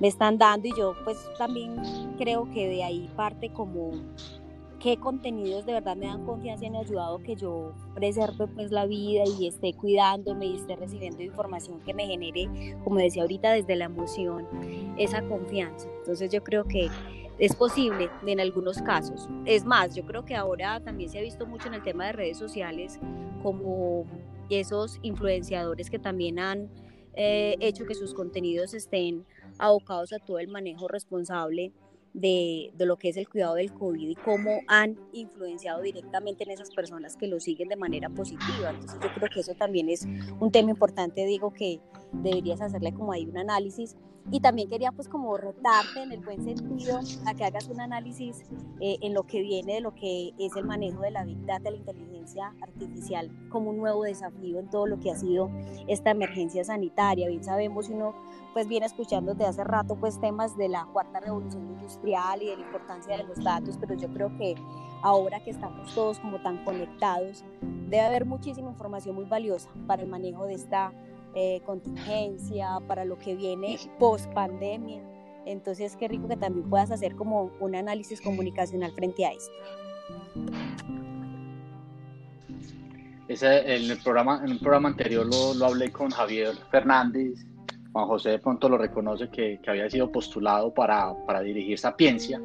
me 0.00 0.06
están 0.06 0.38
dando 0.38 0.68
y 0.68 0.72
yo 0.78 0.94
pues 1.02 1.18
también 1.36 1.74
creo 2.18 2.48
que 2.52 2.68
de 2.68 2.84
ahí 2.84 3.10
parte 3.16 3.52
como 3.52 3.90
qué 4.78 4.96
contenidos 4.96 5.66
de 5.66 5.72
verdad 5.72 5.96
me 5.96 6.06
dan 6.06 6.24
confianza 6.24 6.66
y 6.66 6.68
han 6.68 6.76
ayudado 6.76 7.18
que 7.18 7.34
yo 7.34 7.72
preserve 7.96 8.46
pues 8.46 8.70
la 8.70 8.86
vida 8.86 9.24
y 9.36 9.48
esté 9.48 9.72
cuidándome 9.72 10.46
y 10.46 10.54
esté 10.54 10.76
recibiendo 10.76 11.20
información 11.20 11.80
que 11.80 11.94
me 11.94 12.06
genere, 12.06 12.76
como 12.84 12.98
decía 12.98 13.22
ahorita, 13.22 13.50
desde 13.50 13.74
la 13.74 13.86
emoción, 13.86 14.46
esa 14.98 15.22
confianza. 15.22 15.88
Entonces 16.00 16.30
yo 16.30 16.44
creo 16.44 16.64
que 16.64 16.90
es 17.38 17.54
posible 17.54 18.10
en 18.26 18.40
algunos 18.40 18.80
casos. 18.82 19.28
Es 19.44 19.64
más, 19.64 19.94
yo 19.94 20.04
creo 20.04 20.24
que 20.24 20.36
ahora 20.36 20.80
también 20.80 21.10
se 21.10 21.18
ha 21.18 21.22
visto 21.22 21.46
mucho 21.46 21.68
en 21.68 21.74
el 21.74 21.82
tema 21.82 22.06
de 22.06 22.12
redes 22.12 22.38
sociales 22.38 22.98
como 23.42 24.04
esos 24.50 24.98
influenciadores 25.02 25.90
que 25.90 25.98
también 25.98 26.38
han 26.38 26.70
eh, 27.14 27.56
hecho 27.60 27.86
que 27.86 27.94
sus 27.94 28.14
contenidos 28.14 28.74
estén 28.74 29.24
abocados 29.58 30.12
a 30.12 30.18
todo 30.18 30.38
el 30.38 30.48
manejo 30.48 30.88
responsable 30.88 31.72
de, 32.12 32.70
de, 32.74 32.86
lo 32.86 32.96
que 32.96 33.08
es 33.08 33.16
el 33.16 33.28
cuidado 33.28 33.54
del 33.54 33.72
COVID 33.72 34.08
y 34.08 34.14
cómo 34.14 34.60
han 34.68 34.96
influenciado 35.12 35.82
directamente 35.82 36.44
en 36.44 36.52
esas 36.52 36.70
personas 36.70 37.16
que 37.16 37.26
lo 37.26 37.40
siguen 37.40 37.68
de 37.68 37.76
manera 37.76 38.08
positiva. 38.08 38.70
Entonces 38.70 39.00
yo 39.02 39.08
creo 39.14 39.28
que 39.28 39.40
eso 39.40 39.54
también 39.54 39.88
es 39.88 40.06
un 40.38 40.52
tema 40.52 40.70
importante, 40.70 41.26
digo, 41.26 41.52
que 41.52 41.80
deberías 42.12 42.60
hacerle 42.60 42.92
como 42.92 43.12
ahí 43.12 43.26
un 43.26 43.38
análisis 43.38 43.96
y 44.30 44.40
también 44.40 44.68
quería 44.68 44.92
pues 44.92 45.08
como 45.08 45.36
retarte 45.36 46.02
en 46.02 46.12
el 46.12 46.20
buen 46.20 46.42
sentido 46.42 47.00
a 47.26 47.34
que 47.34 47.44
hagas 47.44 47.68
un 47.68 47.80
análisis 47.80 48.42
eh, 48.80 48.96
en 49.00 49.14
lo 49.14 49.24
que 49.24 49.42
viene 49.42 49.74
de 49.74 49.80
lo 49.80 49.94
que 49.94 50.32
es 50.38 50.56
el 50.56 50.64
manejo 50.64 51.02
de 51.02 51.10
la 51.10 51.24
Big 51.24 51.44
Data, 51.44 51.70
la 51.70 51.76
inteligencia 51.76 52.54
artificial, 52.62 53.30
como 53.50 53.70
un 53.70 53.78
nuevo 53.78 54.04
desafío 54.04 54.58
en 54.58 54.70
todo 54.70 54.86
lo 54.86 54.98
que 54.98 55.10
ha 55.10 55.16
sido 55.16 55.50
esta 55.88 56.10
emergencia 56.10 56.64
sanitaria. 56.64 57.28
Bien 57.28 57.44
sabemos, 57.44 57.88
uno 57.88 58.14
pues 58.54 58.66
viene 58.66 58.86
escuchando 58.86 59.34
desde 59.34 59.46
hace 59.46 59.64
rato 59.64 59.96
pues 59.96 60.20
temas 60.20 60.56
de 60.56 60.68
la 60.68 60.86
cuarta 60.92 61.20
revolución 61.20 61.68
industrial 61.68 62.42
y 62.42 62.46
de 62.46 62.56
la 62.56 62.62
importancia 62.62 63.16
de 63.16 63.24
los 63.24 63.42
datos, 63.42 63.76
pero 63.78 63.94
yo 63.94 64.08
creo 64.08 64.36
que 64.38 64.54
ahora 65.02 65.42
que 65.44 65.50
estamos 65.50 65.94
todos 65.94 66.18
como 66.18 66.40
tan 66.40 66.64
conectados, 66.64 67.44
debe 67.60 68.00
haber 68.00 68.24
muchísima 68.24 68.70
información 68.70 69.16
muy 69.16 69.26
valiosa 69.26 69.68
para 69.86 70.02
el 70.02 70.08
manejo 70.08 70.46
de 70.46 70.54
esta 70.54 70.92
eh, 71.34 71.60
contingencia, 71.64 72.80
para 72.86 73.04
lo 73.04 73.18
que 73.18 73.34
viene 73.34 73.78
post 73.98 74.32
pandemia. 74.32 75.02
Entonces, 75.46 75.96
qué 75.96 76.08
rico 76.08 76.28
que 76.28 76.36
también 76.36 76.68
puedas 76.68 76.90
hacer 76.90 77.14
como 77.16 77.50
un 77.60 77.74
análisis 77.74 78.20
comunicacional 78.20 78.92
frente 78.92 79.26
a 79.26 79.32
esto. 79.32 79.52
Ese, 83.28 83.74
en, 83.74 83.90
el 83.90 83.98
programa, 83.98 84.42
en 84.44 84.52
un 84.52 84.58
programa 84.58 84.90
anterior 84.90 85.26
lo, 85.26 85.54
lo 85.54 85.66
hablé 85.66 85.90
con 85.90 86.10
Javier 86.10 86.54
Fernández. 86.70 87.44
Juan 87.94 88.08
José 88.08 88.30
de 88.30 88.38
pronto 88.40 88.68
lo 88.68 88.76
reconoce 88.76 89.28
que, 89.28 89.60
que 89.62 89.70
había 89.70 89.88
sido 89.88 90.10
postulado 90.10 90.74
para, 90.74 91.14
para, 91.26 91.42
dirigir 91.42 91.78
Sapiencia 91.78 92.42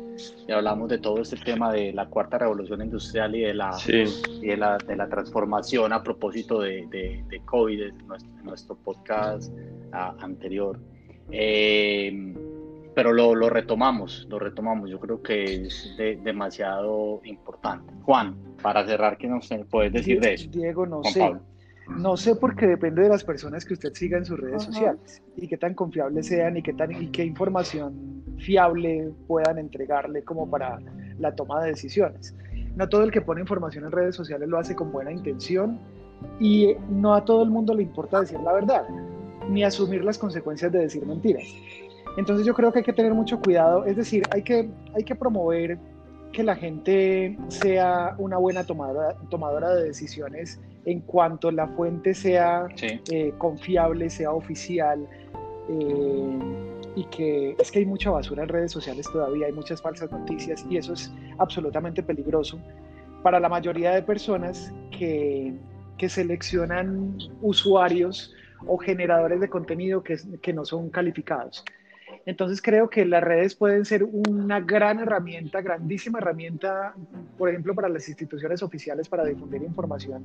y 0.48 0.52
hablamos 0.52 0.90
de 0.90 1.00
todo 1.00 1.20
este 1.24 1.38
tema 1.38 1.74
de 1.74 1.92
la 1.92 2.06
cuarta 2.06 2.38
revolución 2.38 2.84
industrial 2.84 3.36
y 3.36 3.42
de 3.42 3.56
la, 3.56 3.76
y 3.88 4.46
de 4.46 4.58
la, 4.58 4.78
de 4.78 4.96
la 4.96 5.10
transformación 5.10 5.92
a 5.92 6.04
propósito 6.04 6.62
de, 6.62 6.86
de, 6.92 7.24
de 7.28 7.40
COVID 7.46 7.82
en 7.82 8.08
nuestro, 8.08 8.32
nuestro 8.44 8.76
podcast 8.76 9.52
anterior. 9.92 10.80
Eh, 11.32 12.36
pero 12.94 13.12
lo, 13.12 13.34
lo, 13.34 13.50
retomamos, 13.50 14.28
lo 14.30 14.38
retomamos. 14.38 14.88
Yo 14.88 15.00
creo 15.00 15.24
que 15.24 15.66
es 15.66 15.96
de, 15.98 16.18
demasiado 16.18 17.22
importante. 17.24 17.92
Juan, 18.04 18.36
para 18.62 18.86
cerrar, 18.86 19.18
¿qué 19.18 19.28
nos 19.28 19.50
puedes 19.68 19.94
decir 19.94 20.20
de 20.20 20.36
eso? 20.36 20.48
Diego, 20.52 20.86
no 20.86 21.02
Juan 21.02 21.14
sé. 21.14 21.20
Pablo. 21.22 21.49
No 21.98 22.16
sé 22.16 22.36
porque 22.36 22.68
depende 22.68 23.04
de 23.04 23.10
las 23.10 23.24
personas 23.24 23.66
que 23.66 23.74
usted 23.74 23.94
siga 23.94 24.18
en 24.18 24.26
sus 24.26 24.40
redes 24.40 24.64
Ajá. 24.64 24.72
sociales 24.72 25.22
y 25.36 25.48
qué 25.48 25.58
tan 25.58 25.74
confiables 25.74 26.28
sean 26.28 26.58
y 26.58 26.62
qué, 26.64 26.74
tan, 26.74 26.92
y 26.92 27.08
qué 27.08 27.26
información 27.26 28.24
fiable 28.38 29.12
puedan 29.28 29.58
entregarle 29.58 30.24
como 30.24 30.50
para 30.50 30.80
la 31.18 31.36
toma 31.36 31.62
de 31.64 31.72
decisiones. 31.72 32.36
No 32.76 32.88
todo 32.88 33.04
el 33.04 33.12
que 33.12 33.22
pone 33.22 33.42
información 33.42 33.86
en 33.86 33.92
redes 33.92 34.16
sociales 34.16 34.48
lo 34.48 34.58
hace 34.58 34.76
con 34.76 34.92
buena 34.92 35.12
intención 35.12 35.80
y 36.40 36.76
no 36.90 37.16
a 37.16 37.26
todo 37.26 37.44
el 37.44 37.50
mundo 37.50 37.74
le 37.74 37.84
importa 37.84 38.22
decir 38.22 38.40
la 38.40 38.54
verdad 38.54 38.84
ni 39.50 39.64
asumir 39.64 40.04
las 40.04 40.18
consecuencias 40.18 40.72
de 40.72 40.80
decir 40.80 41.06
mentiras. 41.06 41.44
Entonces 42.18 42.46
yo 42.46 42.54
creo 42.54 42.72
que 42.72 42.80
hay 42.80 42.86
que 42.86 42.94
tener 42.94 43.14
mucho 43.14 43.40
cuidado, 43.40 43.86
es 43.86 43.96
decir, 43.96 44.24
hay 44.32 44.44
que, 44.44 44.70
hay 44.96 45.04
que 45.04 45.16
promover 45.16 45.78
que 46.32 46.44
la 46.44 46.56
gente 46.56 47.38
sea 47.48 48.16
una 48.18 48.38
buena 48.38 48.64
tomadora, 48.64 49.16
tomadora 49.30 49.74
de 49.74 49.86
decisiones 49.86 50.60
en 50.86 51.02
cuanto 51.02 51.52
la 51.52 51.68
fuente 51.68 52.14
sea 52.14 52.68
sí. 52.76 53.00
eh, 53.12 53.34
confiable, 53.38 54.10
sea 54.10 54.32
oficial, 54.32 55.08
eh, 55.70 56.40
y 56.96 57.04
que 57.06 57.56
es 57.60 57.72
que 57.72 57.80
hay 57.80 57.86
mucha 57.86 58.10
basura 58.10 58.44
en 58.44 58.50
redes 58.50 58.72
sociales 58.72 59.08
todavía, 59.12 59.48
hay 59.48 59.54
muchas 59.54 59.82
falsas 59.82 60.12
noticias 60.12 60.66
y 60.70 60.78
eso 60.78 60.94
es 60.94 61.12
absolutamente 61.38 62.02
peligroso 62.04 62.60
para 63.24 63.40
la 63.40 63.50
mayoría 63.50 63.92
de 63.92 64.02
personas 64.02 64.74
que, 64.98 65.54
que 65.98 66.10
seleccionan 66.10 67.18
usuarios 67.42 68.34
o 68.66 68.78
generadores 68.78 69.40
de 69.40 69.50
contenido 69.50 70.04
que, 70.04 70.18
que 70.42 70.54
no 70.54 70.66
son 70.66 70.90
calificados. 70.90 71.64
Entonces 72.26 72.62
creo 72.62 72.90
que 72.90 73.06
las 73.06 73.24
redes 73.24 73.56
pueden 73.56 73.86
ser 73.86 74.04
una 74.04 74.60
gran 74.60 75.00
herramienta, 75.00 75.62
grandísima 75.62 76.20
herramienta, 76.20 76.94
por 77.38 77.50
ejemplo, 77.50 77.74
para 77.74 77.90
las 77.90 78.08
instituciones 78.08 78.62
oficiales 78.62 79.08
para 79.08 79.26
difundir 79.26 79.64
información 79.64 80.24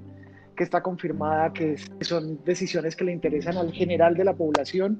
que 0.56 0.64
está 0.64 0.82
confirmada, 0.82 1.52
que 1.52 1.76
son 2.00 2.44
decisiones 2.44 2.96
que 2.96 3.04
le 3.04 3.12
interesan 3.12 3.56
al 3.56 3.72
general 3.72 4.14
de 4.14 4.24
la 4.24 4.34
población, 4.34 4.98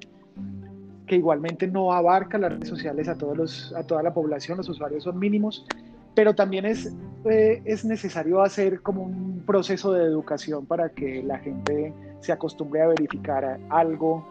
que 1.06 1.16
igualmente 1.16 1.66
no 1.66 1.92
abarca 1.92 2.38
las 2.38 2.52
redes 2.52 2.68
sociales 2.68 3.08
a, 3.08 3.16
todos 3.16 3.36
los, 3.36 3.74
a 3.74 3.86
toda 3.86 4.02
la 4.02 4.14
población, 4.14 4.58
los 4.58 4.68
usuarios 4.68 5.04
son 5.04 5.18
mínimos, 5.18 5.66
pero 6.14 6.34
también 6.34 6.64
es, 6.64 6.92
eh, 7.24 7.60
es 7.64 7.84
necesario 7.84 8.42
hacer 8.42 8.80
como 8.80 9.02
un 9.02 9.42
proceso 9.44 9.92
de 9.92 10.04
educación 10.04 10.64
para 10.66 10.88
que 10.88 11.22
la 11.22 11.38
gente 11.38 11.92
se 12.20 12.32
acostumbre 12.32 12.80
a 12.82 12.86
verificar 12.86 13.60
algo 13.68 14.26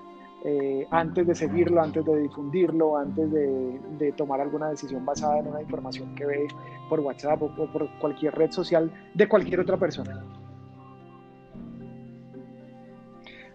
eh, 0.45 0.85
antes 0.91 1.25
de 1.25 1.35
seguirlo, 1.35 1.81
antes 1.81 2.05
de 2.05 2.21
difundirlo, 2.21 2.97
antes 2.97 3.31
de, 3.31 3.79
de, 3.97 4.11
tomar 4.11 4.41
alguna 4.41 4.69
decisión 4.69 5.05
basada 5.05 5.39
en 5.39 5.47
una 5.47 5.61
información 5.61 6.13
que 6.15 6.25
ve 6.25 6.47
por 6.89 6.99
WhatsApp 6.99 7.41
o, 7.41 7.45
o 7.45 7.71
por 7.71 7.89
cualquier 7.99 8.35
red 8.35 8.51
social 8.51 8.91
de 9.13 9.27
cualquier 9.27 9.61
otra 9.61 9.77
persona. 9.77 10.23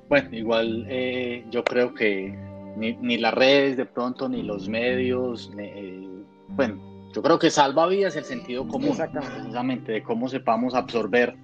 Bueno, 0.09 0.29
igual 0.33 0.87
eh, 0.89 1.45
yo 1.51 1.63
creo 1.63 1.93
que 1.93 2.35
ni, 2.77 2.95
ni, 2.95 3.19
las 3.19 3.35
redes 3.35 3.77
de 3.77 3.85
pronto, 3.85 4.29
ni 4.29 4.43
los 4.43 4.69
medios, 4.69 5.53
eh, 5.59 6.09
bueno, 6.49 6.81
yo 7.15 7.23
creo 7.23 7.39
que 7.39 7.51
salva 7.51 7.87
vidas 7.87 8.17
el 8.17 8.25
sentido 8.25 8.67
común, 8.67 8.97
precisamente 8.97 9.93
de 9.93 10.03
cómo 10.03 10.29
sepamos 10.29 10.75
absorber 10.75 11.37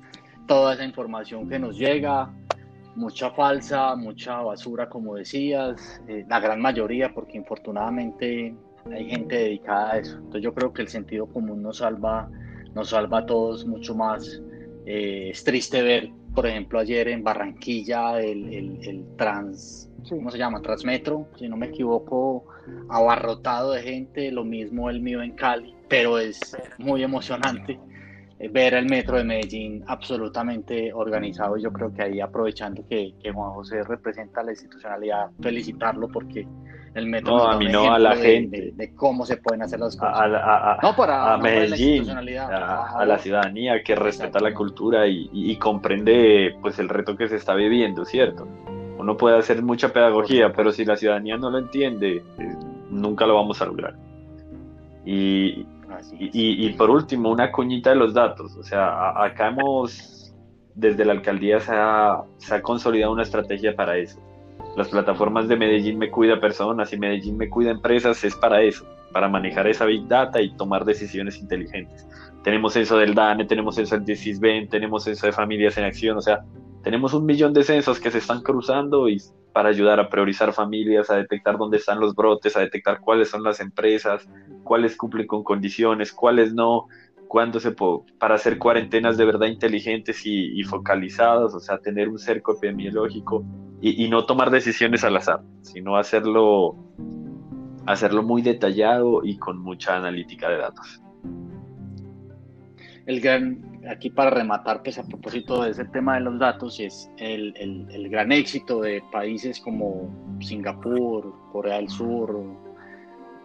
toda 0.47 0.75
esa 0.75 0.85
información 0.85 1.49
que 1.49 1.59
nos 1.59 1.77
llega, 1.77 2.33
mucha 2.97 3.31
falsa, 3.31 3.95
mucha 3.97 4.41
basura, 4.43 4.89
como 4.89 5.17
decías, 5.17 6.01
eh, 6.09 6.25
la 6.29 6.41
gran 6.41 6.61
mayoría, 6.61 7.13
porque 7.13 7.37
infortunadamente 7.37 8.55
hay 8.91 9.11
gente 9.11 9.37
dedicada 9.37 9.93
a 9.93 9.99
eso. 9.99 10.17
Entonces 10.17 10.43
yo 10.43 10.55
creo 10.55 10.73
que 10.73 10.83
el 10.83 10.89
sentido 10.89 11.27
común 11.27 11.63
nos 11.63 11.79
salva, 11.79 12.29
nos 12.75 12.91
salva 12.91 13.21
a 13.21 13.27
todos 13.27 13.67
mucho 13.67 13.95
más. 13.95 14.43
Eh, 14.87 15.31
es 15.31 15.43
triste 15.45 15.83
ver, 15.83 16.11
por 16.35 16.47
ejemplo, 16.47 16.79
ayer 16.79 17.09
en 17.09 17.25
Barranquilla 17.25 18.21
el, 18.21 18.53
el, 18.53 18.79
el 18.83 19.05
trans. 19.17 19.91
¿cómo 20.09 20.31
se 20.31 20.37
llama? 20.37 20.61
Transmetro, 20.61 21.29
si 21.39 21.49
no 21.49 21.57
me 21.57 21.67
equivoco, 21.67 22.45
abarrotado 22.91 23.73
de 23.73 23.83
gente, 23.83 24.31
lo 24.31 24.45
mismo 24.45 24.91
el 24.91 25.01
mío 25.01 25.23
en 25.23 25.33
Cali, 25.33 25.75
pero 25.89 26.19
es 26.19 26.39
muy 26.77 27.03
emocionante 27.03 27.81
ver 28.49 28.75
el 28.75 28.87
metro 28.87 29.17
de 29.17 29.25
Medellín 29.25 29.85
absolutamente 29.87 30.93
organizado. 30.93 31.57
Yo 31.57 31.73
creo 31.73 31.93
que 31.93 32.03
ahí 32.03 32.21
aprovechando 32.21 32.87
que, 32.89 33.15
que 33.23 33.33
Juan 33.33 33.53
José 33.53 33.83
representa 33.83 34.43
la 34.43 34.53
institucionalidad, 34.53 35.31
felicitarlo 35.41 36.09
porque 36.09 36.47
el 36.95 37.07
metro 37.07 37.37
no, 37.37 37.45
a 37.45 37.59
mí 37.59 37.69
no, 37.69 37.93
a 37.93 37.99
la 37.99 38.15
de, 38.15 38.23
gente 38.23 38.61
de, 38.61 38.73
de, 38.73 38.95
cómo 38.95 39.27
se 39.27 39.37
pueden 39.37 39.63
hacer 39.63 39.81
las 39.81 39.97
cosas. 39.97 40.15
A, 40.15 40.25
a, 40.25 40.75
a 40.75 40.79
no 40.81 40.95
para 40.95 41.35
a 41.35 41.37
no 41.37 41.43
Medellín, 41.43 42.07
la 42.07 42.87
a, 42.87 43.05
la 43.05 43.19
ciudadanía 43.19 43.83
que 43.83 43.97
respeta 43.97 44.39
la 44.39 44.55
cultura 44.55 45.07
y, 45.07 45.29
y, 45.33 45.51
y, 45.51 45.57
comprende 45.57 46.55
pues 46.63 46.79
el 46.79 46.89
reto 46.89 47.17
que 47.17 47.29
se 47.29 47.37
está 47.37 47.55
viviendo, 47.55 48.05
¿cierto? 48.05 48.47
Uno 48.97 49.17
puede 49.17 49.39
hacer 49.39 49.63
mucha 49.63 49.93
pedagogía, 49.93 50.53
pero 50.53 50.71
si 50.73 50.85
la 50.85 50.97
ciudadanía 50.97 51.37
no 51.37 51.51
lo 51.51 51.59
entiende, 51.59 52.23
eh, 52.39 52.57
nunca 52.91 53.27
lo 53.27 53.35
vamos 53.35 53.61
a 53.61 53.67
lograr. 53.67 53.95
Y, 55.05 55.67
y, 56.19 56.67
y, 56.67 56.73
por 56.75 56.91
último, 56.91 57.31
una 57.31 57.51
cuñita 57.51 57.91
de 57.91 57.97
los 57.97 58.15
datos. 58.15 58.57
O 58.57 58.63
sea, 58.63 59.23
acá 59.23 59.49
hemos, 59.49 60.35
desde 60.75 61.05
la 61.05 61.13
alcaldía 61.13 61.61
se 61.61 61.73
ha, 61.75 62.23
se 62.39 62.55
ha, 62.55 62.63
consolidado 62.63 63.13
una 63.13 63.23
estrategia 63.23 63.75
para 63.75 63.97
eso. 63.97 64.21
Las 64.77 64.89
plataformas 64.89 65.49
de 65.49 65.57
Medellín 65.57 65.99
me 65.99 66.11
cuida 66.11 66.41
personas 66.41 66.93
y 66.93 66.99
Medellín 66.99 67.37
me 67.37 67.49
cuida 67.49 67.71
empresas 67.71 68.25
es 68.25 68.35
para 68.35 68.63
eso, 68.63 68.85
para 69.13 69.29
manejar 69.29 69.67
esa 69.67 69.85
big 69.85 70.07
data 70.09 70.41
y 70.41 70.55
tomar 70.57 70.85
decisiones 70.85 71.39
inteligentes. 71.39 72.07
Tenemos 72.43 72.77
eso 72.77 72.99
del 72.99 73.15
DANE, 73.15 73.47
tenemos 73.47 73.79
eso 73.79 73.99
del 73.99 74.17
CISBEN, 74.17 74.69
tenemos 74.69 75.07
eso 75.07 75.27
de 75.27 75.33
Familias 75.33 75.79
en 75.79 75.85
Acción, 75.85 76.19
o 76.19 76.21
sea, 76.21 76.45
tenemos 76.85 77.15
un 77.15 77.25
millón 77.25 77.55
de 77.55 77.65
censos 77.65 77.99
que 77.99 78.11
se 78.11 78.19
están 78.19 78.43
cruzando 78.43 79.09
y 79.09 79.21
para 79.55 79.71
ayudar 79.71 79.99
a 80.01 80.11
priorizar 80.11 80.53
familias, 80.53 81.11
a 81.11 81.17
detectar 81.17 81.57
dónde 81.57 81.79
están 81.79 81.99
los 81.99 82.15
brotes, 82.15 82.57
a 82.57 82.61
detectar 82.61 83.01
cuáles 83.01 83.31
son 83.31 83.43
las 83.43 83.59
empresas, 83.61 84.29
cuáles 84.65 84.97
cumplen 84.97 85.27
con 85.27 85.43
condiciones, 85.43 86.13
cuáles 86.13 86.53
no, 86.53 86.87
cuándo 87.27 87.59
se 87.59 87.71
puede, 87.71 88.01
para 88.19 88.35
hacer 88.35 88.59
cuarentenas 88.59 89.17
de 89.17 89.25
verdad 89.25 89.47
inteligentes 89.47 90.27
y, 90.27 90.61
y 90.61 90.63
focalizadas, 90.65 91.55
o 91.55 91.61
sea, 91.61 91.79
tener 91.79 92.09
un 92.09 92.19
cerco 92.19 92.53
epidemiológico 92.57 93.45
y, 93.81 94.05
y, 94.05 94.09
no 94.11 94.27
tomar 94.27 94.51
decisiones 94.51 95.05
al 95.05 95.17
azar, 95.17 95.41
sino 95.63 95.97
hacerlo, 95.97 96.77
hacerlo 97.87 98.23
muy 98.23 98.43
detallado 98.43 99.25
y 99.25 99.39
con 99.39 99.59
mucha 99.59 99.97
analítica 99.97 100.51
de 100.51 100.59
datos. 100.59 101.01
El 103.07 103.21
aquí 103.89 104.11
para 104.11 104.31
rematar, 104.31 104.83
pues 104.83 104.99
a 104.99 105.05
propósito 105.05 105.63
de 105.63 105.71
ese 105.71 105.85
tema 105.87 106.15
de 106.15 106.21
los 106.21 106.39
datos, 106.39 106.81
es 106.81 107.11
el, 107.19 107.55
el, 107.57 107.87
el 107.91 108.09
gran 108.09 108.33
éxito 108.33 108.81
de 108.81 109.03
países 109.13 109.61
como 109.61 110.11
Singapur, 110.41 111.35
Corea 111.53 111.77
del 111.77 111.89
Sur, 111.89 112.41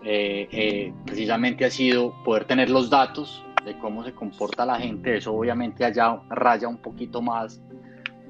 eh, 0.03 0.47
eh, 0.51 0.93
precisamente 1.05 1.65
ha 1.65 1.69
sido 1.69 2.13
poder 2.23 2.45
tener 2.45 2.69
los 2.69 2.89
datos 2.89 3.43
de 3.65 3.77
cómo 3.79 4.03
se 4.03 4.13
comporta 4.13 4.65
la 4.65 4.79
gente, 4.79 5.17
eso 5.17 5.33
obviamente 5.33 5.83
allá 5.83 6.21
raya 6.29 6.69
un 6.69 6.77
poquito 6.77 7.21
más 7.21 7.61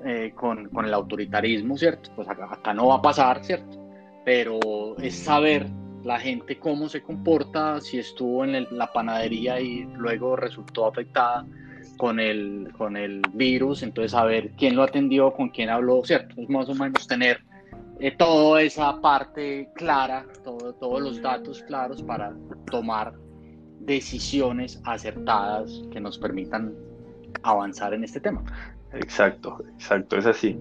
eh, 0.04 0.34
con, 0.36 0.70
con, 0.70 0.86
el 0.86 0.94
autoritarismo, 0.94 1.78
¿cierto? 1.78 2.10
Pues 2.16 2.28
acá, 2.28 2.50
acá, 2.52 2.74
no 2.74 2.88
va 2.88 2.96
a 2.96 3.02
pasar, 3.02 3.44
¿cierto? 3.44 3.78
Pero 4.26 4.98
es 4.98 5.16
saber 5.16 5.70
la 6.04 6.20
gente 6.20 6.58
cómo 6.58 6.90
se 6.90 7.04
comporta, 7.04 7.80
si 7.82 8.00
estuvo 8.00 8.44
en 8.44 8.56
el, 8.56 8.68
la 8.72 8.92
panadería 8.92 9.60
y 9.60 9.84
luego 9.96 10.36
resultó 10.36 10.88
afectada 10.88 11.46
con 12.00 12.18
el, 12.22 12.72
con 12.78 12.96
el 12.96 13.22
virus, 13.34 13.84
entonces 13.84 14.12
saber 14.14 14.52
quién 14.58 14.74
lo 14.74 14.84
atendió, 14.84 15.34
con 15.34 15.50
quién 15.50 15.70
habló, 15.70 16.02
¿cierto? 16.06 16.42
Es 16.42 16.48
más 16.48 16.70
o 16.70 16.74
menos 16.74 17.06
tener 17.06 17.42
eh, 18.00 18.16
toda 18.16 18.62
esa 18.62 19.02
parte 19.02 19.70
clara, 19.76 20.26
todo, 20.46 20.74
todos 20.76 21.02
los 21.02 21.22
datos 21.22 21.62
claros 21.64 22.02
para 22.02 22.34
tomar 22.72 23.16
decisiones 23.82 24.82
acertadas 24.86 25.84
que 25.92 26.00
nos 26.00 26.18
permitan 26.18 26.74
avanzar 27.44 27.94
en 27.94 28.06
este 28.06 28.22
tema. 28.22 28.46
Exacto, 28.94 29.62
exacto, 29.76 30.16
es 30.16 30.26
así. 30.26 30.58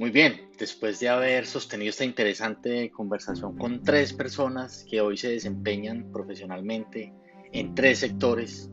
Muy 0.00 0.10
bien, 0.10 0.34
después 0.62 1.00
de 1.00 1.08
haber 1.08 1.44
sostenido 1.44 1.90
esta 1.90 2.04
interesante 2.04 2.88
conversación 2.92 3.58
con 3.58 3.82
tres 3.82 4.12
personas 4.12 4.86
que 4.88 5.00
hoy 5.00 5.16
se 5.16 5.30
desempeñan 5.30 6.12
profesionalmente 6.12 7.12
en 7.50 7.74
tres 7.74 7.98
sectores 7.98 8.70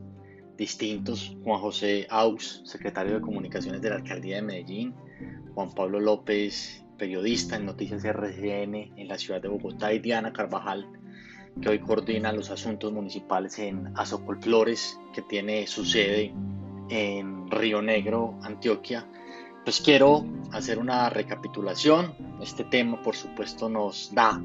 distintos, 0.56 1.36
Juan 1.42 1.60
José 1.60 2.06
Aux, 2.08 2.62
secretario 2.64 3.14
de 3.14 3.20
Comunicaciones 3.20 3.82
de 3.82 3.90
la 3.90 3.96
Alcaldía 3.96 4.36
de 4.36 4.42
Medellín, 4.42 4.94
Juan 5.56 5.74
Pablo 5.74 5.98
López, 5.98 6.84
periodista 6.96 7.56
en 7.56 7.66
Noticias 7.66 8.04
RCN 8.04 8.92
en 8.96 9.08
la 9.08 9.18
ciudad 9.18 9.42
de 9.42 9.48
Bogotá, 9.48 9.92
y 9.92 9.98
Diana 9.98 10.32
Carvajal, 10.32 10.86
que 11.60 11.70
hoy 11.70 11.80
coordina 11.80 12.30
los 12.32 12.50
asuntos 12.50 12.92
municipales 12.92 13.58
en 13.58 13.92
Azocol 13.96 14.40
Flores, 14.40 14.96
que 15.12 15.22
tiene 15.22 15.66
su 15.66 15.84
sede 15.84 16.32
en 16.88 17.50
Río 17.50 17.82
Negro, 17.82 18.38
Antioquia. 18.44 19.08
Pues 19.64 19.80
quiero 19.80 20.24
hacer 20.52 20.78
una 20.78 21.10
recapitulación. 21.10 22.14
Este 22.40 22.64
tema, 22.64 23.02
por 23.02 23.16
supuesto, 23.16 23.68
nos 23.68 24.14
da 24.14 24.40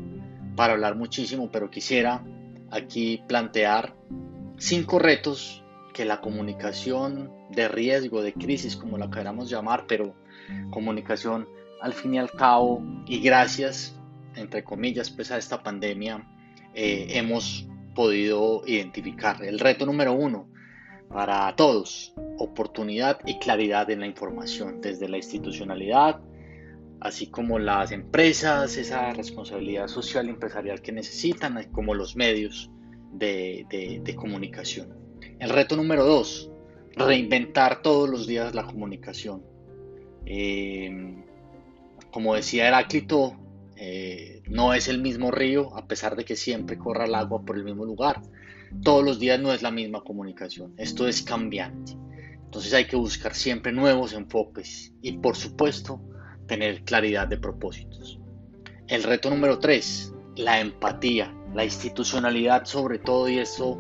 para 0.56 0.74
hablar 0.74 0.96
muchísimo, 0.96 1.50
pero 1.52 1.70
quisiera 1.70 2.24
aquí 2.72 3.22
plantear 3.28 3.94
cinco 4.58 5.00
retos 5.00 5.64
que 5.94 6.06
la 6.06 6.22
comunicación 6.22 7.32
de 7.50 7.68
riesgo, 7.68 8.22
de 8.22 8.34
crisis, 8.34 8.76
como 8.76 8.98
la 8.98 9.10
queramos 9.10 9.50
llamar, 9.50 9.86
pero 9.88 10.14
comunicación 10.70 11.48
al 11.82 11.94
fin 11.94 12.16
y 12.16 12.18
al 12.18 12.32
cabo, 12.32 12.82
y 13.06 13.20
gracias, 13.20 13.98
entre 14.36 14.64
comillas, 14.64 15.10
pues 15.10 15.32
a 15.32 15.38
esta 15.38 15.62
pandemia, 15.64 16.28
eh, 16.74 17.08
hemos 17.12 17.68
podido 17.94 18.64
identificar. 18.66 19.44
El 19.44 19.60
reto 19.60 19.86
número 19.86 20.14
uno, 20.14 20.50
para 21.10 21.56
todos, 21.56 22.14
oportunidad 22.38 23.20
y 23.26 23.40
claridad 23.40 23.90
en 23.90 24.02
la 24.02 24.08
información, 24.08 24.82
desde 24.82 25.08
la 25.10 25.18
institucionalidad, 25.18 26.20
así 27.00 27.28
como 27.28 27.60
las 27.60 27.92
empresas, 27.92 28.78
esa 28.78 29.14
responsabilidad 29.14 29.88
social 29.88 30.28
y 30.28 30.30
empresarial 30.30 30.82
que 30.82 30.92
necesitan, 30.92 31.72
como 31.72 31.94
los 31.94 32.16
medios 32.16 32.72
de, 33.12 34.16
comunicación. 34.16 34.94
El 35.40 35.50
reto 35.50 35.76
número 35.76 36.06
dos, 36.06 36.52
reinventar 36.96 37.82
todos 37.82 38.10
los 38.10 38.28
días 38.28 38.56
la 38.56 38.66
comunicación. 38.66 39.44
Eh, 40.26 41.24
como 42.12 42.36
decía 42.36 42.68
Heráclito, 42.68 43.38
eh, 43.76 44.42
no 44.48 44.74
es 44.74 44.88
el 44.88 45.02
mismo 45.02 45.32
río, 45.32 45.76
a 45.76 45.88
pesar 45.88 46.16
de 46.16 46.24
que 46.24 46.36
siempre 46.36 46.78
corra 46.78 47.06
el 47.06 47.16
agua 47.16 47.44
por 47.44 47.58
el 47.58 47.66
mismo 47.66 47.86
lugar 47.86 48.22
todos 48.84 49.04
los 49.04 49.20
días 49.20 49.40
no 49.40 49.54
es 49.54 49.62
la 49.62 49.72
misma 49.72 50.02
comunicación, 50.02 50.74
esto 50.78 51.08
es 51.08 51.22
cambiante. 51.22 51.94
Entonces 52.56 52.74
hay 52.74 52.86
que 52.86 52.96
buscar 52.96 53.36
siempre 53.36 53.74
nuevos 53.74 54.14
enfoques 54.14 54.94
y 55.02 55.18
por 55.18 55.36
supuesto 55.36 56.00
tener 56.48 56.84
claridad 56.84 57.28
de 57.28 57.38
propósitos. 57.38 58.18
El 58.88 59.04
reto 59.04 59.30
número 59.30 59.60
tres, 59.60 60.14
la 60.38 60.62
empatía, 60.62 61.36
la 61.54 61.66
institucionalidad 61.66 62.64
sobre 62.64 63.00
todo 63.00 63.28
y 63.28 63.40
eso 63.40 63.78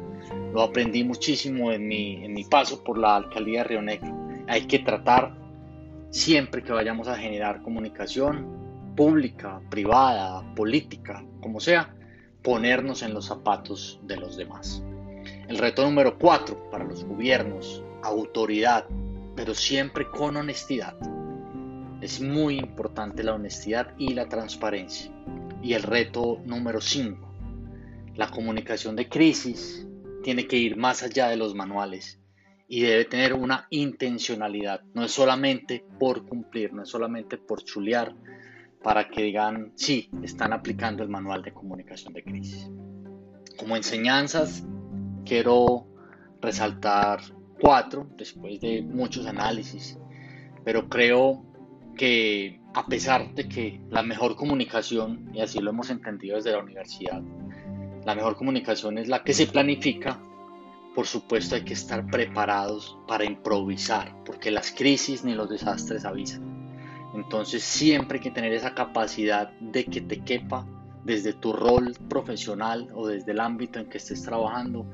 lo 0.53 0.61
aprendí 0.61 1.05
muchísimo 1.05 1.71
en 1.71 1.87
mi, 1.87 2.25
en 2.25 2.33
mi 2.33 2.43
paso 2.43 2.83
por 2.83 2.97
la 2.97 3.15
alcaldía 3.15 3.59
de 3.59 3.63
Río 3.63 3.81
Negro. 3.81 4.13
Hay 4.49 4.67
que 4.67 4.79
tratar 4.79 5.33
siempre 6.09 6.61
que 6.61 6.73
vayamos 6.73 7.07
a 7.07 7.15
generar 7.15 7.61
comunicación 7.61 8.93
pública, 8.97 9.61
privada, 9.69 10.53
política, 10.53 11.23
como 11.39 11.61
sea, 11.61 11.95
ponernos 12.43 13.03
en 13.03 13.13
los 13.13 13.27
zapatos 13.27 14.01
de 14.03 14.17
los 14.17 14.35
demás. 14.35 14.83
El 15.47 15.59
reto 15.59 15.85
número 15.85 16.19
cuatro 16.19 16.69
para 16.69 16.83
los 16.83 17.05
gobiernos, 17.05 17.81
autoridad, 18.05 18.85
pero 19.35 19.53
siempre 19.53 20.09
con 20.09 20.37
honestidad. 20.37 20.95
Es 22.01 22.21
muy 22.21 22.57
importante 22.57 23.23
la 23.23 23.33
honestidad 23.33 23.93
y 23.97 24.13
la 24.13 24.27
transparencia. 24.27 25.11
Y 25.61 25.73
el 25.73 25.83
reto 25.83 26.41
número 26.45 26.81
cinco, 26.81 27.33
la 28.15 28.29
comunicación 28.29 28.95
de 28.95 29.09
crisis 29.09 29.87
tiene 30.23 30.47
que 30.47 30.57
ir 30.57 30.77
más 30.77 31.03
allá 31.03 31.27
de 31.29 31.37
los 31.37 31.55
manuales 31.55 32.19
y 32.67 32.81
debe 32.81 33.05
tener 33.05 33.33
una 33.33 33.67
intencionalidad. 33.69 34.81
No 34.93 35.03
es 35.03 35.11
solamente 35.11 35.85
por 35.99 36.25
cumplir, 36.27 36.73
no 36.73 36.83
es 36.83 36.89
solamente 36.89 37.37
por 37.37 37.63
chulear, 37.63 38.15
para 38.81 39.09
que 39.09 39.23
digan, 39.23 39.73
sí, 39.75 40.09
están 40.21 40.53
aplicando 40.53 41.01
el 41.01 41.09
manual 41.09 41.41
de 41.41 41.53
comunicación 41.53 42.13
de 42.13 42.23
crisis. 42.23 42.69
Como 43.57 43.75
enseñanzas, 43.75 44.63
quiero 45.25 45.87
resaltar 46.39 47.21
cuatro, 47.59 48.07
después 48.17 48.59
de 48.61 48.81
muchos 48.81 49.25
análisis, 49.25 49.97
pero 50.63 50.87
creo 50.89 51.43
que 51.95 52.59
a 52.73 52.85
pesar 52.85 53.33
de 53.33 53.47
que 53.47 53.81
la 53.89 54.03
mejor 54.03 54.35
comunicación, 54.35 55.29
y 55.33 55.41
así 55.41 55.59
lo 55.59 55.69
hemos 55.71 55.89
entendido 55.89 56.35
desde 56.35 56.51
la 56.51 56.59
universidad, 56.59 57.21
la 58.05 58.15
mejor 58.15 58.35
comunicación 58.35 58.97
es 58.97 59.07
la 59.07 59.23
que 59.23 59.33
se 59.33 59.47
planifica, 59.47 60.21
por 60.93 61.07
supuesto 61.07 61.55
hay 61.55 61.63
que 61.63 61.73
estar 61.73 62.05
preparados 62.07 62.97
para 63.07 63.25
improvisar, 63.25 64.15
porque 64.23 64.51
las 64.51 64.71
crisis 64.71 65.23
ni 65.23 65.33
los 65.33 65.49
desastres 65.49 66.05
avisan. 66.05 66.55
Entonces 67.15 67.63
siempre 67.63 68.17
hay 68.17 68.23
que 68.23 68.31
tener 68.31 68.53
esa 68.53 68.73
capacidad 68.73 69.49
de 69.59 69.85
que 69.85 70.01
te 70.01 70.23
quepa 70.23 70.67
desde 71.05 71.33
tu 71.33 71.53
rol 71.53 71.95
profesional 72.09 72.89
o 72.93 73.07
desde 73.07 73.31
el 73.31 73.39
ámbito 73.39 73.79
en 73.79 73.89
que 73.89 73.97
estés 73.97 74.23
trabajando. 74.23 74.85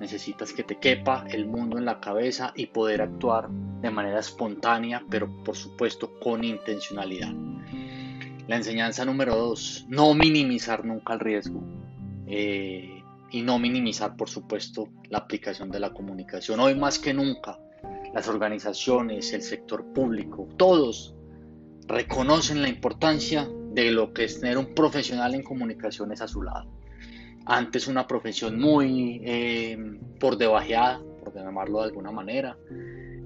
Necesitas 0.00 0.52
que 0.52 0.64
te 0.64 0.78
quepa 0.78 1.24
el 1.30 1.46
mundo 1.46 1.78
en 1.78 1.84
la 1.84 2.00
cabeza 2.00 2.52
y 2.56 2.66
poder 2.66 3.02
actuar 3.02 3.48
de 3.48 3.90
manera 3.90 4.20
espontánea, 4.20 5.04
pero 5.08 5.42
por 5.44 5.56
supuesto 5.56 6.18
con 6.20 6.44
intencionalidad. 6.44 7.32
La 8.46 8.56
enseñanza 8.56 9.04
número 9.04 9.36
dos, 9.36 9.86
no 9.88 10.14
minimizar 10.14 10.84
nunca 10.84 11.14
el 11.14 11.20
riesgo. 11.20 11.62
Eh, 12.26 13.02
y 13.34 13.42
no 13.42 13.58
minimizar, 13.58 14.16
por 14.16 14.28
supuesto, 14.28 14.88
la 15.10 15.18
aplicación 15.18 15.68
de 15.68 15.80
la 15.80 15.92
comunicación. 15.92 16.60
Hoy 16.60 16.76
más 16.76 17.00
que 17.00 17.12
nunca, 17.12 17.58
las 18.14 18.28
organizaciones, 18.28 19.32
el 19.32 19.42
sector 19.42 19.84
público, 19.92 20.48
todos 20.56 21.16
reconocen 21.88 22.62
la 22.62 22.68
importancia 22.68 23.48
de 23.72 23.90
lo 23.90 24.12
que 24.12 24.24
es 24.24 24.40
tener 24.40 24.56
un 24.56 24.72
profesional 24.72 25.34
en 25.34 25.42
comunicaciones 25.42 26.20
a 26.20 26.28
su 26.28 26.42
lado. 26.42 26.70
Antes 27.46 27.88
una 27.88 28.06
profesión 28.06 28.58
muy 28.58 29.20
eh, 29.24 29.76
por 30.18 30.38
debajeada, 30.38 31.02
por 31.20 31.34
llamarlo 31.34 31.80
de 31.80 31.84
alguna 31.84 32.10
manera. 32.10 32.56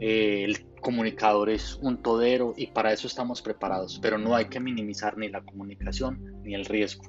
Eh, 0.01 0.45
el 0.45 0.67
comunicador 0.81 1.51
es 1.51 1.79
un 1.83 2.03
todero 2.03 2.55
y 2.57 2.69
para 2.69 2.93
eso 2.93 3.07
estamos 3.07 3.43
preparados, 3.43 3.99
pero 4.01 4.19
no 4.19 4.35
hay 4.35 4.47
que 4.47 4.61
minimizar 4.61 5.17
ni 5.19 5.29
la 5.29 5.43
comunicación 5.43 6.41
ni 6.45 6.55
el 6.55 6.65
riesgo. 6.65 7.05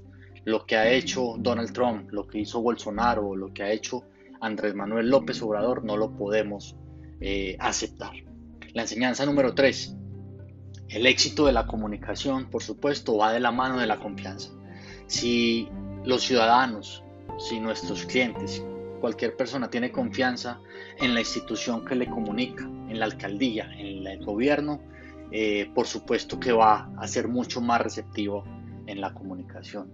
Lo 0.46 0.66
que 0.66 0.76
ha 0.76 0.92
hecho 0.92 1.36
Donald 1.38 1.74
Trump, 1.74 2.12
lo 2.12 2.28
que 2.28 2.40
hizo 2.40 2.62
Bolsonaro, 2.62 3.36
lo 3.36 3.54
que 3.54 3.64
ha 3.64 3.72
hecho 3.72 4.04
Andrés 4.42 4.74
Manuel 4.74 5.10
López 5.10 5.42
Obrador, 5.42 5.84
no 5.84 5.98
lo 5.98 6.16
podemos 6.16 6.76
eh, 7.20 7.56
aceptar. 7.60 8.14
La 8.74 8.84
enseñanza 8.84 9.26
número 9.26 9.54
tres, 9.54 9.96
el 10.88 11.06
éxito 11.06 11.46
de 11.46 11.54
la 11.54 11.68
comunicación, 11.68 12.50
por 12.50 12.64
supuesto, 12.64 13.18
va 13.18 13.34
de 13.34 13.40
la 13.40 13.52
mano 13.52 13.80
de 13.80 13.86
la 13.86 14.00
confianza. 14.00 14.52
Si 15.08 15.68
los 16.04 16.24
ciudadanos, 16.24 17.04
si 17.38 17.60
nuestros 17.60 18.06
clientes, 18.06 18.64
cualquier 19.00 19.36
persona 19.36 19.70
tiene 19.70 19.92
confianza 19.92 20.60
en 21.00 21.14
la 21.14 21.22
institución 21.22 21.86
que 21.86 21.96
le 21.96 22.08
comunica, 22.08 22.64
en 22.64 23.00
la 23.00 23.06
alcaldía, 23.06 23.72
en 23.78 24.06
el 24.06 24.26
gobierno, 24.26 24.82
eh, 25.32 25.70
por 25.74 25.86
supuesto 25.86 26.40
que 26.40 26.52
va 26.52 26.90
a 26.98 27.08
ser 27.08 27.28
mucho 27.28 27.62
más 27.62 27.82
receptivo 27.82 28.44
en 28.88 29.00
la 29.00 29.14
comunicación. 29.14 29.92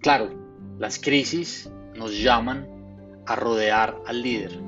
Claro, 0.00 0.30
las 0.78 0.98
crisis 0.98 1.70
nos 1.96 2.16
llaman 2.20 2.66
a 3.26 3.34
rodear 3.34 3.96
al 4.06 4.22
líder, 4.22 4.60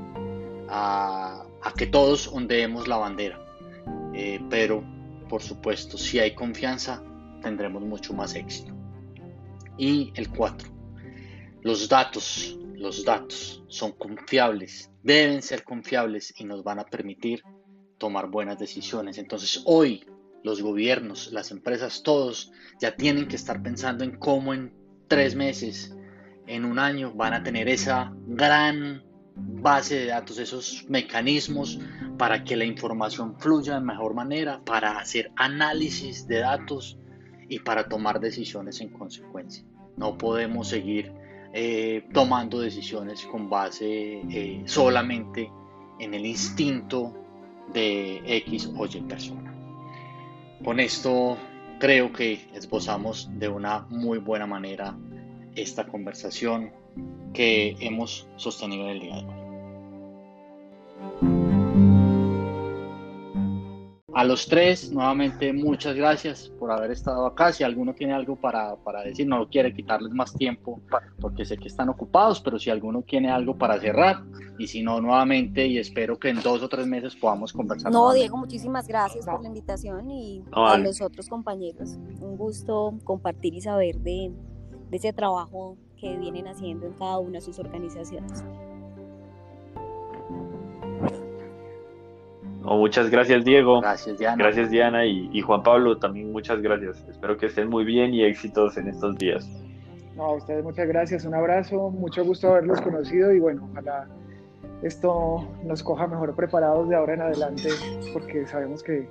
a, 0.68 1.44
que 1.76 1.86
todos 1.86 2.26
ondeemos 2.28 2.88
la 2.88 2.96
bandera, 2.96 3.40
eh, 4.12 4.40
pero 4.50 4.84
por 5.28 5.42
supuesto, 5.42 5.96
si 5.96 6.18
hay 6.18 6.34
confianza, 6.34 7.00
tendremos 7.40 7.82
mucho 7.82 8.12
más 8.12 8.34
éxito. 8.34 8.74
Y 9.78 10.12
el 10.16 10.28
4. 10.28 10.68
Los 11.62 11.88
datos, 11.88 12.58
los 12.74 13.04
datos 13.04 13.62
son 13.68 13.92
confiables, 13.92 14.90
deben 15.02 15.42
ser 15.42 15.62
confiables 15.62 16.32
y 16.38 16.44
nos 16.44 16.64
van 16.64 16.78
a 16.78 16.86
permitir 16.86 17.42
tomar 17.98 18.30
buenas 18.30 18.58
decisiones. 18.58 19.18
Entonces 19.18 19.62
hoy 19.66 20.04
los 20.42 20.62
gobiernos, 20.62 21.32
las 21.32 21.50
empresas, 21.50 22.02
todos 22.02 22.50
ya 22.80 22.96
tienen 22.96 23.28
que 23.28 23.36
estar 23.36 23.62
pensando 23.62 24.04
en 24.04 24.16
cómo 24.16 24.54
en 24.54 24.72
tres 25.06 25.34
meses, 25.34 25.94
en 26.46 26.64
un 26.64 26.78
año, 26.78 27.12
van 27.12 27.34
a 27.34 27.42
tener 27.42 27.68
esa 27.68 28.12
gran 28.26 29.04
base 29.36 29.96
de 29.96 30.06
datos, 30.06 30.38
esos 30.38 30.86
mecanismos 30.88 31.78
para 32.16 32.42
que 32.42 32.56
la 32.56 32.64
información 32.64 33.38
fluya 33.38 33.74
de 33.74 33.80
mejor 33.80 34.14
manera, 34.14 34.62
para 34.64 34.98
hacer 34.98 35.30
análisis 35.36 36.26
de 36.26 36.38
datos 36.38 36.98
y 37.48 37.58
para 37.58 37.88
tomar 37.88 38.20
decisiones 38.20 38.80
en 38.80 38.90
consecuencia. 38.90 39.64
No 39.96 40.16
podemos 40.16 40.68
seguir 40.68 41.12
eh, 41.52 42.06
tomando 42.12 42.60
decisiones 42.60 43.26
con 43.26 43.50
base 43.50 44.22
eh, 44.30 44.62
solamente 44.66 45.50
en 45.98 46.14
el 46.14 46.26
instinto 46.26 47.12
de 47.72 48.20
X 48.24 48.70
o 48.76 48.86
Y 48.86 49.00
persona. 49.02 49.54
Con 50.64 50.80
esto 50.80 51.36
creo 51.78 52.12
que 52.12 52.48
esbozamos 52.54 53.28
de 53.38 53.48
una 53.48 53.86
muy 53.88 54.18
buena 54.18 54.46
manera 54.46 54.96
esta 55.56 55.86
conversación 55.86 56.72
que 57.32 57.76
hemos 57.80 58.28
sostenido 58.36 58.84
en 58.84 58.90
el 58.90 59.00
día 59.00 59.16
de 59.16 59.24
hoy. 59.24 59.40
A 64.20 64.24
los 64.24 64.46
tres, 64.46 64.92
nuevamente, 64.92 65.50
muchas 65.50 65.96
gracias 65.96 66.52
por 66.58 66.70
haber 66.70 66.90
estado 66.90 67.24
acá. 67.24 67.54
Si 67.54 67.64
alguno 67.64 67.94
tiene 67.94 68.12
algo 68.12 68.36
para, 68.36 68.76
para, 68.76 69.02
decir, 69.02 69.26
no 69.26 69.48
quiere 69.48 69.72
quitarles 69.72 70.12
más 70.12 70.34
tiempo 70.34 70.78
porque 71.18 71.46
sé 71.46 71.56
que 71.56 71.68
están 71.68 71.88
ocupados, 71.88 72.38
pero 72.38 72.58
si 72.58 72.68
alguno 72.68 73.00
tiene 73.00 73.30
algo 73.30 73.56
para 73.56 73.80
cerrar, 73.80 74.22
y 74.58 74.66
si 74.66 74.82
no, 74.82 75.00
nuevamente, 75.00 75.66
y 75.66 75.78
espero 75.78 76.18
que 76.18 76.28
en 76.28 76.42
dos 76.42 76.62
o 76.62 76.68
tres 76.68 76.86
meses 76.86 77.16
podamos 77.16 77.50
conversar. 77.54 77.90
No, 77.90 78.12
Diego, 78.12 78.36
muchísimas 78.36 78.86
gracias 78.86 79.24
por 79.24 79.40
la 79.40 79.48
invitación 79.48 80.10
y 80.10 80.44
a 80.52 80.76
los 80.76 81.00
otros 81.00 81.26
compañeros. 81.26 81.96
Un 82.20 82.36
gusto 82.36 82.98
compartir 83.04 83.54
y 83.54 83.62
saber 83.62 84.00
de, 84.00 84.30
de 84.90 84.96
ese 84.98 85.14
trabajo 85.14 85.78
que 85.96 86.14
vienen 86.18 86.46
haciendo 86.46 86.86
en 86.86 86.92
cada 86.92 87.18
una 87.20 87.38
de 87.38 87.40
sus 87.40 87.58
organizaciones. 87.58 88.44
Muchas 92.62 93.10
gracias 93.10 93.44
Diego. 93.44 93.80
Gracias 93.80 94.18
Diana. 94.18 94.36
Gracias 94.36 94.70
Diana 94.70 95.04
y, 95.06 95.40
Juan 95.40 95.62
Pablo 95.62 95.98
también 95.98 96.32
muchas 96.32 96.60
gracias. 96.60 97.04
Espero 97.08 97.36
que 97.36 97.46
estén 97.46 97.68
muy 97.68 97.84
bien 97.84 98.14
y 98.14 98.22
éxitos 98.22 98.76
en 98.76 98.88
estos 98.88 99.16
días. 99.18 99.48
No, 100.16 100.24
a 100.24 100.34
ustedes 100.34 100.62
muchas 100.62 100.86
gracias, 100.88 101.24
un 101.24 101.34
abrazo, 101.34 101.90
mucho 101.90 102.24
gusto 102.24 102.48
haberlos 102.48 102.80
conocido 102.80 103.32
y 103.32 103.40
bueno, 103.40 103.68
ojalá 103.70 104.06
esto 104.82 105.46
nos 105.64 105.82
coja 105.82 106.06
mejor 106.06 106.34
preparados 106.34 106.88
de 106.88 106.96
ahora 106.96 107.14
en 107.14 107.22
adelante 107.22 107.68
porque 108.12 108.46
sabemos 108.46 108.82
que 108.82 109.08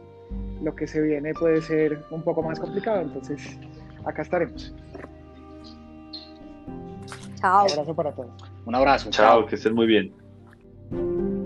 lo 0.61 0.75
que 0.75 0.87
se 0.87 1.01
viene 1.01 1.33
puede 1.33 1.61
ser 1.61 2.03
un 2.11 2.21
poco 2.21 2.43
más 2.43 2.59
complicado, 2.59 3.01
entonces 3.01 3.57
acá 4.05 4.21
estaremos. 4.21 4.73
Chao. 7.35 7.65
Un 7.65 7.71
abrazo 7.71 7.95
para 7.95 8.11
todos. 8.11 8.31
Un 8.65 8.75
abrazo. 8.75 9.09
Chao, 9.09 9.45
que 9.45 9.55
estén 9.55 9.73
muy 9.73 9.87
bien. 9.87 11.38